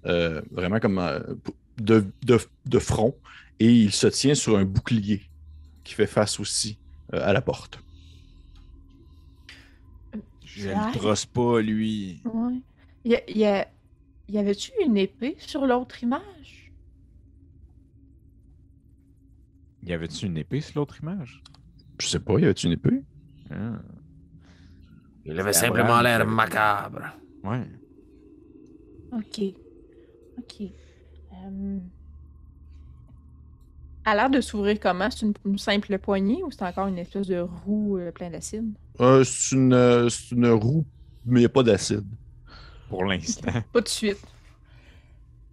[0.05, 1.19] euh, vraiment comme euh,
[1.81, 3.15] de, de- de front,
[3.59, 5.23] et il se tient sur un bouclier
[5.83, 6.79] qui fait face aussi
[7.13, 7.79] euh, à la porte.
[10.45, 12.21] Je le trosse pas, lui.
[12.25, 12.61] Ouais.
[13.03, 13.65] Y, a- y,
[14.33, 16.64] y avait-tu une épée sur l'autre image?
[19.85, 21.41] Y avait-tu une épée sur l'autre image?
[21.99, 23.03] Je sais pas, y avait-tu une épée?
[23.51, 23.79] Ah,
[25.25, 27.01] Il avait simplement l'air avait- macabre.
[27.43, 27.65] ouais.
[29.11, 29.55] Ok.
[30.37, 30.61] Ok.
[31.33, 31.79] Euh...
[34.05, 35.09] Elle a l'air de s'ouvrir comment?
[35.11, 38.73] C'est une, une simple poignée ou c'est encore une espèce de roue euh, plein d'acide?
[39.01, 40.85] Euh, c'est une, euh, c'est une roue,
[41.25, 42.05] mais y a pas d'acide.
[42.89, 43.63] Pour l'instant.
[43.71, 44.19] Pas de suite.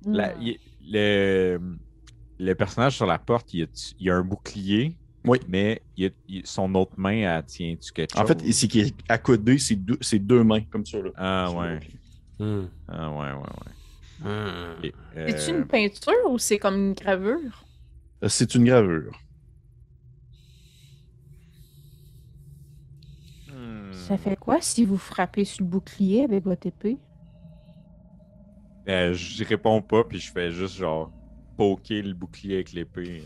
[0.07, 1.59] La- y- le,
[2.45, 3.67] le personnage sur la porte, il y a,
[3.99, 4.99] il y a un bouclier.
[5.25, 5.39] Oui.
[5.49, 8.23] Mais il y a- il- son autre main, elle tient-tu quelque chose?
[8.23, 10.99] En fait, c'est qu'il est accoudé, c'est deux, c'est deux mains, comme ça.
[10.99, 11.11] Là.
[11.17, 11.81] Ah ouais.
[12.39, 12.67] Hmm.
[12.89, 13.73] Ah ouais, ouais, ouais.
[14.19, 14.83] Hmm.
[15.27, 17.65] C'est-tu euh, une peinture ou c'est comme une gravure?
[18.25, 19.19] Euh, C'est une gravure.
[23.47, 23.93] hmm.
[23.93, 26.99] Ça fait quoi si vous frappez sur le bouclier avec votre épée?
[28.89, 31.13] Euh, je réponds pas, puis je fais juste genre
[31.57, 33.25] poker le bouclier avec l'épée.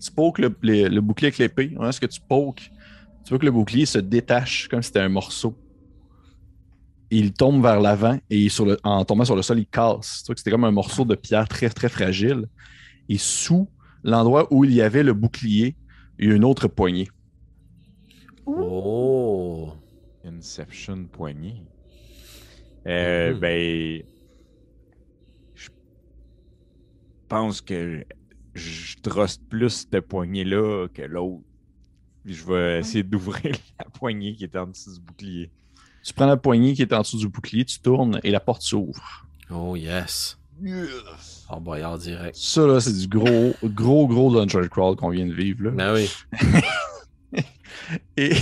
[0.00, 1.74] Tu pokes le, le- le bouclier avec l'épée.
[1.80, 2.70] Hein, ce que tu pokes,
[3.24, 5.58] tu vois que le bouclier se détache comme si c'était un morceau.
[7.10, 10.22] Il tombe vers l'avant et sur le- en tombant sur le sol, il casse.
[10.22, 12.46] Tu vois que c'était comme un morceau de pierre très, très fragile.
[13.08, 13.70] Et sous
[14.04, 15.76] l'endroit où il y avait le bouclier,
[16.18, 17.08] il y a une autre poignée.
[18.46, 19.72] Oh!
[20.24, 21.62] Inception poignée.
[22.86, 23.40] Euh, Mhm.
[23.40, 24.02] Ben.
[25.54, 25.68] Je
[27.28, 28.04] pense que
[28.54, 31.44] je troste plus cette poignée-là que l'autre.
[32.24, 35.50] Puis je vais essayer d'ouvrir la poignée qui est en dessous du bouclier.
[36.04, 38.62] Tu prends la poignée qui est en dessous du bouclier, tu tournes et la porte
[38.62, 39.26] s'ouvre.
[39.50, 40.38] Oh yes!
[41.50, 42.34] Oh boyard direct.
[42.34, 45.64] Ça, là, c'est du gros, gros, gros dungeon crawl qu'on vient de vivre.
[45.64, 45.70] Là.
[45.70, 46.10] Ben oui.
[48.16, 48.32] Et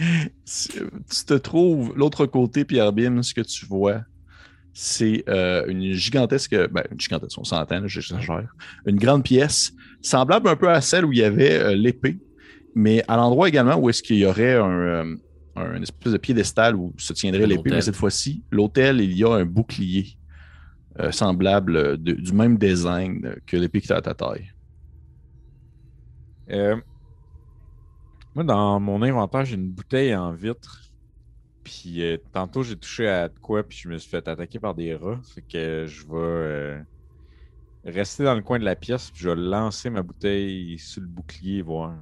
[0.44, 4.02] tu te trouves l'autre côté, Pierre Bim, ce que tu vois,
[4.72, 8.54] c'est euh, une gigantesque, ben, une gigantesque, on s'entend, j'exagère,
[8.86, 12.18] une grande pièce, semblable un peu à celle où il y avait euh, l'épée,
[12.74, 15.16] mais à l'endroit également où est-ce qu'il y aurait un, euh,
[15.56, 19.32] un espèce de piédestal où se tiendrait l'épée, mais cette fois-ci, l'hôtel, il y a
[19.32, 20.16] un bouclier
[20.98, 24.50] euh, semblable de- du même design que l'épée qui est à ta taille.
[26.50, 26.76] Euh,
[28.34, 30.80] moi, dans mon inventaire, j'ai une bouteille en vitre.
[31.64, 34.74] Puis euh, tantôt, j'ai touché à de quoi, puis je me suis fait attaquer par
[34.74, 35.20] des rats.
[35.34, 36.78] Fait que je vais euh,
[37.84, 41.08] rester dans le coin de la pièce, puis je vais lancer ma bouteille sur le
[41.08, 41.94] bouclier, voir.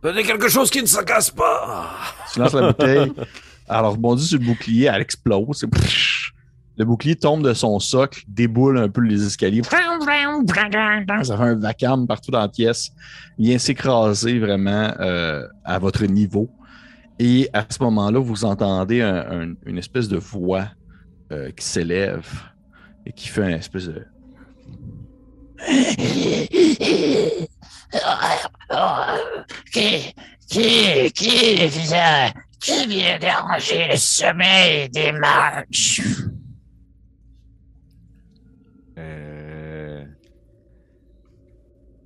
[0.00, 1.88] Prenez quelque chose qui ne se casse pas.
[2.32, 3.12] Tu lances la bouteille,
[3.68, 5.66] elle rebondit sur le bouclier, elle explose.
[6.76, 9.62] Le bouclier tombe de son socle, déboule un peu les escaliers.
[11.24, 12.92] Ça fait un vacarme partout dans la pièce.
[13.36, 16.48] Vient s'écraser vraiment euh, à votre niveau.
[17.18, 20.68] Et à ce moment-là, vous entendez un- un- une espèce de voix
[21.32, 22.26] euh, qui s'élève
[23.04, 24.04] et qui fait une espèce de.
[29.72, 30.14] Qui,
[30.48, 36.02] qui, qui, vient, qui vient déranger le sommeil des mages?
[38.98, 40.04] Euh,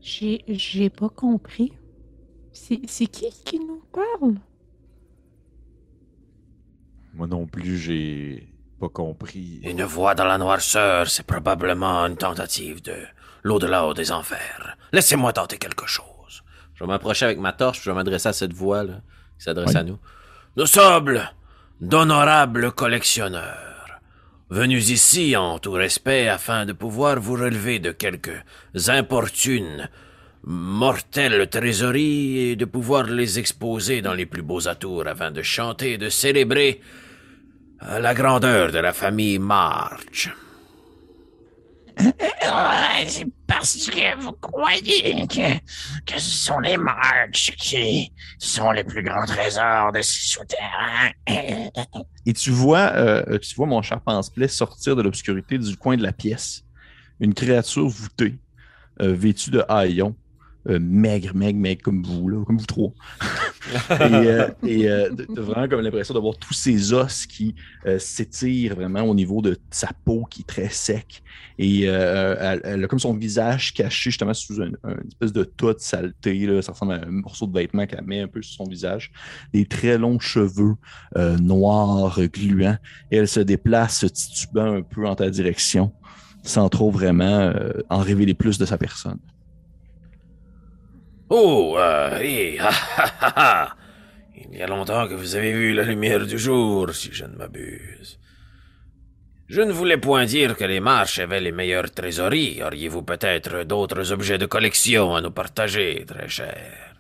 [0.01, 1.73] J'ai, j'ai pas compris.
[2.53, 4.35] C'est, c'est qui qui nous parle?
[7.15, 8.49] Moi non plus, j'ai
[8.81, 9.61] pas compris.
[9.63, 12.95] Une voix dans la noirceur, c'est probablement une tentative de
[13.43, 14.77] l'au-delà des enfers.
[14.93, 16.43] Laissez-moi tenter quelque chose.
[16.75, 18.95] Je vais m'approcher avec ma torche, puis je vais m'adresser à cette voix là,
[19.39, 19.77] qui s'adresse Oui.
[19.77, 19.99] à nous.
[20.57, 21.21] Nous sommes
[21.81, 24.01] d'honorables collectionneurs,
[24.51, 28.43] venus ici en tout respect afin de pouvoir vous relever de quelques
[28.89, 29.89] importunes,
[30.45, 35.93] mortelles trésoreries et de pouvoir les exposer dans les plus beaux atours afin de chanter
[35.93, 36.81] et de célébrer
[37.81, 40.31] la grandeur de la famille March.
[43.07, 45.59] C'est parce que vous croyez que,
[46.07, 51.11] que ce sont les marches qui sont les plus grands trésors de ces souterrains.
[52.27, 54.01] Et tu vois, euh, tu vois mon cher
[54.49, 56.65] sortir de l'obscurité du coin de la pièce.
[57.21, 58.37] Une créature voûtée,
[59.01, 60.15] euh, vêtue de haillons,
[60.69, 62.93] euh, maigre, maigre, maigre, comme vous, là, comme vous trois.
[63.91, 67.55] et euh, et euh, t'as vraiment comme l'impression d'avoir tous ces os qui
[67.87, 71.23] euh, s'étirent vraiment au niveau de sa peau qui est très sec.
[71.59, 75.33] Et euh, elle, elle a comme son visage caché justement sous un- un- une espèce
[75.33, 76.47] de tas de saleté.
[76.47, 76.63] Là.
[76.63, 79.13] Ça ressemble à un morceau de vêtement qu'elle met un peu sur son visage.
[79.53, 80.75] Des très longs cheveux
[81.17, 82.79] euh, noirs, gluants.
[83.11, 85.93] Et elle se déplace titubant un peu en ta direction,
[86.43, 87.53] sans trop vraiment
[87.91, 89.19] en révéler plus de sa personne.
[91.35, 93.77] Oh, euh, hé, ah, ah, ah, ah.
[94.37, 97.37] Il y a longtemps que vous avez vu la lumière du jour, si je ne
[97.37, 98.19] m'abuse.
[99.49, 102.63] Je ne voulais point dire que les marches avaient les meilleures trésoreries.
[102.63, 106.95] Auriez-vous peut-être d'autres objets de collection à nous partager, très cher?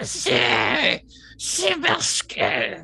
[0.00, 1.04] C'est,
[1.36, 2.76] c'est parce que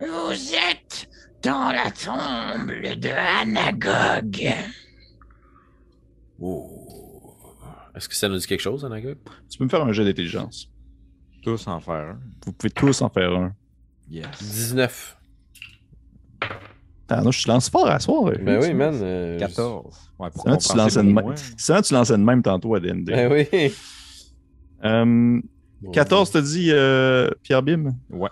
[0.00, 1.06] vous êtes
[1.42, 2.72] dans la tombe
[3.04, 4.54] de Anagog.
[6.38, 6.81] Ouh.
[7.94, 9.16] Est-ce que ça nous dit quelque chose, Anagog?
[9.50, 10.70] Tu peux me faire un jeu d'intelligence.
[11.42, 12.20] Tous en faire un.
[12.46, 13.54] Vous pouvez tous en faire un.
[14.10, 14.26] Yes.
[14.40, 15.18] 19.
[17.08, 18.26] Attends, non, je te lance fort à soir.
[18.28, 18.94] euh, Ben oui, man.
[19.02, 19.94] euh, 14.
[20.18, 21.34] Ouais, pour tu lançais de moins.
[21.56, 23.04] Ça, tu lançais de même tantôt à DND.
[23.06, 23.72] Ben oui.
[24.84, 25.40] Euh,
[25.92, 27.94] 14, t'as dit euh, Pierre Bim?
[28.10, 28.30] Ouais.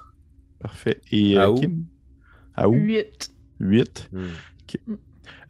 [0.61, 1.01] Parfait.
[1.11, 1.55] Et euh?
[1.55, 1.85] Kim?
[2.55, 2.75] À où?
[2.75, 3.31] 8.
[3.61, 4.11] 8.
[4.13, 4.27] Hmm.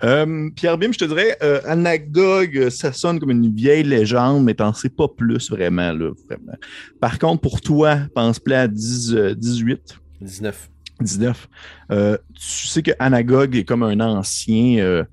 [0.02, 4.44] Euh, Pierre Bim, je te dirais, euh, Anagog, euh, ça sonne comme une vieille légende,
[4.44, 6.56] mais t'en sais pas plus vraiment, là, vraiment.
[7.00, 10.00] Par contre, pour toi, pense-plais à 10, euh, 18.
[10.22, 10.70] 19.
[11.00, 11.48] 19.
[11.90, 15.04] Euh, tu sais que Anagog est comme un ancien, euh,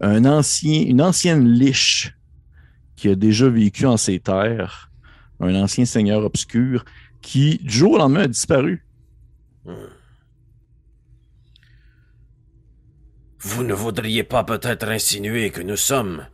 [0.00, 2.14] un ancien, une ancienne liche
[2.96, 4.90] qui a déjà vécu en ces terres,
[5.40, 6.84] un ancien seigneur obscur
[7.20, 8.84] qui, du jour au lendemain, a disparu.
[13.44, 16.26] Vous ne voudriez pas peut-être insinuer que nous sommes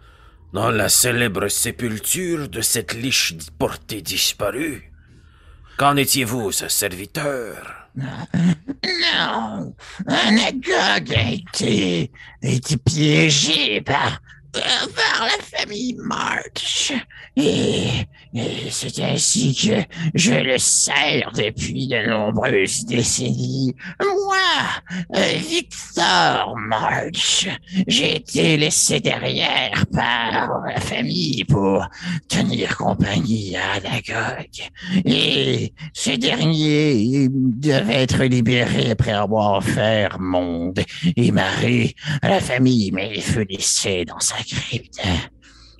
[0.53, 4.93] dans la célèbre sépulture de cette liche portée disparue?
[5.79, 7.89] Qu'en étiez-vous, ce serviteur?
[7.97, 9.75] Non,
[10.07, 12.11] Anagog a été,
[12.43, 14.21] été piégé par,
[14.53, 16.93] par la famille March.
[17.37, 18.07] Et,
[18.71, 19.83] c'est ainsi que
[20.15, 23.75] je le sers depuis de nombreuses décennies.
[24.01, 24.37] Moi,
[25.17, 27.49] euh, Victor March,
[27.87, 31.87] j'ai été laissé derrière par la famille pour
[32.29, 34.49] tenir compagnie à Anagog.
[35.05, 40.81] Et ce dernier devait être libéré après avoir fait monde
[41.17, 45.01] et marré à la famille, mais il fut laissé dans sa crypte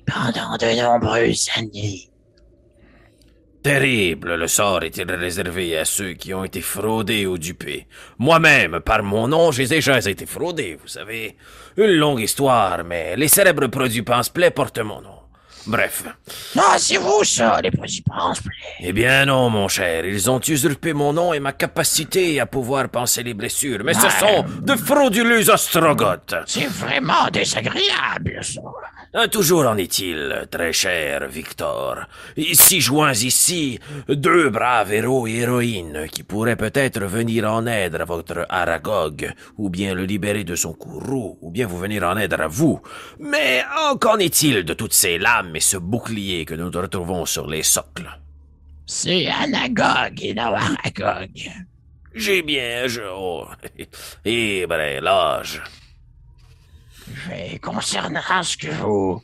[0.05, 2.09] pendant de nombreuses années.
[3.61, 7.87] Terrible, le sort est-il réservé à ceux qui ont été fraudés ou dupés.
[8.17, 11.35] Moi-même, par mon nom, j'ai déjà été fraudé, vous savez.
[11.75, 15.18] Une longue histoire, mais les célèbres produits pense-plaie portent mon nom.
[15.65, 16.03] Bref.
[16.57, 18.03] Ah, c'est vous ça, les petits
[18.79, 22.89] Eh bien non, mon cher, ils ont usurpé mon nom et ma capacité à pouvoir
[22.89, 26.35] penser les blessures, mais ce sont de frauduleux ostrogoths.
[26.45, 28.61] C'est vraiment désagréable, ça.
[29.11, 31.97] Ah, Toujours en est-il, très cher Victor.
[32.37, 38.05] Ici joints ici, deux braves héros et héroïnes qui pourraient peut-être venir en aide à
[38.05, 42.33] votre Aragog, ou bien le libérer de son courroux, ou bien vous venir en aide
[42.33, 42.79] à vous.
[43.19, 47.47] Mais oh, qu'en est-il de toutes ces lames et ce bouclier que nous retrouvons sur
[47.47, 48.09] les socles?
[48.85, 51.29] C'est Anagog et non Aragog.
[52.15, 53.01] J'ai bien, je...
[53.13, 53.45] oh.
[54.25, 55.61] Et ben, l'âge.
[57.27, 59.21] Mais concernant ce que vous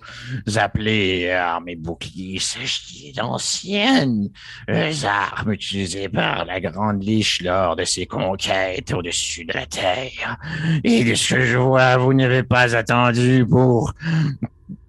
[0.55, 4.29] appelez armes et boucliers, s'agit d'anciennes
[4.69, 10.37] euh, armes utilisées par la Grande Liche lors de ses conquêtes au-dessus de la Terre.
[10.83, 13.93] Et de ce que je vois, vous n'avez pas attendu pour...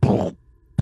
[0.00, 0.32] pour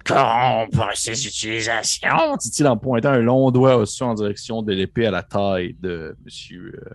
[0.05, 2.37] corrompre ces utilisations.
[2.41, 6.17] Dit-il en pointant un long doigt au-dessus en direction de l'épée à la taille de
[6.25, 6.73] monsieur.
[6.77, 6.91] euh,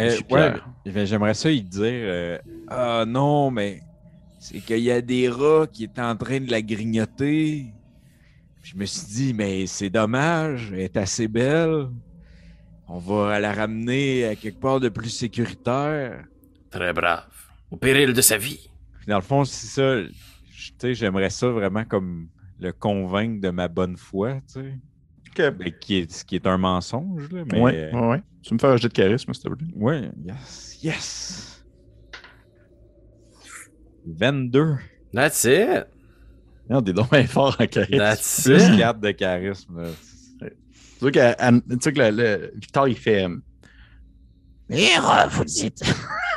[0.00, 0.68] Euh, Monsieur ouais, Pierre.
[0.94, 2.38] ben, j'aimerais ça y dire euh,
[2.68, 3.82] Ah non, mais
[4.38, 7.66] c'est qu'il y a des rats qui étaient en train de la grignoter.
[8.62, 11.88] Je me suis dit, mais c'est dommage, elle est assez belle.
[12.88, 16.24] On va la ramener à quelque part de plus sécuritaire.
[16.70, 17.24] Très brave.
[17.70, 18.70] Au péril de sa vie.
[18.98, 20.08] Puis dans le fond, c'est ça.
[20.78, 22.28] Sais, j'aimerais ça vraiment comme
[22.58, 24.78] le convaincre de ma bonne foi, tu sais.
[25.52, 27.44] Ben, qui est, ce qui est un mensonge, là.
[27.50, 28.22] Mais, Ouais, ouais, ouais.
[28.42, 29.66] Tu me fais un jet de charisme, s'il te plaît.
[29.76, 31.64] Ouais, yes, yes.
[34.06, 34.76] 22.
[35.12, 35.86] That's it.
[36.68, 37.98] Non, t'es donc bien fort en charisme.
[37.98, 38.78] That's Plus it.
[38.78, 39.84] 4 de charisme.
[40.40, 40.48] Tu
[41.00, 43.24] vois que, Anne- tu sais que le, le- Victor, il fait.
[43.24, 43.36] euh,
[45.00, 45.82] rats, vous dites.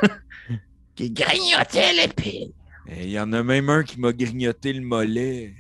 [0.96, 2.54] qui grignotaient l'épée.
[2.88, 5.54] Et Il y en a même un qui m'a grignoté le mollet.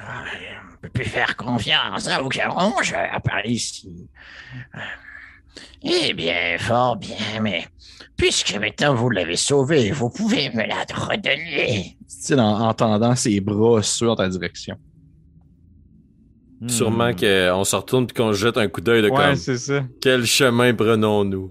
[0.00, 0.24] Ah,
[0.68, 4.08] On ne peut plus faire confiance à vos rongeurs par ici.
[5.82, 7.66] Eh bien, fort bien, mais
[8.16, 11.96] puisque maintenant vous l'avez sauvé, vous pouvez me la redonner.
[12.06, 14.76] dit-il en, en tendant ses bras sur ta direction.
[16.68, 17.16] Sûrement Hmm.
[17.16, 19.82] qu'on se retourne et qu'on jette un coup d'œil de Ouais, comme c'est ça.
[20.00, 21.50] quel chemin prenons-nous?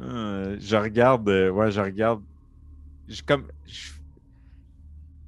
[0.00, 2.22] Euh, je regarde, euh, ouais, je regarde.
[3.08, 3.46] Je comme.
[3.66, 3.90] je-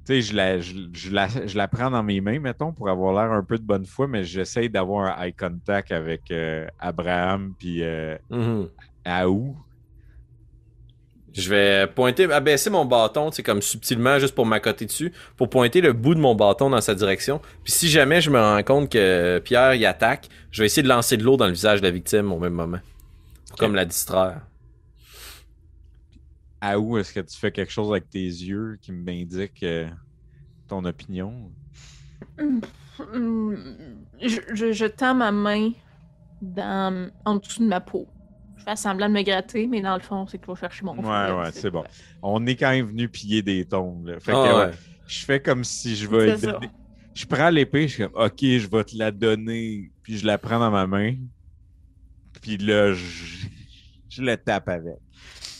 [0.05, 3.13] sais, je la, je, je la, je la prends dans mes mains, mettons, pour avoir
[3.13, 7.53] l'air un peu de bonne foi, mais j'essaye d'avoir un eye contact avec euh, Abraham
[7.57, 8.69] puis euh, Mhm.
[9.05, 9.55] Aou.
[11.33, 15.81] Je vais pointer, abaisser mon bâton, c'est comme subtilement, juste pour m'accoter dessus, pour pointer
[15.81, 17.41] le bout de mon bâton dans sa direction.
[17.63, 20.87] Puis si jamais je me rends compte que Pierre y attaque, je vais essayer de
[20.87, 22.79] lancer de l'eau dans le visage de la victime au même moment.
[23.49, 24.41] Pour comme la distraire.
[26.73, 29.89] Aou, est-ce que tu fais quelque chose avec tes yeux qui m'indique euh,
[30.67, 31.51] ton opinion?
[32.39, 35.71] Hum, Je, je, je tends ma main
[36.41, 38.07] dans, en dessous de ma peau.
[38.57, 40.85] Je fais semblant de me gratter, mais dans le fond, c'est que je vais chercher
[40.85, 41.83] mon Ouais, fouet, ouais, c'est bon.
[42.21, 44.07] On est quand même venu piller des tombes.
[44.07, 44.19] là.
[44.19, 44.73] Fait que, Ah ouais,
[45.07, 46.37] je fais comme si je vais.
[46.37, 46.69] Donner-
[47.15, 49.91] Je prends l'épée, je suis comme, OK, je vais te la donner.
[50.03, 51.15] Puis je la prends dans ma main.
[52.41, 53.47] Puis là, je,
[54.09, 54.95] je la tape avec.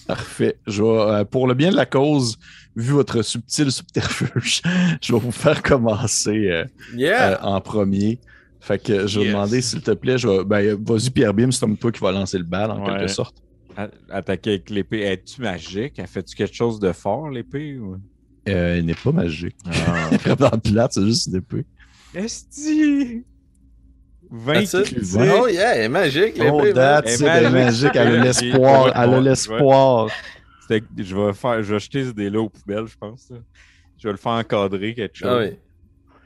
[0.07, 0.57] Parfait.
[0.67, 2.37] Je vais, euh, pour le bien de la cause,
[2.75, 4.61] vu votre subtil subterfuge,
[5.01, 6.65] je vais vous faire commencer euh,
[6.95, 7.33] Yeah!
[7.33, 8.19] euh, en premier.
[8.59, 9.33] Fait que je vais Yes.
[9.33, 12.11] demander, s'il te plaît, je vais, ben, vas-y Pierre Bim, c'est comme toi qui va
[12.11, 12.97] lancer le bal en Ouais.
[12.99, 13.35] quelque sorte.
[13.77, 15.01] A- Attaquer avec l'épée.
[15.01, 15.93] Es-tu magique?
[15.97, 17.77] Elle fait-tu quelque chose de fort, l'épée?
[17.77, 17.97] ou-
[18.47, 19.55] Euh, elle n'est pas magique.
[19.65, 20.07] Ah.
[20.11, 21.65] Elle est vraiment plate, c'est juste une épée.
[22.13, 23.23] Esti!
[24.31, 24.83] 20 That's it.
[24.95, 25.19] critiques.
[25.39, 26.73] Oh yeah, elle est magique, Oh, l'épée, man.
[26.73, 27.91] that's it, Elle est elle est magique.
[27.95, 30.09] elle a l'espoir, elle a l'espoir.
[30.69, 33.31] Je vais faire, je vais jeter ce dé-là aux poubelles, je pense.
[33.97, 35.27] Je vais le faire encadrer quelque chose.
[35.31, 35.57] Ah oui.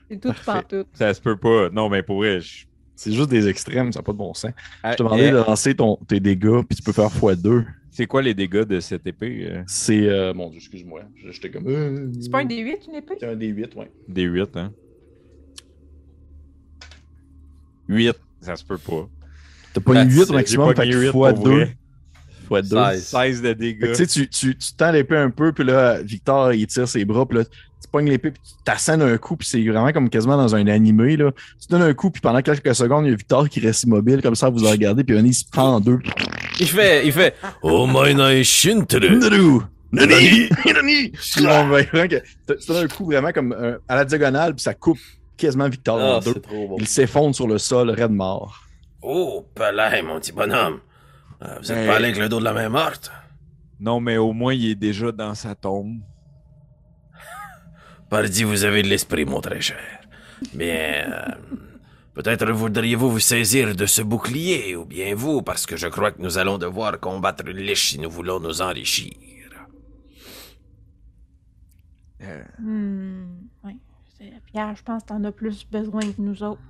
[0.10, 0.66] C'est tout Parfait.
[0.70, 0.86] tout.
[0.94, 1.70] Ça se peut pas.
[1.70, 2.66] Non, mais pour vrai, je...
[2.96, 4.52] C'est juste des extrêmes, ça n'a pas de bon sens.
[4.84, 7.64] Ah, Je te demandais de lancer ton, tes dégâts, puis tu peux faire x2.
[7.92, 9.48] C'est quoi les dégâts de cette épée?
[9.50, 9.64] euh?
[9.68, 10.06] C'est.
[10.08, 11.02] euh, mon Dieu, excuse-moi.
[11.32, 11.68] J'étais comme.
[11.68, 13.16] euh, C'est pas un D8, une épée?
[13.20, 13.92] C'est un D8, ouais.
[14.08, 14.74] Des 8, hein?
[17.90, 19.08] 8, ça se peut pas.
[19.74, 21.50] T'as pas eu c'est- 8 j'ai maximum, huit pour x2.
[21.50, 21.76] vrai.
[22.50, 22.92] x2.
[22.94, 23.04] 16.
[23.06, 23.88] 16 de Fait que, dégâts.
[23.92, 27.06] tu sais, tu, tu, tu tends l'épée un peu, puis là, Victor, il tire ses
[27.06, 30.10] bras, puis là, tu pognes l'épée, puis tu t'assènes un coup, puis c'est vraiment comme
[30.10, 31.32] quasiment dans un animé, là.
[31.62, 34.22] Tu donnes un coup, puis pendant quelques secondes, il y a Victor qui reste immobile,
[34.22, 36.00] comme ça, vous le regardez, puis il se fend en deux.
[36.60, 38.14] Il fait, il fait, oh my.
[38.16, 39.60] Nanu!
[39.92, 40.50] Nani!
[40.66, 41.12] Nani!
[41.12, 41.44] Tu
[42.60, 45.00] tu donnes un coup vraiment comme euh, à la diagonale, puis ça coupe
[45.40, 46.34] quasiment Victor Ah, en deux.
[46.34, 46.76] c'est trop bon.
[46.80, 48.64] Il s'effondre sur le sol, raide mort.
[49.02, 50.80] Oh, palais, mon petit bonhomme.
[51.42, 51.88] Euh, vous êtes Hey.
[51.88, 53.12] pas allé avec le dos de la main morte?
[53.80, 56.00] Non, mais au moins, il est déjà dans sa tombe.
[58.10, 59.80] Pardi, vous avez de l'esprit, mon très cher.
[60.54, 61.32] Bien, euh,
[62.14, 66.22] peut-être voudriez-vous vous saisir de ce bouclier, ou bien vous, parce que je crois que
[66.22, 69.14] nous allons devoir combattre une liche si nous voulons nous enrichir.
[72.22, 73.39] Euh, Hmm,
[74.46, 76.64] Pierre, je pense que t'en as plus besoin que nous autres.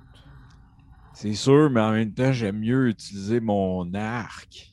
[1.12, 4.72] c'est sûr, mais en même temps, j'aime mieux utiliser mon arc.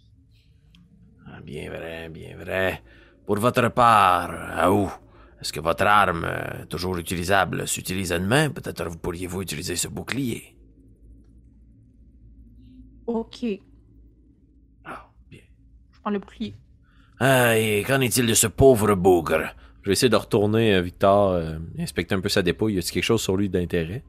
[1.26, 2.84] Ah, Bien vrai, bien vrai.
[3.26, 4.90] Pour votre part, à où?
[5.42, 8.50] Est-ce que votre arme, euh, toujours utilisable, s'utilise à une main?
[8.50, 10.56] Peut-être vous pourriez-vous utiliser ce bouclier.
[13.06, 13.38] Ok.
[13.44, 13.60] Je
[14.86, 15.44] Ah, bien.
[16.02, 16.56] prends le bouclier.
[17.20, 19.54] Ah, et qu'en est-il de ce pauvre bougre?
[19.88, 22.74] Je vais essayer de retourner euh, Victor, euh, inspecter un peu sa dépouille.
[22.74, 24.04] Y a-t-il quelque chose sur lui d'intérêt?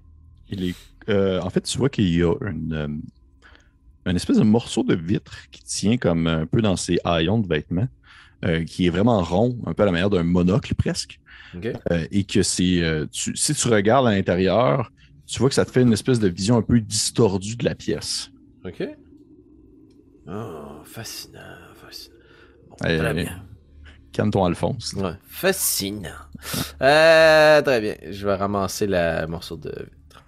[0.49, 0.75] Il est,
[1.09, 2.89] euh, en fait, tu vois qu'il y a une, euh,
[4.07, 7.47] une espèce de morceau de vitre qui tient comme un peu dans ses haillons de
[7.47, 7.87] vêtements,
[8.67, 11.21] qui est vraiment rond, un peu à la manière d'un monocle presque,
[12.11, 14.91] et que tu- si tu regardes à l'intérieur,
[15.29, 17.77] tu vois que ça te fait une espèce de vision un peu distordue de la
[17.77, 18.31] pièce.
[18.65, 18.83] Ok.
[20.27, 21.41] Oh, fascinant,
[21.77, 22.17] fascinant.
[22.81, 23.48] Très bien.
[24.13, 24.93] Calme-toi, Alphonse.
[24.95, 25.13] Ouais.
[25.29, 26.09] Fascinant.
[26.83, 27.95] Euh, très bien.
[28.11, 30.25] Je vais ramasser le morceau de vitre.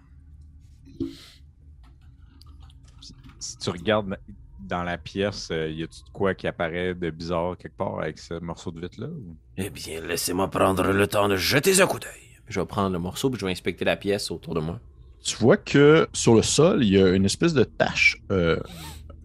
[3.39, 4.17] Si tu regardes
[4.61, 8.19] dans la pièce, euh, y a-tu de quoi qui apparaît de bizarre quelque part avec
[8.19, 9.09] ce morceau de vitre-là?
[9.09, 12.11] ou- Eh bien, laissez-moi prendre le temps de jeter un coup d'œil.
[12.49, 14.79] Je vais prendre le morceau puis je vais inspecter la pièce autour de moi.
[15.23, 18.59] Tu vois que sur le sol, il y a une espèce de tache euh,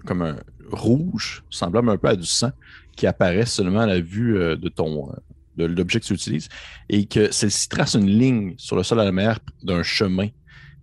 [0.05, 0.37] comme un
[0.71, 2.51] rouge, semblable un peu à du sang,
[2.95, 5.15] qui apparaît seulement à la vue euh, de ton euh,
[5.57, 6.49] de l'objet que tu utilises,
[6.89, 10.27] et que celle-ci trace une ligne sur le sol à la mer d'un chemin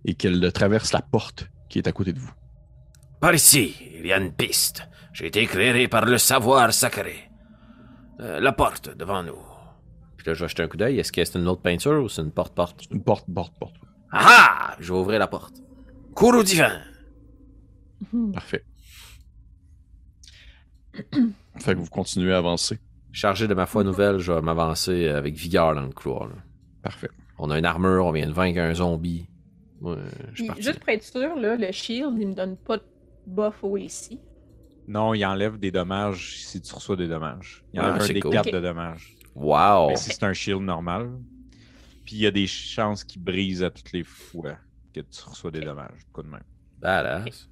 [0.05, 2.31] et qu'elle traverse la porte qui est à côté de vous.
[3.21, 4.87] Par ici, il y a une piste.
[5.13, 7.29] J'ai été éclairé par le savoir sacré.
[8.19, 9.37] Euh, la porte devant nous.
[10.17, 10.99] Puis là, je vais jeter un coup d'œil.
[10.99, 12.85] Est-ce que c'est une autre peinture ou c'est une porte-porte?
[12.91, 13.75] Une porte, porte, porte.
[14.11, 15.55] Ah Je vais ouvrir la porte.
[16.13, 16.81] Courroux divin.
[18.33, 18.63] Parfait.
[21.57, 22.79] Fait que vous continuez à avancer.
[23.11, 26.27] Chargé de ma foi nouvelle, je vais m'avancer avec vigueur dans le couloir.
[26.27, 26.35] là.
[26.81, 27.09] Parfait.
[27.37, 29.27] On a une armure, on vient de vaincre un zombie.
[29.81, 30.61] Ouais, je suis Puis, parti.
[30.63, 32.83] juste pour être sûr, là, le shield, il me donne pas de
[33.27, 34.17] buff au AC.
[34.87, 37.63] Non, il enlève des dommages si tu reçois des dommages.
[37.73, 38.31] Il Ah, enlève un des cool.
[38.31, 38.53] 4 Ok.
[38.53, 39.15] de dommages.
[39.35, 39.89] Wow!
[39.89, 41.09] Mais si c'est un shield normal.
[42.05, 44.57] Puis il y a des chances qu'il brise à toutes les fois
[44.93, 46.01] que tu reçois des dommages.
[46.11, 46.43] Coup de même.
[46.79, 47.49] Badass.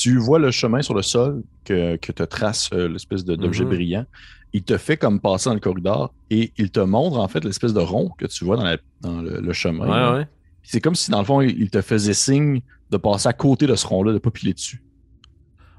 [0.00, 3.70] Tu vois le chemin sur le sol que, que te trace euh, l'espèce d'objet Mhm.
[3.70, 4.06] brillant.
[4.52, 7.74] Il te fait comme passer dans le corridor et il te montre en fait l'espèce
[7.74, 9.86] de rond que tu vois dans, la- dans le, le chemin.
[9.86, 10.12] là.
[10.12, 10.28] Ouais, ouais.
[10.62, 12.60] C'est comme si dans le fond, il il te faisait signe
[12.90, 14.82] de passer à côté de ce rond-là, de ne pas piler dessus.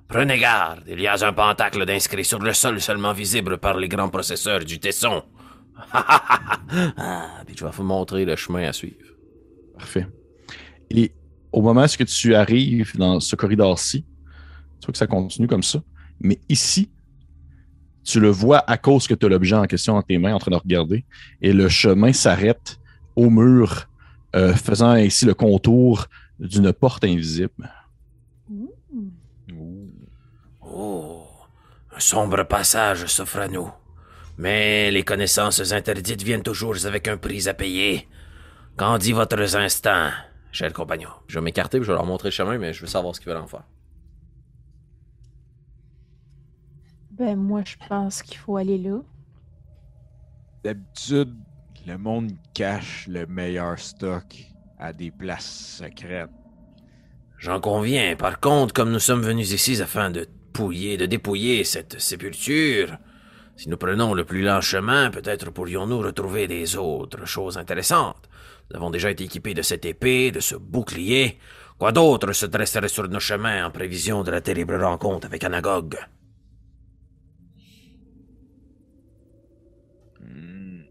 [0.07, 3.87] Prenez garde, il y a un pentacle d'inscrit sur le sol seulement visible par les
[3.87, 5.23] grands processeurs du tesson.
[6.97, 8.97] Ah, puis je vais vous montrer le chemin à suivre.
[9.77, 10.07] Parfait.
[10.89, 11.11] Et
[11.51, 14.05] au moment où tu arrives dans ce corridor-ci,
[14.79, 15.81] tu vois que ça continue comme ça?
[16.21, 16.89] Mais ici,
[18.03, 20.39] tu le vois à cause que tu as l'objet en question dans tes mains en
[20.39, 21.05] train de regarder.
[21.41, 22.79] Et le chemin s'arrête
[23.15, 23.87] au mur,
[24.35, 26.07] euh, faisant ainsi le contour
[26.39, 27.71] d'une porte invisible.
[30.61, 31.23] Oh,
[31.95, 33.69] un sombre passage s'offre à nous.
[34.37, 38.07] Mais les connaissances interdites viennent toujours avec un prix à payer.
[38.77, 40.11] Qu'en dit votre instinct,
[40.51, 41.09] cher compagnon?
[41.27, 43.29] Je vais m'écarter je vais leur montrer le chemin, mais je veux savoir ce qu'ils
[43.29, 43.65] veulent en faire.
[47.19, 49.01] Ben, moi, je pense qu'il faut aller là.
[50.63, 51.35] D'habitude,
[51.85, 54.37] le monde cache le meilleur stock
[54.77, 56.29] à des places secrètes.
[57.37, 58.15] J'en conviens.
[58.15, 62.97] Par contre, comme nous sommes venus ici afin de pouiller, de dépouiller cette sépulture,
[63.57, 68.29] si nous prenons le plus lent chemin, peut-être pourrions-nous retrouver des autres choses intéressantes.
[68.69, 71.37] Nous avons déjà été équipés de cette épée, de ce bouclier.
[71.77, 75.97] Quoi d'autre se dresserait sur nos chemins en prévision de la terrible rencontre avec Anagog?
[80.19, 80.81] Hmm.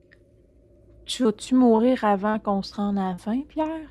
[1.08, 3.88] Tu vas-tu mourir avant qu'on se rende à la fin, Pierre?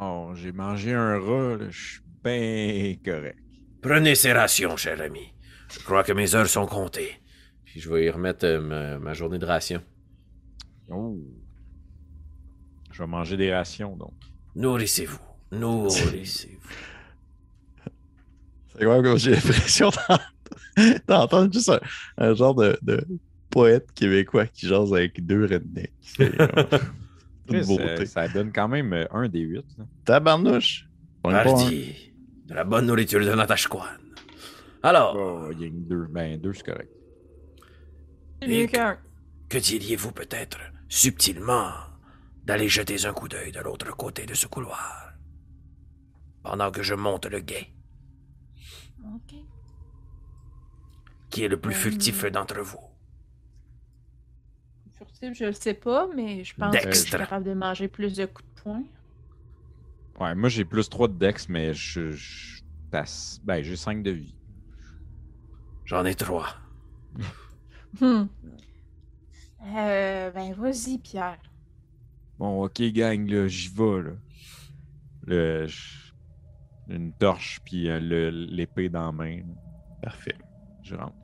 [0.00, 3.38] Oh, j'ai mangé un rat, là, je suis bien correct.
[3.80, 5.32] Prenez ces rations, cher ami.
[5.70, 7.20] Je crois que mes heures sont comptées.
[7.64, 9.80] Puis je vais y remettre euh, ma, ma journée de ration.
[10.90, 11.16] Oh.
[12.90, 14.14] Je vais manger des rations, donc.
[14.56, 15.20] Nourrissez-vous.
[15.52, 16.68] Nourrissez-vous.
[18.72, 21.80] C'est quand même j'ai l'impression d'ent- d'entendre juste un,
[22.18, 23.06] un genre de, de
[23.58, 25.92] poète québécois qui jase avec deux rednecks.
[26.20, 26.28] Euh,
[27.50, 27.82] une Chris, beauté.
[27.84, 29.64] euh, ça donne quand même euh, un des huit.
[29.78, 29.84] là.
[30.04, 30.86] Tabarnouche!
[31.24, 31.44] On pas, hein?
[31.44, 32.12] Parti.
[32.46, 33.82] De la bonne nourriture de Natashquan.
[34.82, 36.06] Alors, Oh, il y a une deux.
[36.06, 36.90] Ben, deux, c'est correct.
[38.42, 38.68] Et-
[39.48, 40.58] que diriez-vous peut-être,
[40.88, 41.70] subtilement,
[42.44, 45.12] d'aller jeter un coup d'œil de l'autre côté de ce couloir?
[46.42, 47.68] Pendant que je monte le guet,
[49.14, 49.34] Ok.
[51.30, 52.78] qui est le plus Euh, furtif d'entre vous?
[55.20, 58.26] Je le sais pas, mais je pense que je suis capable de manger plus de
[58.26, 58.82] coups de poing.
[60.20, 62.10] Ouais, moi j'ai plus 3 de dex, mais je.
[62.12, 64.34] je passe- Ben, j'ai 5 de vie.
[65.84, 66.48] J'en ai trois.
[68.00, 68.24] Hmm.
[69.66, 71.38] Euh, ben, vas-y, Pierre.
[72.38, 74.10] Bon, ok, gang, là, j'y vais, là.
[75.26, 75.66] Le.
[76.88, 77.98] Une torche, puis euh,
[78.30, 79.40] l'épée dans la main.
[80.02, 80.36] Parfait.
[80.82, 81.14] Je rentre.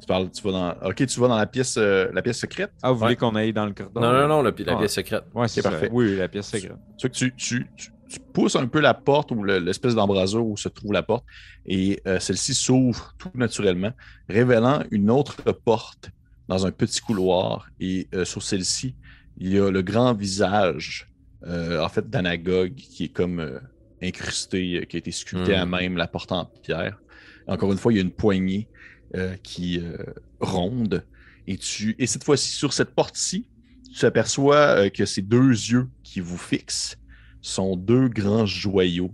[0.00, 0.88] Tu parles, tu vas dans.
[0.88, 2.72] Ok, tu vas dans la pièce, euh, la pièce secrète?
[2.82, 3.00] Ah, vous Ouais.
[3.06, 4.02] voulez qu'on aille dans le corridor?
[4.02, 4.78] Non, non, non, le- la Ah.
[4.78, 5.24] pièce secrète.
[5.34, 5.88] Ouais, c'est parfait.
[5.92, 6.76] Oui, la pièce secrète.
[6.98, 7.90] Tu vois que tu, tu, tu,
[8.32, 11.24] pousses un peu la porte ou le- l'espèce d'embrasure où se trouve la porte
[11.66, 13.92] et euh, celle-ci s'ouvre tout naturellement,
[14.28, 16.10] révélant une autre porte
[16.48, 17.66] dans un petit couloir.
[17.80, 18.94] Et euh, sur celle-ci,
[19.36, 21.10] il y a le grand visage,
[21.46, 23.58] euh, en fait, d'Anagog qui est comme euh,
[24.02, 25.60] incrusté, qui a été sculpté Hmm.
[25.60, 26.98] à même, la porte en pierre.
[27.46, 28.68] Encore une fois, il y a une poignée
[29.14, 29.96] euh, qui euh,
[30.40, 31.04] ronde.
[31.46, 33.48] Et, tu, et cette fois-ci, sur cette porte-ci,
[33.94, 36.98] tu aperçois euh, que ces deux yeux qui vous fixent
[37.40, 39.12] sont deux grands joyaux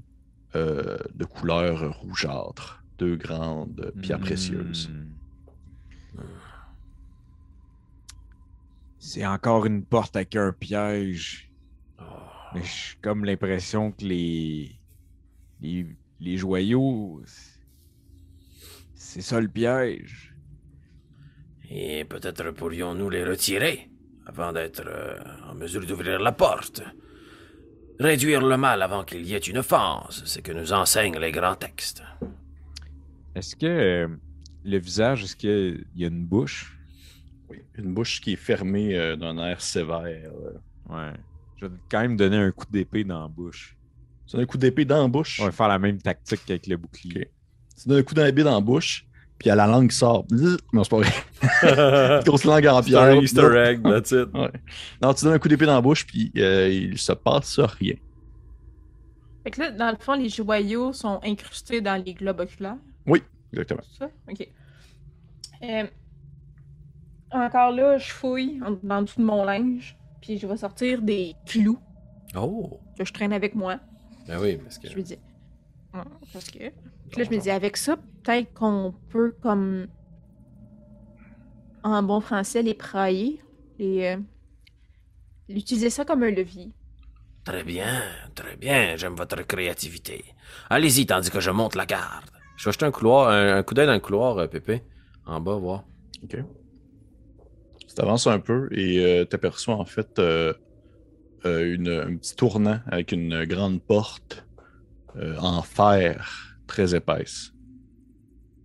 [0.54, 2.84] de couleur rougeâtre.
[2.98, 4.88] Deux grandes pierres précieuses.
[4.88, 6.20] Hmm.
[9.00, 11.50] C'est encore une porte avec un piège.
[12.54, 14.78] Mais j'ai comme l'impression que les...
[15.60, 15.88] les
[16.20, 17.22] les joyaux,
[19.14, 20.34] c'est ça le piège.
[21.70, 23.88] Et peut-être pourrions-nous les retirer
[24.26, 25.16] avant d'être euh,
[25.48, 26.82] en mesure d'ouvrir la porte.
[28.00, 31.54] Réduire le mal avant qu'il y ait une offense, c'est que nous enseignent les grands
[31.54, 32.02] textes.
[33.36, 34.08] Est-ce que euh,
[34.64, 36.76] le visage, est-ce qu'il y a une bouche?
[37.48, 40.32] Oui, une bouche qui est fermée euh, d'un air sévère.
[40.32, 40.58] euh.
[40.92, 41.16] Ouais.
[41.58, 43.76] Je vais quand même donner un coup d'épée dans la bouche.
[44.32, 45.38] Donnes un coup d'épée dans la bouche?
[45.40, 47.30] On va faire la même tactique qu'avec le bouclier.
[47.80, 49.06] Tu donnes un coup d'épée dans la bouche,
[49.38, 50.24] puis à la langue qui sort.
[50.72, 52.20] Non, c'est pas vrai.
[52.24, 53.02] Grosse langue en C'est pierre.
[53.02, 54.28] un Easter egg, that's it.
[54.34, 54.50] Ouais.
[55.02, 57.94] Non, tu donnes un coup d'épée dans la bouche, puis euh, il se passe rien.
[59.44, 62.76] Fait que là, dans le fond, les joyaux sont incrustés dans les globes oculaires?
[63.52, 63.82] Exactement.
[63.92, 64.10] C'est ça?
[64.30, 64.48] Ok.
[65.62, 65.86] Euh,
[67.30, 71.34] encore là, je fouille en- dans dessous de mon linge, puis je vais sortir des
[71.46, 71.78] clous
[72.36, 72.80] Oh!
[72.98, 73.78] que je traîne avec moi.
[74.26, 74.88] Ben oui, parce que.
[74.88, 75.18] Je me dis.
[76.32, 76.64] Parce que.
[77.14, 79.86] Puis là, je me dis, avec ça, peut-être qu'on peut, comme.
[81.84, 83.40] En bon français, les prailler.
[83.78, 84.16] Les.
[84.16, 84.16] euh,
[85.48, 86.72] L'utiliser ça comme un levier.
[87.44, 88.02] Très bien,
[88.34, 90.24] très bien, j'aime votre créativité.
[90.70, 92.24] Allez-y tandis que je monte la garde.
[92.56, 94.82] Je vais jeter un couloir, un, un coup d'œil dans le couloir, euh, Pépé.
[95.26, 95.84] En bas, voir.
[96.22, 96.36] OK.
[97.86, 100.54] Tu t'avances un peu et tu aperçois en fait euh,
[101.44, 104.46] euh, une, un petit tournant avec une grande porte
[105.16, 107.52] euh, en fer très épaisse.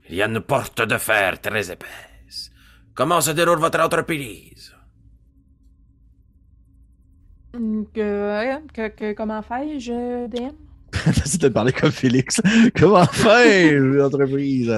[0.10, 2.52] Il y a une porte de fer très épaisse.
[2.96, 4.74] Comment se déroule votre entreprise?
[7.54, 10.54] Que, que, que- comment fais-je, DM?
[10.92, 12.42] T'essaies de parler comme Félix.
[12.76, 14.70] Comment faire l'entreprise?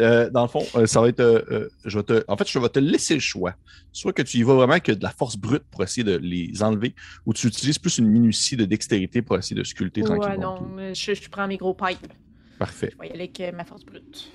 [0.00, 1.20] Euh, dans le fond, euh, ça va être.
[1.20, 3.54] euh, euh, je vais te, en fait, je vais te laisser le choix.
[3.92, 6.62] Soit que tu y vas vraiment que de la force brute pour essayer de les
[6.62, 6.94] enlever,
[7.26, 10.60] ou tu utilises plus une minutie de dextérité pour essayer de sculpter Ouais, tranquillement.
[10.60, 12.12] non, je, je prends mes gros pipes.
[12.58, 12.90] Parfait.
[12.92, 14.32] Je vais y aller avec euh, ma force brute.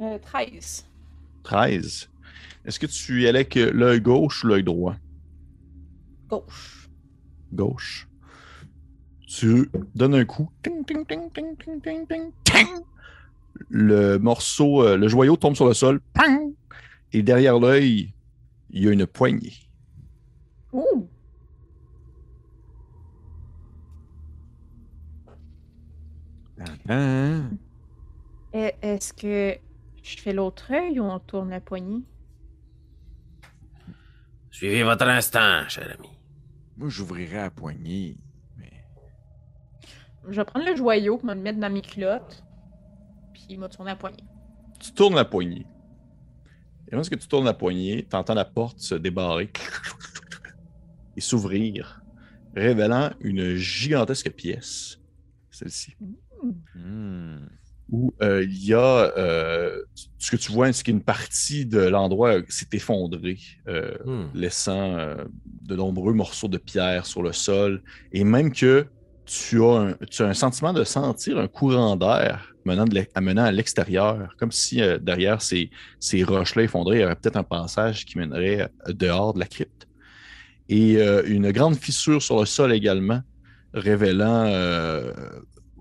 [0.00, 0.86] Euh, 13.
[1.44, 2.10] 13.
[2.64, 4.96] Est-ce que tu y allais avec l'œil gauche ou l'œil droit?
[6.28, 6.88] Gauche.
[7.52, 8.08] Gauche.
[9.26, 10.50] Tu donnes un coup.
[10.62, 12.68] Ting, ting, ting, ting, ting, ting, ting, ting.
[13.68, 16.00] Le morceau, euh, le joyau tombe sur le sol.
[16.14, 16.52] Pang!
[17.12, 18.12] Et derrière l'œil,
[18.70, 19.54] il y a une poignée.
[20.72, 21.08] Ouh!
[28.52, 29.56] Est-ce que
[30.02, 32.02] je fais l'autre œil ou on tourne la poignée?
[34.50, 36.10] Suivez votre instinct, cher ami.
[36.76, 38.18] Moi, j'ouvrirais la poignée.
[38.58, 38.70] Mais...
[40.28, 42.44] Je vais prendre le joyau, me le mettre dans mes culottes,
[43.32, 44.24] puis il m'a tourné la poignée.
[44.78, 45.66] Tu tournes la poignée.
[46.88, 49.50] Et lorsque tu tournes la poignée, tu entends la porte se débarrer
[51.16, 52.02] et s'ouvrir,
[52.54, 55.00] révélant une gigantesque pièce,
[55.50, 55.96] celle-ci.
[55.98, 56.12] Hmm.
[57.90, 59.82] Où euh, il y a euh,
[60.18, 63.38] ce que tu vois, c'est qu'une partie de l'endroit s'est effondrée,
[63.68, 64.26] euh, Hmm.
[64.34, 65.16] laissant
[65.62, 67.82] de nombreux morceaux de pierre sur le sol,
[68.12, 68.86] et même que
[69.26, 73.52] tu as un, tu as un sentiment de sentir un courant d'air menant, de à
[73.52, 75.70] l'extérieur, comme si derrière ces,
[76.00, 79.86] ces roches-là effondrées, il y aurait peut-être un passage qui mènerait dehors de la crypte.
[80.68, 83.20] Et euh, une grande fissure sur le sol également,
[83.74, 85.12] révélant euh,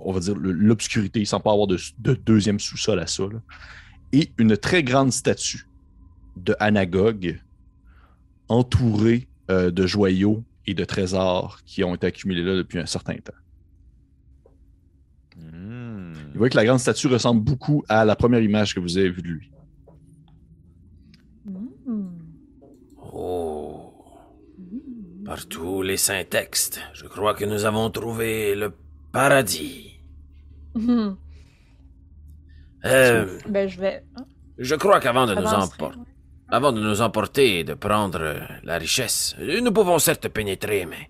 [0.03, 3.23] on va dire, l'obscurité, sans pas avoir de, de deuxième sous-sol à ça.
[3.23, 3.41] là.
[4.13, 5.67] Et une très grande statue
[6.37, 7.39] de Anagogue,
[8.47, 13.15] entourée euh, de joyaux et de trésors qui ont été accumulés là depuis un certain
[13.15, 13.33] temps.
[15.37, 16.13] Hmm.
[16.13, 19.09] Vous voyez que la grande statue ressemble beaucoup à la première image que vous avez
[19.09, 19.51] vue de lui.
[21.45, 22.09] Hmm.
[23.13, 23.93] Oh,
[25.25, 28.73] par tous les saints textes, je crois que nous avons trouvé le
[29.11, 29.90] paradis.
[30.75, 31.11] Hmm.
[32.85, 34.03] Euh, Ben, je vais.
[34.15, 34.25] hein,
[34.57, 36.05] je crois qu'avant de nous emporter, ouais.
[36.49, 41.09] avant de nous emporter et de prendre euh, la richesse, nous pouvons certes pénétrer, mais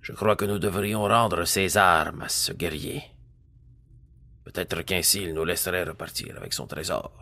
[0.00, 3.02] je crois que nous devrions rendre ses armes à ce guerrier.
[4.44, 7.12] Peut-être qu'ainsi il nous laisserait repartir avec son trésor.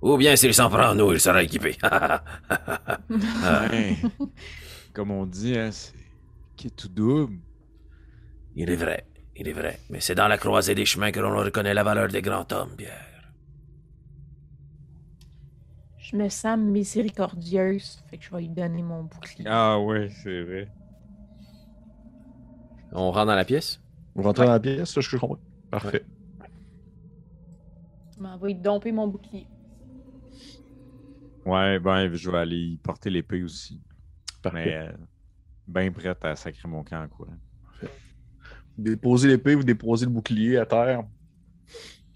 [0.00, 1.76] Ou bien s'il s'en prend à nous, il sera équipé.
[3.10, 3.96] Ouais.
[4.92, 5.94] Comme on dit, hein, c'est
[6.56, 7.36] qui est tout double.
[8.56, 9.06] il est vrai.
[9.36, 12.08] Il est vrai, mais c'est dans la croisée des chemins que l'on reconnaît la valeur
[12.08, 13.32] des grands hommes, Pierre.
[15.98, 19.46] Je me sens miséricordieuse, fait que je vais lui donner mon bouclier.
[19.48, 20.68] Ah ouais, c'est vrai.
[22.92, 23.80] On rentre dans la pièce?
[24.14, 25.38] Vous rentrez dans la pièce, ça, je comprends.
[25.70, 26.04] Parfait.
[28.16, 29.46] Je m'en vais lui domper mon bouclier.
[31.46, 33.80] Ouais, ben, je vais aller y porter l'épée aussi.
[34.42, 34.64] Parfait.
[34.66, 34.92] Mais euh,
[35.66, 37.28] bien prête à sacrer mon camp, quoi.
[38.78, 41.04] Déposez l'épée, vous déposez le bouclier à terre.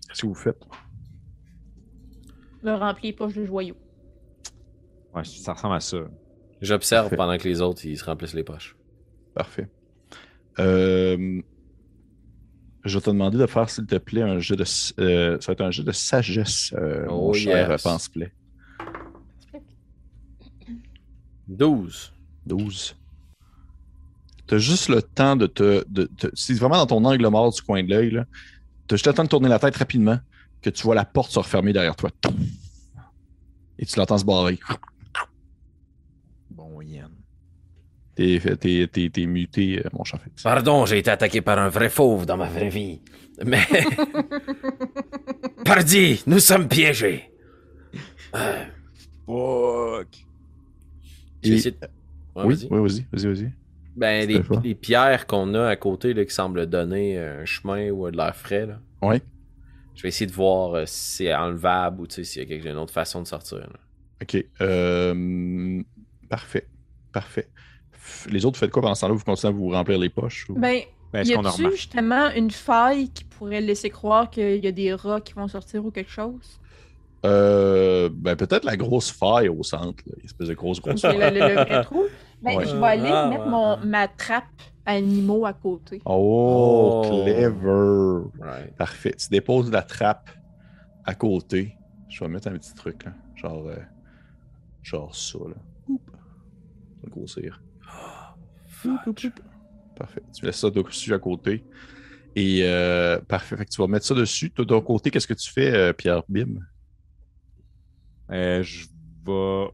[0.09, 0.63] Qu'est-ce que vous faites?
[2.63, 3.77] Me remplir les poches de joyaux.
[5.15, 5.99] Ouais, ça ressemble à ça.
[6.61, 7.17] J'observe Parfait.
[7.17, 8.77] pendant que les autres ils se remplissent les poches.
[9.35, 9.69] Parfait.
[10.59, 11.43] Euh,
[12.85, 14.63] je vais te demander de faire, s'il te plaît, un jeu de.
[14.63, 17.83] s- euh, ça va être un jeu de sagesse, euh, Oh, mon cher yes.
[17.83, 18.33] pense-play.
[21.49, 22.13] 12.
[22.47, 22.97] 12.
[24.47, 25.85] T'as juste le temps de te.
[25.89, 28.11] De, te- c'est vraiment dans ton angle mort du coin de l'œil.
[28.11, 28.25] là.
[28.87, 30.19] T'as juste le temps de tourner la tête rapidement
[30.63, 32.11] que tu vois la porte se refermer derrière toi.
[33.79, 34.59] Et tu l'entends se barrer.
[36.51, 37.11] Bon, Yann.
[38.15, 40.43] T'es, t'es, t'es, t'es muté, euh, mon Félix.
[40.43, 43.01] Pardon, j'ai été attaqué par un vrai fauve dans ma vraie vie.
[43.45, 43.67] Mais.
[45.65, 47.31] Pardi, nous sommes piégés.
[48.35, 48.65] Euh,
[49.27, 50.09] Fuck!
[51.43, 51.89] J'ai Et- essayé de-
[52.37, 52.69] Ouais, oui, vas-y.
[52.71, 53.53] oui, vas-y, vas-y, vas-y.
[53.97, 54.29] Ben,
[54.63, 58.37] les, pierres qu'on a à côté là, qui semblent donner un chemin ou de l'air
[58.37, 58.79] frais, là.
[59.03, 59.17] Oui.
[59.95, 62.49] je vais essayer de voir euh, si c'est enlevable ou tu sais, s'il y a
[62.49, 63.59] quelque- une autre façon de sortir.
[63.59, 63.67] là.
[64.23, 64.45] OK.
[64.61, 65.83] Euh,
[66.29, 66.67] parfait.
[67.13, 67.49] Parfait.
[68.31, 69.15] Les autres, faites quoi pendant ce temps-là?
[69.15, 70.49] Vous continuez à vous remplir les poches?
[70.51, 70.81] ou- Ben,
[71.13, 74.67] Ben, y est-ce qu'on a a-tu justement une faille qui pourrait laisser croire qu'il y
[74.69, 76.61] a des rats qui vont sortir ou quelque chose?
[77.25, 80.03] Euh, ben, peut-être la grosse faille au centre.
[80.07, 80.15] Là.
[80.19, 82.05] Une espèce de grosse, grosse Ok, le, le- le vrai trou.
[82.43, 82.67] Ben, Ouais.
[82.67, 83.87] je vais aller Ah, mettre ouais, mon, ouais.
[83.87, 84.45] ma trappe
[84.85, 86.01] animaux à côté.
[86.05, 87.09] Oh, Oh.
[87.25, 88.29] clever.
[88.41, 88.77] Right.
[88.77, 89.15] Parfait.
[89.19, 90.31] Tu déposes la trappe
[91.05, 91.77] à côté.
[92.09, 93.13] Je vais mettre un petit truc, là.
[93.35, 93.77] Genre, euh,
[94.83, 95.57] genre ça, là.
[95.89, 96.01] Oup.
[96.11, 97.63] Ça va grossir.
[98.85, 99.41] Oup.
[99.97, 100.23] Parfait.
[100.33, 101.65] Tu laisses ça dessus à côté.
[102.37, 103.57] Et euh, parfait.
[103.57, 104.51] Fait que tu vas mettre ça dessus.
[104.51, 106.61] Toi, de ton côté, qu'est-ce que tu fais, euh, Pierre Bim?
[108.31, 108.87] Euh, je
[109.25, 109.71] vais.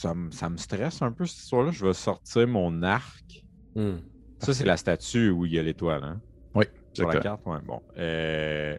[0.00, 1.72] Ça, me- ça me stresse un peu cette histoire-là.
[1.72, 3.44] Je vais sortir mon arc.
[3.74, 3.96] Hmm.
[4.38, 6.20] Ça, c'est la statue où il y a l'étoile, hein?
[6.54, 7.58] Oui, Sur la carte, ouais.
[7.66, 7.82] Bon.
[7.96, 8.78] Euh,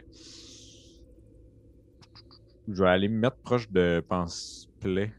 [2.68, 5.12] Je vais aller me mettre proche de Pense-Play.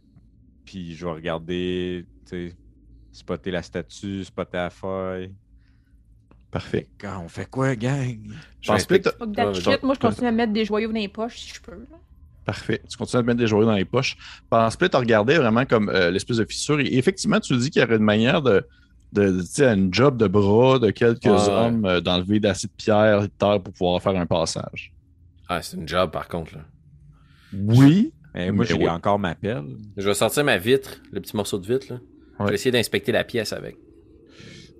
[0.65, 2.56] Puis je vais regarder, tu sais,
[3.11, 5.36] spotter la statue, spotter la feuille.
[6.49, 6.90] Parfait.
[6.99, 8.19] Quand on fait quoi, gang?
[8.61, 11.61] Je Pense que Moi, je continue à mettre des joyaux dans les poches si je
[11.61, 11.76] peux.
[11.76, 11.98] là.
[12.45, 12.81] Parfait.
[12.89, 14.18] Tu continues à te mettre des joyaux dans les poches.
[14.49, 16.80] Pendant ce tu regardais vraiment comme euh, l'espèce de fissure.
[16.80, 18.65] Et effectivement, tu dis qu'il y aurait une manière de,
[19.13, 21.49] de, de- tu sais, une job de bras de quelques Ouais, ouais.
[21.49, 24.91] hommes euh, d'enlever d'assez de pierre et de terre pour pouvoir faire un passage.
[25.47, 26.55] Ah, c'est une job par contre.
[26.55, 26.61] Là.
[27.53, 28.11] Oui.
[28.34, 28.89] Eh, moi, Mais j'ai ouais.
[28.89, 29.63] encore ma pelle.
[29.97, 31.88] Je vais sortir ma vitre, le petit morceau de vitre.
[31.91, 31.99] Là.
[32.39, 33.77] Je vais essayer d'inspecter la pièce avec.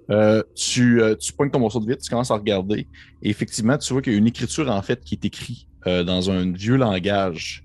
[0.10, 2.88] Euh, tu, euh, tu pointes ton morceau de vitre, tu commences à regarder.
[3.22, 6.04] Et effectivement, tu vois qu'il y a une écriture en fait qui est écrite euh,
[6.04, 7.64] dans un vieux langage.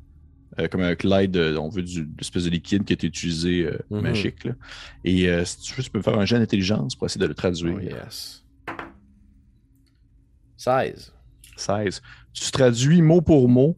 [0.58, 3.66] euh, comme avec l'aide, euh, on veut, du l'espèce de liquide qui a été utilisé
[3.66, 4.00] euh, Mhm.
[4.00, 4.44] magique.
[4.44, 4.52] là.
[5.04, 7.26] Et euh, si tu veux, tu peux me faire un jet d'intelligence pour essayer de
[7.26, 7.76] le traduire.
[7.76, 8.42] Oh, yes.
[10.56, 11.12] 16.
[11.56, 12.02] 16.
[12.32, 13.76] Tu traduis mot pour mot.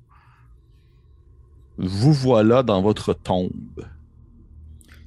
[1.76, 3.84] Vous voilà dans votre tombe.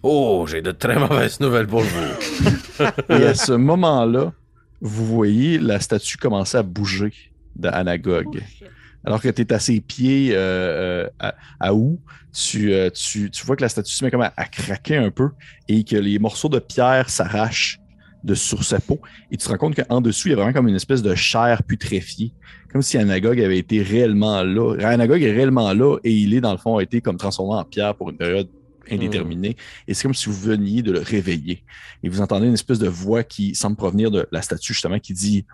[0.03, 2.83] Oh, j'ai de très mauvaises nouvelles pour vous.
[3.09, 4.33] Et à ce moment-là,
[4.81, 7.13] vous voyez la statue commencer à bouger
[7.55, 8.41] d'Anagog.
[8.41, 8.65] Oh.
[9.05, 11.99] Alors que tu es à ses pieds euh, euh, à, à où,
[12.33, 15.09] tu, euh, tu, tu vois que la statue se met comme à, à craquer un
[15.09, 15.29] peu
[15.67, 17.79] et que les morceaux de pierre s'arrachent
[18.23, 18.99] de sur sa peau.
[19.31, 21.15] Et tu te rends compte qu'en dessous, il y a vraiment comme une espèce de
[21.15, 22.33] chair putréfiée.
[22.71, 24.75] Comme si Anagog avait été réellement là.
[24.87, 27.65] Anagog est réellement là et il est, dans le fond, a été comme transformé en
[27.65, 28.47] pierre pour une période
[28.89, 29.55] indéterminée.
[29.87, 31.63] Et c'est comme si vous veniez de le réveiller.
[32.03, 35.13] Et vous entendez une espèce de voix qui semble provenir de la statue, justement, qui
[35.13, 35.45] dit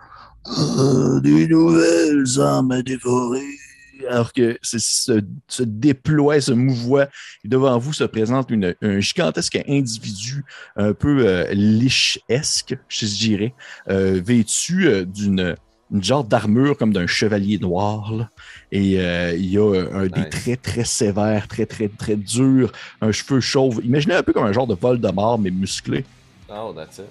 [0.56, 3.42] Ah, Des nouvelles âmes à dévorer.
[4.08, 7.08] Alors que se, se déploie, se mouvoie.
[7.44, 10.44] Et devant vous se présente une, un gigantesque individu
[10.76, 13.54] un peu euh, liche-esque, je dirais,
[13.90, 15.56] euh, vêtu euh, d'une
[15.90, 18.12] une genre d'armure comme d'un chevalier noir.
[18.14, 18.28] là.
[18.70, 19.64] Et euh, il y a
[19.94, 20.28] un, des Nice.
[20.30, 22.70] traits très sévères, très, très, très durs,
[23.00, 23.80] un cheveu chauve.
[23.82, 26.04] Imaginez un peu comme un genre de vol de mort, mais musclé.
[26.50, 27.06] Oh, that's it.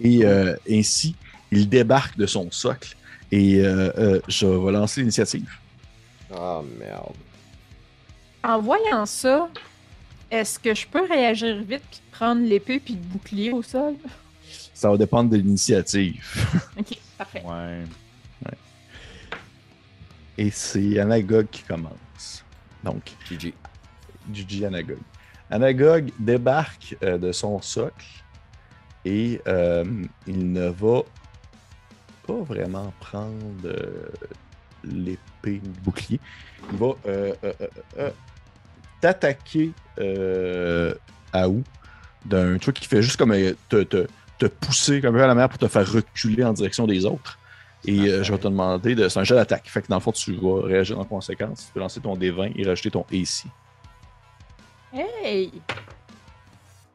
[0.00, 1.14] Et euh, ainsi,
[1.50, 2.96] il débarque de son socle.
[3.32, 5.50] Et euh, euh, je vais lancer l'initiative.
[6.34, 7.14] Oh, merde.
[8.42, 9.48] En voyant ça,
[10.30, 13.94] est-ce que je peux réagir vite puis prendre l'épée puis le bouclier au sol?
[14.72, 16.24] Ça va dépendre de l'initiative.
[16.78, 16.98] Ok.
[17.18, 17.42] Parfait.
[17.44, 17.84] Ouais.
[20.38, 22.44] Et c'est Anagog qui commence.
[22.84, 23.54] Donc, GG.
[24.32, 24.98] GG Anagog.
[25.50, 28.06] Anagog débarque euh, de son socle
[29.04, 29.84] et euh,
[30.26, 31.02] il ne va
[32.26, 33.34] pas vraiment prendre
[33.64, 34.10] euh,
[34.84, 36.20] l'épée ou le bouclier.
[36.72, 37.34] Il va euh,
[37.98, 38.10] euh,
[39.00, 39.72] t'attaquer
[41.32, 41.62] à où?
[42.24, 43.32] D'un truc qui fait juste comme
[43.68, 44.06] te, te,
[44.38, 47.04] te pousser comme un peu à la mer pour te faire reculer en direction des
[47.04, 47.38] autres.
[47.84, 49.08] Et je vais te demander de.
[49.08, 49.68] C'est un jet d'attaque.
[49.68, 51.66] Fait que dans le fond, tu vas réagir en conséquence.
[51.66, 53.44] Tu peux lancer ton D20 et rajouter ton AC.
[54.92, 55.52] Hey!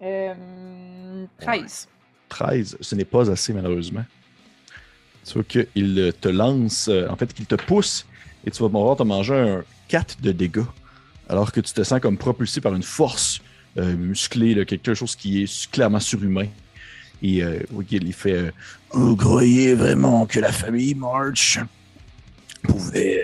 [0.01, 1.87] Euh, 13.
[2.29, 4.03] 13, ce n'est pas assez malheureusement.
[5.25, 8.05] Tu vois qu'il te lance, euh, en fait, qu'il te pousse
[8.45, 10.65] et tu vas pouvoir te manger un 4 de dégâts.
[11.29, 13.39] Alors que tu te sens comme propulsé par une force
[13.77, 16.47] euh, musclée, là, quelque chose qui est clairement surhumain.
[17.21, 17.59] Et euh,
[17.91, 18.51] il fait euh,
[18.91, 21.59] Vous croyez vraiment que la famille March
[22.63, 23.23] pouvait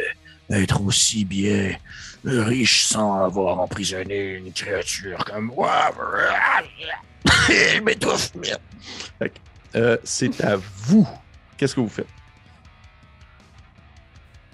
[0.50, 1.76] être aussi bien
[2.24, 5.92] riche sans avoir emprisonné une créature comme moi?
[7.50, 8.62] Il m'étouffe, merde.
[9.76, 11.08] euh, C'est à vous.
[11.58, 12.08] Qu'est-ce que vous faites?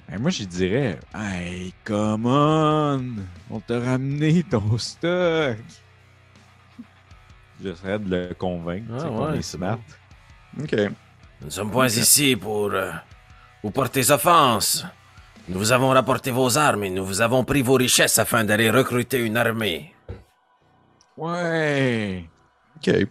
[0.09, 3.15] Ben, moi, je dirais, hey, come on!
[3.49, 5.57] On t'a ramené ton stock!
[7.61, 8.91] J'essaierais de le convaincre.
[8.99, 9.79] Ah ouais, est c'est smart.
[10.61, 10.73] Ok.
[10.73, 12.91] Nous ne sommes point ici pour euh,
[13.63, 14.85] vous porter offense.
[15.47, 18.69] Nous vous avons rapporté vos armes et nous vous avons pris vos richesses afin d'aller
[18.69, 19.93] recruter une armée.
[21.17, 22.29] Ouais!
[22.77, 23.07] Ok.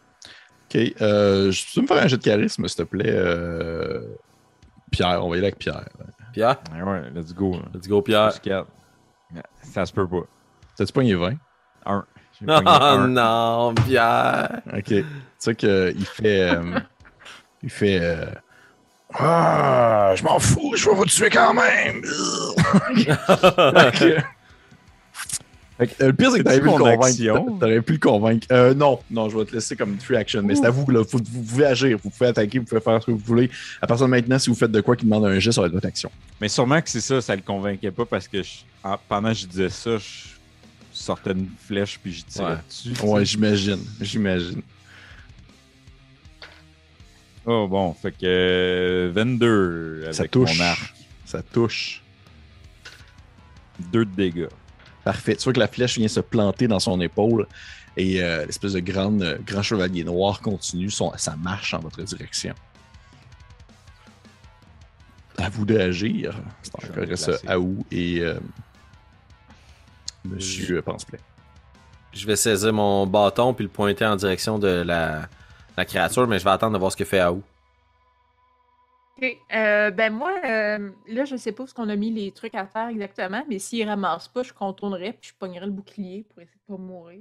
[0.74, 0.92] Ok.
[1.00, 3.04] Euh, je peux me faire un jet de charisme, s'il te plaît.
[3.10, 4.00] euh,
[4.90, 5.84] Pierre, on va y aller avec Pierre.
[6.32, 6.56] Pierre?
[6.74, 7.52] Ouais, ouais, let's go.
[7.56, 7.62] là.
[7.74, 8.30] Let's go, Pierre.
[8.30, 8.68] Plus quatre.
[9.62, 10.22] Ça se peut pas.
[10.76, 11.34] T'as-tu pogné 20?
[11.86, 12.04] Un.
[12.40, 13.08] J'ai pogné Oh un.
[13.08, 14.60] non, Pierre!
[14.72, 14.84] Ok.
[14.84, 15.04] Tu
[15.38, 16.50] sais qu'il fait.
[16.50, 16.78] euh,
[17.62, 17.98] il fait.
[18.02, 18.26] euh,
[19.14, 22.02] Ah, je m'en fous, je vais vous tuer quand même.
[22.02, 24.24] Fait que- Fait
[25.78, 27.58] que, euh, le pire, c'est que t'aurais pu le convaincre.
[27.58, 28.46] T'aurais pu le convaincre.
[28.52, 30.42] Euh, non, non, je vais te laisser comme free action.
[30.42, 31.02] Mais c'est à vous, là.
[31.04, 33.50] Faut- vous pouvez agir, vous pouvez attaquer, vous pouvez faire ce que vous voulez.
[33.80, 35.66] À partir de maintenant, si vous faites de quoi qui demande un geste, ça va
[35.68, 36.10] être votre action.
[36.40, 38.50] Mais sûrement que c'est ça, ça le convainquait pas parce que je-
[38.84, 40.04] en- pendant que je disais ça, je
[40.92, 42.58] sortais une flèche puis je tirais Ouais.
[42.68, 42.92] dessus.
[43.04, 43.80] Ouais, j'imagine.
[44.00, 44.62] J'imagine.
[47.44, 50.56] Oh bon, fait que euh, 22 avec Ça touche.
[50.58, 50.94] mon arc.
[51.24, 52.02] Ça touche.
[53.92, 54.46] 2 de dégâts.
[55.04, 55.36] Parfait.
[55.36, 57.46] Tu vois que la flèche vient se planter dans son épaule
[57.96, 62.02] et euh, l'espèce de grande, euh, grand chevalier noir continue son, sa marche en votre
[62.02, 62.54] direction.
[65.38, 66.34] À vous de agir.
[66.62, 68.38] C'est Je encore ça à où et euh,
[70.24, 71.18] Monsieur Pense-Play.
[72.12, 75.28] Je vais saisir mon bâton puis le pointer en direction de la,
[75.76, 77.42] la créature, mais je vais attendre de voir ce que fait Aou.
[79.22, 79.38] Ok.
[79.54, 82.54] Euh, ben moi, euh, là, je sais pas où ce qu'on a mis les trucs
[82.54, 86.40] à terre exactement, mais s'il ramasse pas, je contournerais puis je pognerais le bouclier pour
[86.40, 87.20] essayer de pas mourir.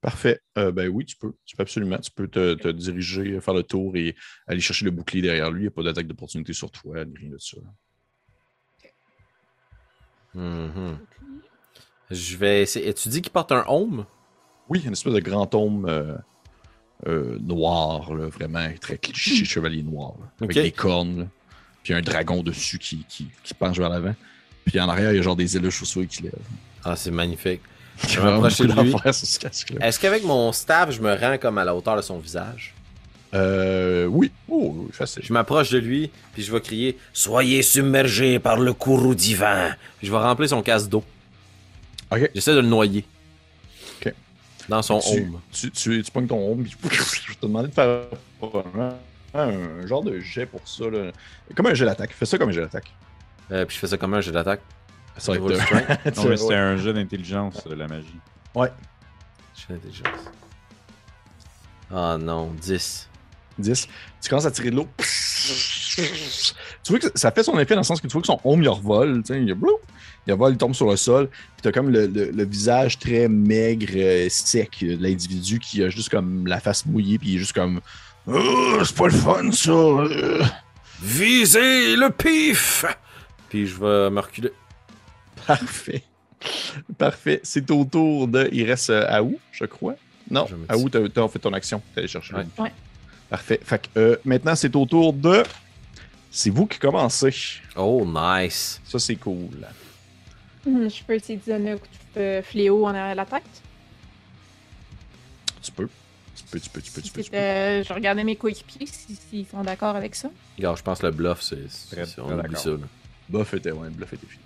[0.00, 0.40] Parfait.
[0.58, 1.32] Euh, ben oui, tu peux.
[1.44, 1.98] Tu peux absolument.
[1.98, 4.14] Tu peux te, te diriger, faire le tour et
[4.46, 5.60] aller chercher le bouclier derrière lui.
[5.60, 7.58] Il n'y a pas d'attaque d'opportunité sur toi, ni rien de ça.
[10.34, 10.98] Mhm.
[12.10, 12.88] Je vais essayer.
[12.88, 14.06] Et tu dis qu'il porte un home?
[14.68, 15.86] Oui, une espèce de grand homme
[17.06, 20.14] euh, noir, là, vraiment très cliché chevalier noir.
[20.20, 21.24] là, avec des cornes, là,
[21.82, 24.14] puis un dragon dessus qui, qui, qui penche vers l'avant.
[24.64, 26.32] Puis en arrière, il y a genre des ailes de chaussures qui lèvent.
[26.84, 27.60] Ah, c'est magnifique.
[28.08, 28.94] Je vais de lui.
[29.80, 32.74] Est-ce qu'avec mon staff, je me rends comme à la hauteur de son visage?
[33.34, 34.30] Euh, oui.
[34.48, 35.22] Oh, oui, facile.
[35.24, 39.74] Je m'approche de lui, puis je vais crier, Soyez submergés par le courroux divin.
[39.98, 41.02] puis je vais remplir son casse d'eau.
[42.10, 42.30] Ok.
[42.34, 43.04] J'essaie de le noyer.
[44.68, 45.40] Dans son tu, home.
[45.50, 48.06] tu, tu, tu pognes ton home, puis je vais te demander de faire
[49.34, 49.48] un,
[49.82, 50.88] un genre de jet pour ça.
[50.88, 51.10] Là.
[51.56, 52.12] Comme un jet d'attaque.
[52.12, 52.92] Fais ça comme un jet d'attaque.
[53.50, 54.60] Euh, puis je fais ça comme un jeu d'attaque.
[55.18, 55.62] Ça va Roll être.
[55.62, 56.16] strength.
[56.16, 58.18] Non, mais c'était un jeu d'intelligence, euh, la magie.
[58.54, 58.70] Ouais.
[59.54, 60.06] Je fais intelligence.
[61.94, 63.08] Ah non, 10.
[63.58, 63.88] 10.
[64.22, 64.88] Tu commences à tirer de l'eau.
[65.96, 68.40] Tu vois que ça fait son effet dans le sens que tu vois que son
[68.44, 69.22] home il revole.
[69.22, 69.72] tu sais, Il, blou,
[70.26, 71.28] il revole, il tombe sur le sol.
[71.28, 75.82] Puis t'as comme le, le- le visage très maigre, euh, sec euh, de l'individu qui
[75.82, 77.18] a juste comme la face mouillée.
[77.18, 77.80] Puis il est juste comme.
[78.26, 79.70] Oh, c'est pas le fun, ça.
[79.70, 80.42] Euh,
[81.02, 82.84] Visez le pif.
[83.48, 84.52] Puis je vais me reculer.
[85.46, 86.02] Parfait.
[86.96, 87.40] Parfait.
[87.42, 88.48] C'est au tour de.
[88.52, 89.94] Il reste euh, Aou, je crois.
[90.30, 91.82] Non, Aou, t'as t'as fait ton action.
[91.92, 92.34] T'es allé chercher.
[92.34, 92.72] Ouais.
[93.32, 93.58] Parfait.
[93.64, 95.42] Fait que euh, maintenant, c'est au tour de.
[96.30, 97.34] C'est vous qui commencez.
[97.76, 98.78] Oh, nice.
[98.84, 99.48] Ça, c'est cool.
[100.66, 103.62] Hum, Je peux essayer de donner un coup de fléau en arrière de la tête?
[105.62, 105.88] Tu peux.
[106.36, 107.22] Tu peux, tu peux, tu peux, tu peux.
[107.22, 107.36] tu peux.
[107.36, 110.28] C'était- Je regardais mes coéquipiers si- s'ils sont d'accord avec ça.
[110.58, 111.56] Regarde, je pense que le bluff, c'est.
[112.18, 112.68] on oublie ça.
[112.70, 112.76] là.
[113.30, 114.42] Buff était, ouais, bluff était fini.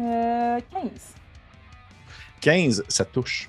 [0.00, 0.90] Euh, 15.
[2.40, 3.48] 15, ça touche.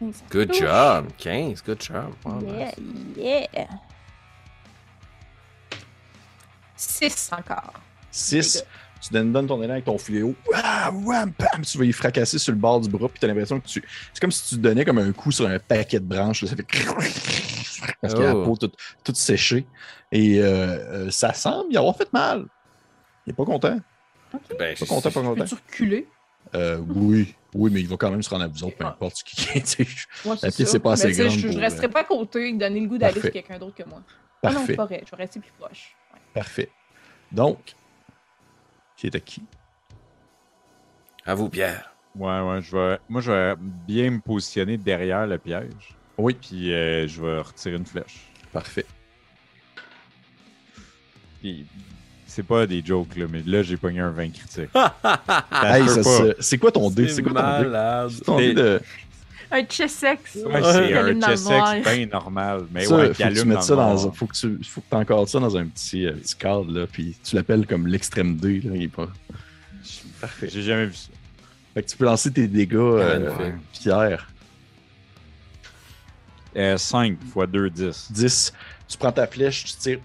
[0.00, 0.58] 15, ça Good touche.
[0.60, 1.06] job.
[1.18, 2.12] 15, good job.
[2.24, 3.48] Wow, Yeah, nice.
[3.54, 3.66] yeah.
[6.76, 7.72] 6 encore.
[8.10, 8.64] 6,
[9.00, 10.34] tu donnes, donnes ton élan avec ton fléau.
[10.54, 11.32] Ah, wham,
[11.66, 13.82] tu vas y fracasser sur le bord du bras, puis tu as l'impression que tu.
[14.12, 16.42] C'est comme si tu donnais comme un coup sur un paquet de branches.
[16.42, 16.66] là, ça fait.
[18.00, 18.44] Parce qu'il y a la Oh.
[18.44, 19.66] peau toute, toute séchée.
[20.10, 20.46] Et euh,
[21.06, 22.46] euh, ça semble y avoir fait mal.
[23.26, 23.78] Il est pas content.
[24.34, 24.40] Ok.
[24.58, 25.34] Ben, Pas content, pas content.
[25.42, 26.08] Peux-tu reculer?
[26.54, 29.16] Euh, oui, oui, mais il va quand même se rendre à vous autres, peu importe
[29.16, 29.36] ce qui
[30.24, 32.80] La piste, c'est pas assez grande Je, pour, resterai euh, pas à côté et donner
[32.80, 33.28] le goût d'aller Parfait.
[33.28, 34.02] sur quelqu'un d'autre que moi.
[34.42, 35.02] Ah non, Parfait, c'est pas vrai.
[35.04, 35.96] Je vais rester plus proche.
[36.12, 36.20] Ouais.
[36.34, 36.70] parfait.
[37.32, 37.74] Donc,
[38.96, 39.42] qui est à qui?
[41.24, 41.94] À vous, Pierre.
[42.16, 42.98] Ouais, ouais, je vais.
[43.08, 43.54] Moi, je vais
[43.86, 45.96] bien me positionner derrière le piège.
[46.18, 46.36] Oui.
[46.40, 48.30] Puis euh, je vais retirer une flèche.
[48.52, 48.86] Parfait.
[51.40, 51.66] Puis,
[52.28, 54.70] c'est pas des jokes, là, mais là, j'ai pogné un 20 critique.
[55.50, 55.84] Hey,
[56.38, 57.08] c'est quoi ton dé?
[57.08, 57.68] C'est quoi ton dé?
[57.68, 58.10] malade.
[58.12, 58.80] C'est ton dé de...
[59.50, 60.36] Un Chessex.
[60.36, 61.74] Ouais, c'est un noir.
[61.80, 62.66] bien normal.
[62.70, 64.12] Mais ça, ouais, faut que tu mettes dans ça dans un...
[64.12, 67.16] Faut que tu faut que t'encordes ça dans un petit, euh, petit cadre, là, puis
[67.24, 69.08] tu l'appelles comme l'extrême D, là, il est pas...
[70.20, 70.48] Parfait.
[70.52, 71.08] J'ai jamais vu ça.
[71.72, 73.52] Fait que tu peux lancer tes dégâts, euh.
[73.72, 74.28] Pierre.
[76.56, 78.12] Euh, 5 x 2, 10.
[78.12, 78.52] 10.
[78.86, 80.00] Tu prends ta flèche, tu tires...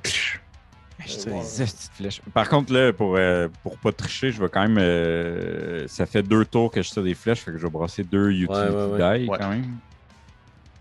[2.34, 4.78] Par contre, là, pour, euh, pour pas tricher, je vais quand même.
[4.78, 8.03] euh, ça fait deux tours que je tire des flèches, fait que je vais brasser
[8.03, 9.20] deux utility ouais, ouais.
[9.20, 9.38] die Ouais.
[9.40, 9.78] quand même.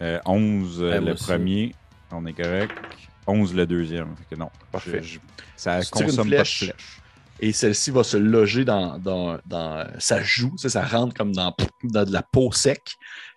[0.02, 1.24] Euh, 11 euh, le aussi.
[1.24, 1.74] premier,
[2.10, 2.72] on est correct.
[3.26, 4.14] 11 le deuxième.
[4.16, 4.50] Fait que non.
[4.70, 5.00] Parfait.
[5.02, 5.18] Je- je-
[5.56, 6.58] ça Tu tires une consomme pas de flèche.
[6.64, 6.98] flèches.
[7.40, 10.52] et celle-ci va se loger dans, dans, dans euh, sa joue.
[10.58, 12.80] Ça, ça rentre comme dans, dans de la peau sec.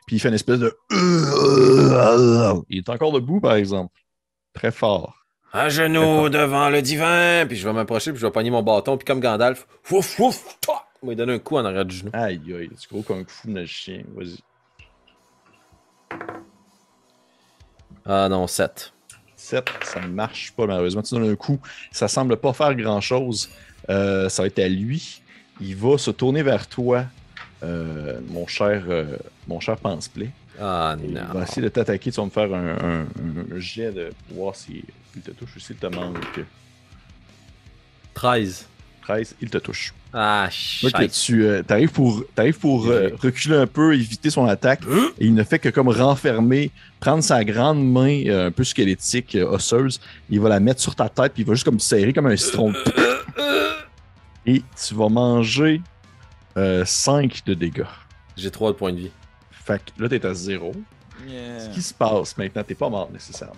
[0.08, 0.76] Puis il fait une espèce de.
[2.70, 3.94] Il est encore debout, par exemple.
[4.54, 5.25] Très fort.
[5.56, 7.46] À genoux devant le divin.
[7.48, 8.98] Puis je vais m'approcher, puis je vais pogner mon bâton.
[8.98, 10.86] Puis comme Gandalf, ouf, ouf, toi.
[11.02, 12.12] Il va donner un coup en arrière du genou.
[12.12, 14.02] Aïe, aïe, tu gros kung fu magicien.
[14.14, 14.40] Vas-y.
[18.06, 18.92] Ah non, 7.
[19.38, 21.04] 7, ça ne marche pas, malheureusement.
[21.04, 21.60] Tu donnes un coup.
[21.90, 23.50] Ça semble pas faire grand-chose.
[23.90, 25.22] Euh, ça va être à lui.
[25.62, 27.06] Il va se tourner vers toi,
[27.64, 29.16] euh, mon cher, euh,
[29.48, 30.32] mon cher Pense-Play.
[30.60, 31.22] Ah Et Il non.
[31.34, 32.12] va essayer de t'attaquer.
[32.12, 33.06] Tu vas me faire un, un-
[33.56, 34.84] un jet de voir s'il
[35.16, 36.18] il te touche ou s'il te manque.
[38.14, 38.68] 13.
[39.04, 39.94] 13, il te touche.
[40.14, 40.96] Ah, shit.
[41.12, 44.82] tu arrives pour, t'arrives pour euh, reculer un peu, éviter son attaque,
[45.20, 46.72] et il ne fait que comme renfermer,
[47.02, 50.00] prendre sa grande main euh, un peu squelettique, euh, osseuse,
[50.30, 52.36] il va la mettre sur ta tête, puis il va juste comme serrer comme un
[52.38, 52.74] citron.
[54.48, 55.82] Et tu vas manger
[56.56, 57.84] 5 de dégâts.
[58.38, 59.12] J'ai 3 de points de vie.
[59.66, 60.72] Fait que là, t'es à 0.
[61.28, 63.56] Ce qui se passe maintenant, t'es pas mort nécessairement.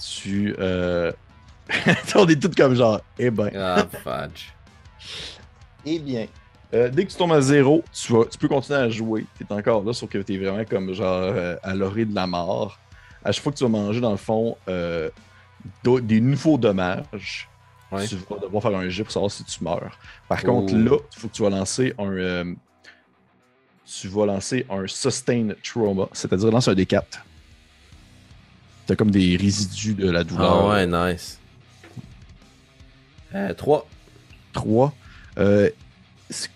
[0.00, 0.54] Tu.
[0.58, 1.12] Euh...
[2.14, 3.50] On est tous comme genre, eh ben.
[3.56, 4.52] Ah, fudge.
[5.84, 6.26] Eh bien,
[6.74, 9.26] euh, dès que tu tombes à zéro, tu, vas, tu peux continuer à jouer.
[9.36, 12.14] Tu es encore là, sauf que tu es vraiment comme genre euh, à l'orée de
[12.14, 12.78] la mort.
[13.24, 15.10] À chaque fois que tu vas manger, dans le fond, euh,
[15.82, 17.48] des nouveaux dommages,
[17.90, 18.06] Ouais.
[18.06, 19.98] tu vas devoir faire un jet pour savoir si tu meurs.
[20.28, 20.46] Par Oh.
[20.46, 22.54] contre, là, il faut que tu vas lancer un.
[23.90, 27.02] Tu vas lancer un Sustain Trauma, c'est-à-dire lance un D4.
[28.86, 30.66] T'as comme des résidus de la douleur.
[30.66, 31.38] Ah ouais, nice.
[33.34, 33.86] Euh, 3.
[34.52, 34.94] 3.
[35.38, 35.70] Euh,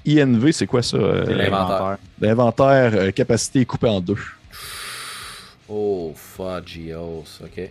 [0.07, 0.97] INV, c'est quoi ça?
[0.97, 1.99] euh, C'est l'inventaire.
[2.21, 4.17] L'inventaire, euh, capacité coupée en deux.
[5.69, 7.25] Oh, fudgeos.
[7.43, 7.71] Ok.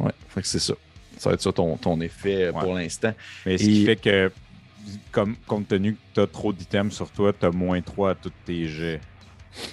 [0.00, 0.74] Ouais, fait que c'est ça.
[1.18, 3.12] Ça va être ça ton, ton effet euh, pour l'instant.
[3.46, 4.32] Mais ce Et- qui fait que,
[5.10, 8.14] comme, compte tenu que tu as trop d'items sur toi, tu as moins 3 à
[8.14, 9.00] tous tes jets.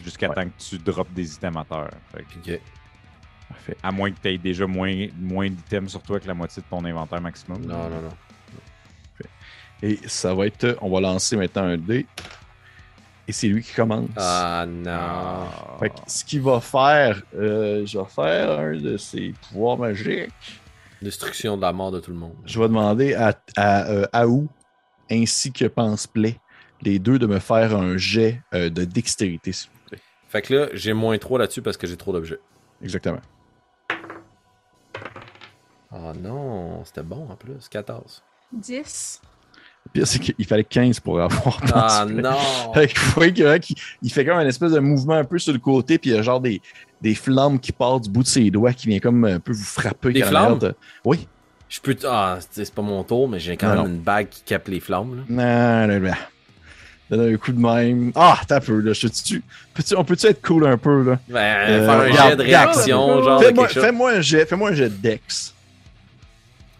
[0.03, 0.35] Jusqu'à Ouais.
[0.35, 1.89] temps que tu droppes des items à terre.
[2.13, 2.59] Fait que, Ok.
[3.47, 3.77] Parfait.
[3.81, 6.67] à moins que tu aies déjà moins, moins d'items sur toi que la moitié de
[6.67, 7.61] ton inventaire maximum.
[7.65, 8.13] Non, non, non.
[9.81, 10.77] Et ça va être.
[10.81, 12.05] On va lancer maintenant un dé.
[13.27, 14.09] Et c'est lui qui commence.
[14.17, 14.91] Ah non.
[14.91, 15.77] Ah.
[15.79, 20.31] Fait que ce qu'il va faire, euh, je vais faire un de ses pouvoirs magiques.
[21.01, 22.35] Destruction de la mort de tout le monde.
[22.45, 24.49] Je vais demander à, à euh, Aou
[25.11, 26.37] ainsi que Pense Play,
[26.81, 29.99] les deux, de me faire un jet euh, de dextérité, s'il vous plaît.
[30.29, 32.39] Fait que là, j'ai moins 3 là-dessus parce que j'ai trop d'objets.
[32.81, 33.19] Exactement.
[35.91, 37.67] Ah non, c'était bon en plus.
[37.69, 38.21] 14.
[38.53, 39.21] 10.
[39.85, 42.37] Le pire, c'est qu'il fallait 15 pour avoir Pense Ah non!
[42.73, 45.39] Fait que vous voyez que, qu'il- il fait comme un espèce de mouvement un peu
[45.39, 46.61] sur le côté, puis il y a genre des,
[47.01, 49.63] des flammes qui partent du bout de ses doigts qui vient comme un peu vous
[49.63, 50.13] frapper.
[50.13, 50.59] Des flammes?
[50.59, 50.75] de-
[51.05, 51.27] Oui.
[51.69, 51.95] Je peux.
[52.05, 54.79] Ah, c'est pas mon tour, mais j'ai quand Non, même une bague qui capte les
[54.79, 55.23] flammes.
[55.29, 55.87] Là.
[55.87, 56.13] Non, non, non.
[57.09, 58.11] Donne un coup de même.
[58.15, 58.93] Ah, t'as peu, là.
[58.93, 59.43] Je te tue.
[59.95, 61.19] On peut-tu être cool un peu, là?
[61.27, 64.89] Ben, Euh, faire un regarde, jet de réaction, genre Fais-moi un jet, fais-moi un jet
[64.89, 65.53] de Dex.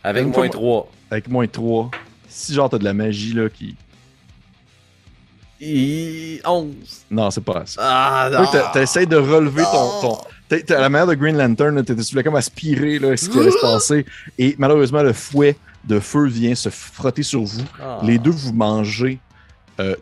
[0.04, 0.92] Avec moins 3.
[1.12, 1.90] Avec moins 3.
[2.28, 3.76] Si genre t'as de la magie, là, qui.
[6.46, 6.74] 11.
[7.12, 7.82] Non, c'est pas ça.
[7.84, 8.72] Ah, non.
[8.72, 10.02] T'essayes de relever ton.
[10.02, 10.18] ton...
[10.50, 13.40] t'as- t'as- à la manière de Green Lantern, tu voulais comme aspirer là, ce qui
[13.40, 14.06] allait se passer.
[14.38, 15.56] Et malheureusement, le fouet
[15.86, 17.64] de feu vient se frotter sur vous.
[17.82, 18.00] Ah.
[18.04, 19.20] Les deux, vous mangez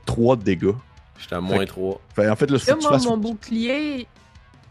[0.05, 0.73] 3 de dégâts.
[1.19, 2.01] J'étais à moins 3.
[2.15, 3.05] Fait, en fait, là, faut que tu moi, fasses.
[3.05, 4.07] mon bouclier,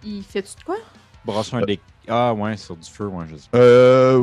[0.05, 0.77] il fait-tu de quoi?
[1.25, 1.79] Brasse un des.
[2.09, 3.59] Ah, ouais, sur du feu, ouais, je sais pas.
[3.59, 4.23] Euh,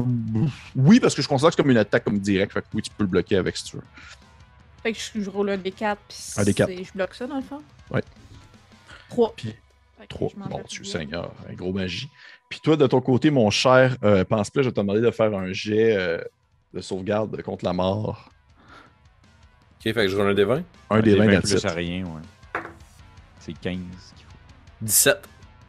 [0.75, 2.53] oui, parce que je considère que c'est comme une attaque comme direct.
[2.53, 3.83] Fait que oui, tu peux le bloquer avec si tu veux.
[4.83, 6.65] Fait que je, je roule un D4, puis Un D4.
[6.67, 7.61] c'est- je bloque ça dans le fond?
[7.91, 8.01] Ouais.
[9.09, 9.33] 3.
[9.35, 9.53] Puis
[10.07, 10.29] 3.
[10.49, 12.09] Bon, Dieu Seigneur, un gros magie.
[12.49, 15.33] Puis toi, de ton côté, mon cher euh, Pense-Play, je vais te demander de faire
[15.33, 16.19] un jet euh,
[16.73, 18.29] de sauvegarde contre la mort.
[19.79, 20.63] Ok, fait que je roule un des 20.
[20.91, 21.67] Un des 20 plus gratuits.
[21.67, 22.61] à rien, ouais.
[23.39, 23.75] C'est 15
[24.15, 24.37] qu'il faut.
[24.81, 25.21] 17.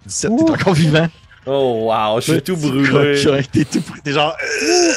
[0.06, 1.08] 17, t'es encore vivant.
[1.46, 3.20] Oh, wow, je suis tout brûlé.
[3.52, 4.00] T'es tout brûlé.
[4.02, 4.36] T'es genre.
[4.62, 4.92] euh,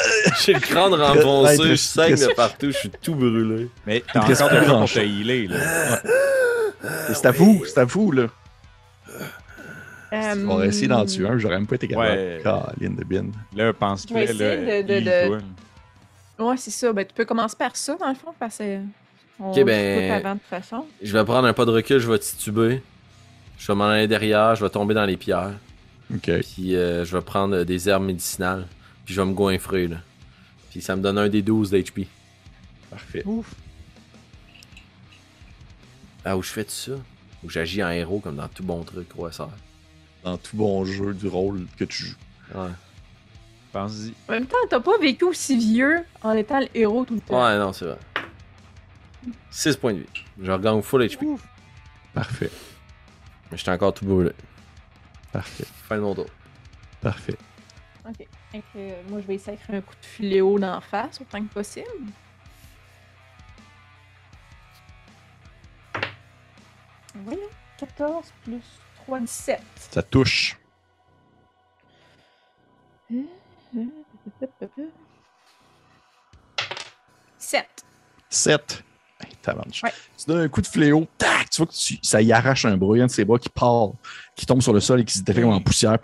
[0.45, 3.69] J'ai le crâne renfoncé, je saigne de partout, je suis tout brûlé.
[3.85, 5.57] Mais t'as encore de plus quoi pour te healer, là.
[7.13, 8.27] C'est à vous, c'est à vous, là.
[10.13, 12.09] Euh, On va essayer d'en tuer un, j'aurais même pas été capable.
[12.17, 12.41] Ouais.
[12.43, 13.25] Caline de bin.
[13.55, 16.43] Là, pense-tu, là, de- de- de-.
[16.43, 16.93] Ouais, c'est ça.
[16.93, 18.79] Ben, tu peux commencer par ça, dans le fond, parce que.
[19.39, 20.85] On Ok, ben- avant, de toute façon.
[21.01, 22.81] Je vais prendre un pas de recul, je vais tituber.
[23.57, 25.53] Je vais m'en aller derrière, je vais tomber dans les pierres.
[26.13, 26.31] Ok.
[26.41, 28.65] Puis euh, je vais prendre euh, des herbes médicinales.
[29.05, 29.97] Puis je vais me goinfrer, là.
[30.71, 32.07] Puis ça me donne un des 12 d'HP.
[32.89, 33.23] Parfait.
[36.25, 36.93] Ah, où je fais tout ça?
[37.43, 39.49] Où j'agis en héros comme dans tout bon truc, croisseur.
[40.27, 42.17] Dans tout bon jeu du rôle que tu joues.
[42.53, 42.67] Ouais.
[43.71, 44.13] Pense-y.
[44.27, 47.41] En même temps, t'as pas vécu aussi vieux en étant le héros tout le temps.
[47.41, 47.97] Ouais, non, c'est vrai.
[49.51, 50.05] 6 points de vie.
[50.41, 51.39] Je regagne full HP.
[52.13, 52.51] Parfait.
[53.49, 54.33] Mais j'étais encore tout brûlé.
[55.31, 55.63] Parfait.
[55.87, 56.25] Fin de mon tour.
[56.99, 57.37] Parfait.
[58.05, 58.27] Ok.
[58.75, 61.53] Euh, moi, je vais essayer de faire un coup de fléau d'en face autant que
[61.53, 61.87] possible.
[67.15, 67.43] Voilà.
[67.77, 68.61] 14 plus
[69.07, 69.61] 3, 17.
[69.91, 70.57] Ça touche.
[77.37, 77.65] 7.
[78.29, 78.83] 7.
[79.19, 79.31] Hey.
[79.83, 79.91] Ouais.
[80.17, 82.77] Tu donnes un coup de fléau, tac, tu vois que tu- ça y arrache un
[82.77, 83.89] bras, il y a un de ses bras qui part,
[84.35, 85.97] qui tombe sur le sol et qui se défait comme en poussière.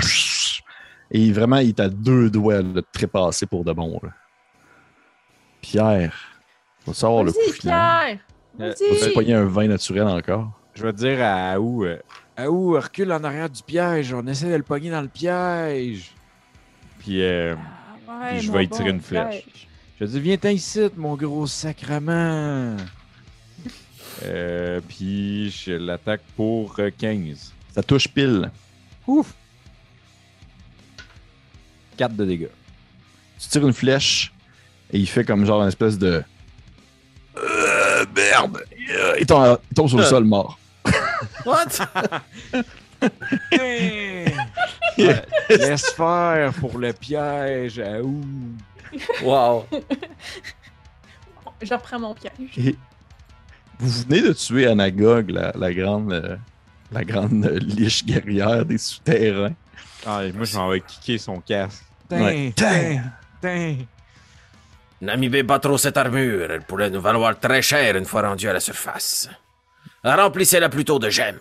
[1.12, 4.00] Et vraiment, il est à deux doigts là, de trépasser pour de bon.
[4.02, 4.10] là.
[5.62, 6.14] Pierre,
[6.88, 8.06] va savoir le coup Vas-y, final.
[8.08, 8.20] Pierre!
[8.62, 9.14] Euh, Vas-tu Vas-y!
[9.14, 10.52] pogner un vin naturel encore?
[10.74, 12.00] Je vais dire à Aou, euh,
[12.38, 16.12] Aou, recule en arrière du piège, on essaie de le pogner dans le piège.
[17.00, 17.56] Puis, euh,
[18.08, 19.68] Ah ouais, Puis je vais y tirer bon une flèche.
[20.00, 22.76] je dis, viens t'en ici, mon gros sacrement.
[24.24, 27.54] euh, puis, je l'attaque pour euh, 15.
[27.76, 28.50] Ça touche pile.
[29.06, 29.34] Ouf!
[31.98, 32.48] 4 de dégâts.
[33.40, 34.34] Tu tires une flèche
[34.92, 36.24] et il fait comme genre une espèce de.
[37.38, 38.64] Euh, merde!
[38.92, 40.58] Euh, Il tombe, il tombe sur le sol mort.
[41.46, 41.80] What?
[45.50, 48.22] Laisse faire pour le piège, Aou.
[49.24, 49.66] wow.
[51.62, 52.58] Je reprends mon piège.
[52.58, 52.76] Et
[53.80, 56.38] vous venez de tuer Anagog, la, la grande, euh,
[56.92, 59.54] la grande euh, liche guerrière des souterrains.
[60.06, 61.84] Ah, moi, je m'en vais kicker son casque.
[62.12, 62.54] Ouais.
[62.56, 63.02] Tain,
[63.42, 63.78] tain.
[65.02, 68.54] N'amibez pas trop cette armure, elle pourrait nous valoir très cher une fois rendue à
[68.54, 69.30] la surface.
[70.04, 71.40] Remplissez-la plutôt de gemmes.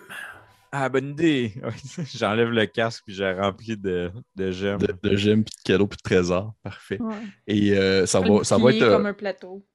[0.71, 1.53] Ah, bonne idée.
[2.15, 4.79] J'enlève le casque puis j'ai rempli de, de gemmes.
[4.81, 6.55] De, de gemmes, puis de cadeaux, puis de trésors.
[6.63, 6.99] Parfait.
[7.01, 7.15] Ouais.
[7.47, 9.67] Et euh, ça, va, ça, va être, euh, comme un plateau.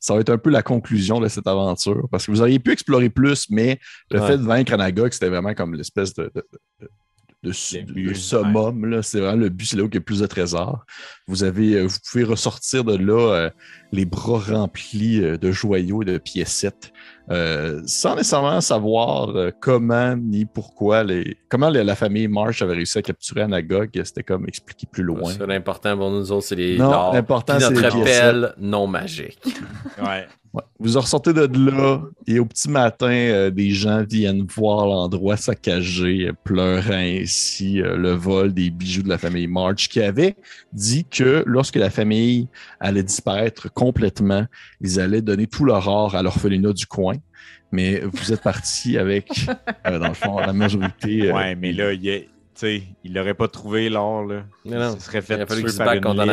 [0.00, 2.08] ça va être un peu la conclusion de cette aventure.
[2.10, 3.78] Parce que vous auriez pu explorer plus, mais
[4.10, 4.26] le Ouais.
[4.26, 6.88] fait de vaincre Anagog, c'était vraiment comme l'espèce de, de, de- de- de-
[7.44, 7.50] Le
[7.86, 8.86] de but, summum.
[8.86, 9.02] là.
[9.02, 10.84] C'est vraiment le but, c'est là où il y a plus de trésors.
[11.28, 13.50] Vous, avez, euh, vous pouvez ressortir de là euh,
[13.92, 16.92] les bras remplis euh, de joyaux et de piécettes.
[17.32, 22.74] Euh, sans nécessairement savoir euh, comment ni pourquoi les comment la, la famille Marsh avait
[22.74, 25.32] réussi à capturer Anagog, c'était comme expliqué plus loin.
[25.32, 29.38] Ça, l'important pour nous autres, c'est les Non, l'important, c'est notre non magique.
[30.00, 30.26] Ouais.
[30.54, 30.62] Ouais.
[30.78, 35.38] Vous en ressortez de là et au petit matin, euh, des gens viennent voir l'endroit
[35.38, 40.36] saccagé, euh, pleurant ainsi euh, le vol des bijoux de la famille March, qui avait
[40.72, 42.48] dit que lorsque la famille
[42.80, 44.44] allait disparaître complètement,
[44.82, 47.14] ils allaient donner tout leur or à l'orphelinat du coin.
[47.70, 49.46] Mais vous êtes parti avec,
[49.86, 51.30] euh, dans le fond, la majorité.
[51.30, 52.20] euh, Ouais, mais là, il y a-
[52.54, 54.44] sais, il l'aurait pas trouvé l'or, là.
[54.66, 56.26] Non, Il se serait Il fait aurait fallu tuer qu'il se batte contre.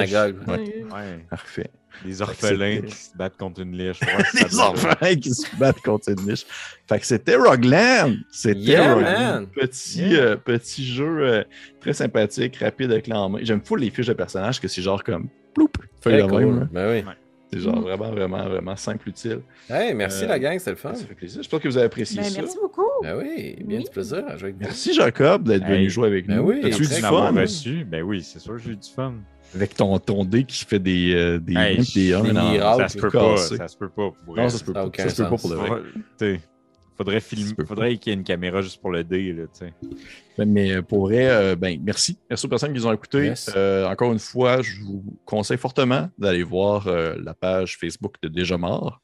[0.94, 1.26] Ouais.
[1.30, 1.70] Parfait.
[2.06, 4.00] Des orphelins qui se battent contre une liche.
[4.02, 6.46] Ouais, doit- enfants qui se battent contre une niche.
[6.88, 8.16] Fait que c'était Rogueland.
[8.32, 9.48] C'était Yeah, man.
[9.48, 10.22] Petit, Yeah.
[10.22, 11.44] euh, petit jeu euh,
[11.82, 13.40] très sympathique, rapide avec l'en main.
[13.42, 15.70] J'aime fou les fiches de personnages que c'est genre comme ploup,
[16.02, 16.46] feuille cool.
[16.46, 16.60] même.
[16.64, 16.70] hein.
[16.72, 17.12] Ben oui.
[17.52, 17.82] C'est genre Mhm.
[17.82, 19.40] vraiment, vraiment, vraiment simple, utile.
[19.68, 20.94] Hey, merci Euh, la gang, c'était le fun.
[20.94, 21.42] Ça fait plaisir.
[21.42, 22.42] J'espère que vous avez apprécié Ben, ça.
[22.44, 22.86] merci beaucoup.
[23.02, 23.84] Ben oui, bien Oui.
[23.86, 24.62] du plaisir à jouer avec vous.
[24.62, 25.78] Merci Jacob d'être Hey.
[25.78, 26.44] venu jouer avec Ben nous.
[26.44, 27.32] oui, As-tu eu du fun?
[27.32, 27.84] reçu.
[27.86, 29.16] Ben oui, c'est sûr que j'ai eu du fun.
[29.56, 31.84] Avec ton, ton dé qui fait des, euh, des, Hey, des.
[32.12, 34.12] Ça se peut pas, ça se peut pas.
[34.26, 34.50] pour Non, vrai.
[34.50, 34.90] ça se peut pas.
[34.98, 36.40] Ça se peut pas pour de vrai.
[36.98, 39.32] Faudrait- filmer, faudrait qu'il y ait une caméra juste pour le dé.
[39.32, 39.74] Là, t'sais.
[40.46, 42.18] Mais euh, pour vrai, euh, ben, merci.
[42.30, 43.24] Merci aux personnes qui nous ont écoutés.
[43.28, 43.50] Yes.
[43.56, 48.28] Euh, encore une fois, je vous conseille fortement d'aller voir euh, la page Facebook de
[48.28, 49.00] Déjà Mort.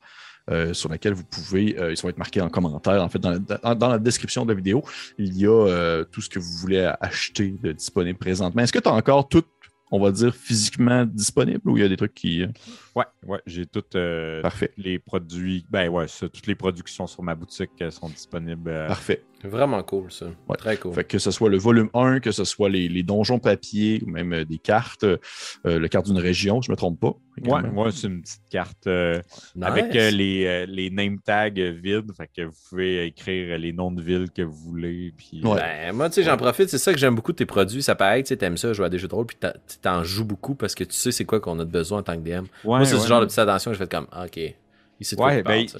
[0.51, 3.01] euh, sur laquelle vous pouvez, euh, ils vont être marqués en commentaire.
[3.01, 4.83] En fait, dans, dans- dans la description de la vidéo,
[5.17, 8.61] il y a euh, tout ce que vous voulez acheter de disponible présentement.
[8.61, 9.41] Est-ce que tu as encore tout,
[9.91, 12.43] on va dire, physiquement disponible ou il y a des trucs qui.
[12.43, 12.47] euh,
[12.95, 14.71] Ouais, ouais, j'ai toutes euh, Parfait.
[14.77, 15.65] les produits.
[15.69, 16.55] Ben ouais, ça, toutes les
[16.93, 18.71] sont sur ma boutique euh, sont disponibles.
[18.87, 19.23] Parfait.
[19.47, 20.25] Vraiment cool, ça.
[20.47, 20.55] Ouais.
[20.57, 20.93] Très cool.
[20.93, 24.09] Fait que ce soit le volume 1, que ce soit les, les donjons papier ou
[24.09, 25.17] même euh, des cartes, euh,
[25.65, 27.13] le carte d'une région, je ne me trompe pas.
[27.43, 29.19] Ouais, ouais, c'est une petite carte euh,
[29.55, 29.65] Nice.
[29.65, 32.11] avec euh, les, euh, les name tags euh, vides.
[32.15, 35.13] Fait que vous pouvez écrire les noms de villes que vous voulez.
[35.17, 35.55] Puis, Ouais.
[35.59, 36.69] Ben, moi, tu sais, j'en profite.
[36.69, 37.83] C'est ça que j'aime beaucoup de tes produits.
[37.83, 39.51] Ça paraît que tu sais, t'aimes ça, jouer à des jeux de rôle, puis t'en-
[39.67, 42.03] tu t'en joues beaucoup parce que tu sais c'est quoi qu'on a de besoin en
[42.03, 42.31] tant que DM.
[42.39, 43.01] Ouais, moi, c'est ouais.
[43.01, 44.39] ce genre de petite attention que je fais comme, ah, ok,
[45.01, 45.77] ici, Ouais, ben, c'est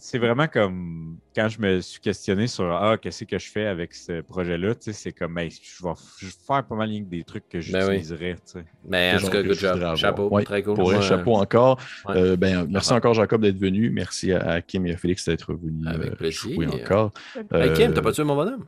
[0.00, 3.92] c'est vraiment comme quand je me suis questionné sur Ah, qu'est-ce que je fais avec
[3.94, 7.04] ce projet-là, tu sais, c'est comme ben, je, vais, je vais faire pas mal que
[7.08, 7.98] des trucs que Ben oui.
[7.98, 8.34] j'utiliserais.
[8.34, 8.64] tu sais.
[8.88, 9.96] Mais en Genre tout cas, good job.
[9.96, 10.74] Chapeau, Ouais, très cool.
[10.74, 11.78] Pour Moi, chapeau encore.
[12.08, 12.16] Ouais.
[12.16, 13.90] Euh, ben, merci encore, Jacob, d'être venu.
[13.90, 16.40] Merci à, à Kim et à Félix d'être venus Avec euh, plaisir.
[16.54, 17.12] jouer encore.
[17.52, 18.64] Hey, Kim, Euh, t'as pas tué mon bonhomme?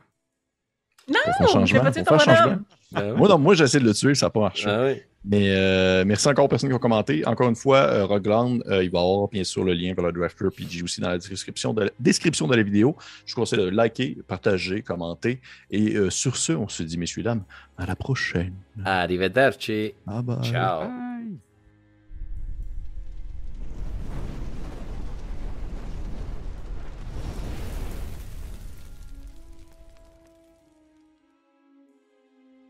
[1.09, 2.57] Non, j'ai pas ton changement.
[2.91, 3.17] Ben oui.
[3.17, 4.65] Moi, non, moi j'essaie de le tuer, ça n'a pas marché.
[4.67, 5.01] Ah oui.
[5.25, 7.25] Mais euh, merci encore aux personnes qui ont commenté.
[7.27, 10.05] Encore une fois, euh, Rogueland, euh, il va y avoir bien sûr le lien vers
[10.05, 12.95] le Drafter PG aussi dans la description de la, description de la vidéo.
[13.25, 15.41] Je vous conseille de liker, partager, commenter.
[15.71, 17.43] Et euh, sur ce, on se dit, messieurs, dames,
[17.77, 18.53] à la prochaine.
[18.85, 19.93] Arrivederci.
[20.05, 20.43] Bye bye.
[20.43, 20.87] Ciao.
[20.87, 21.39] Bye.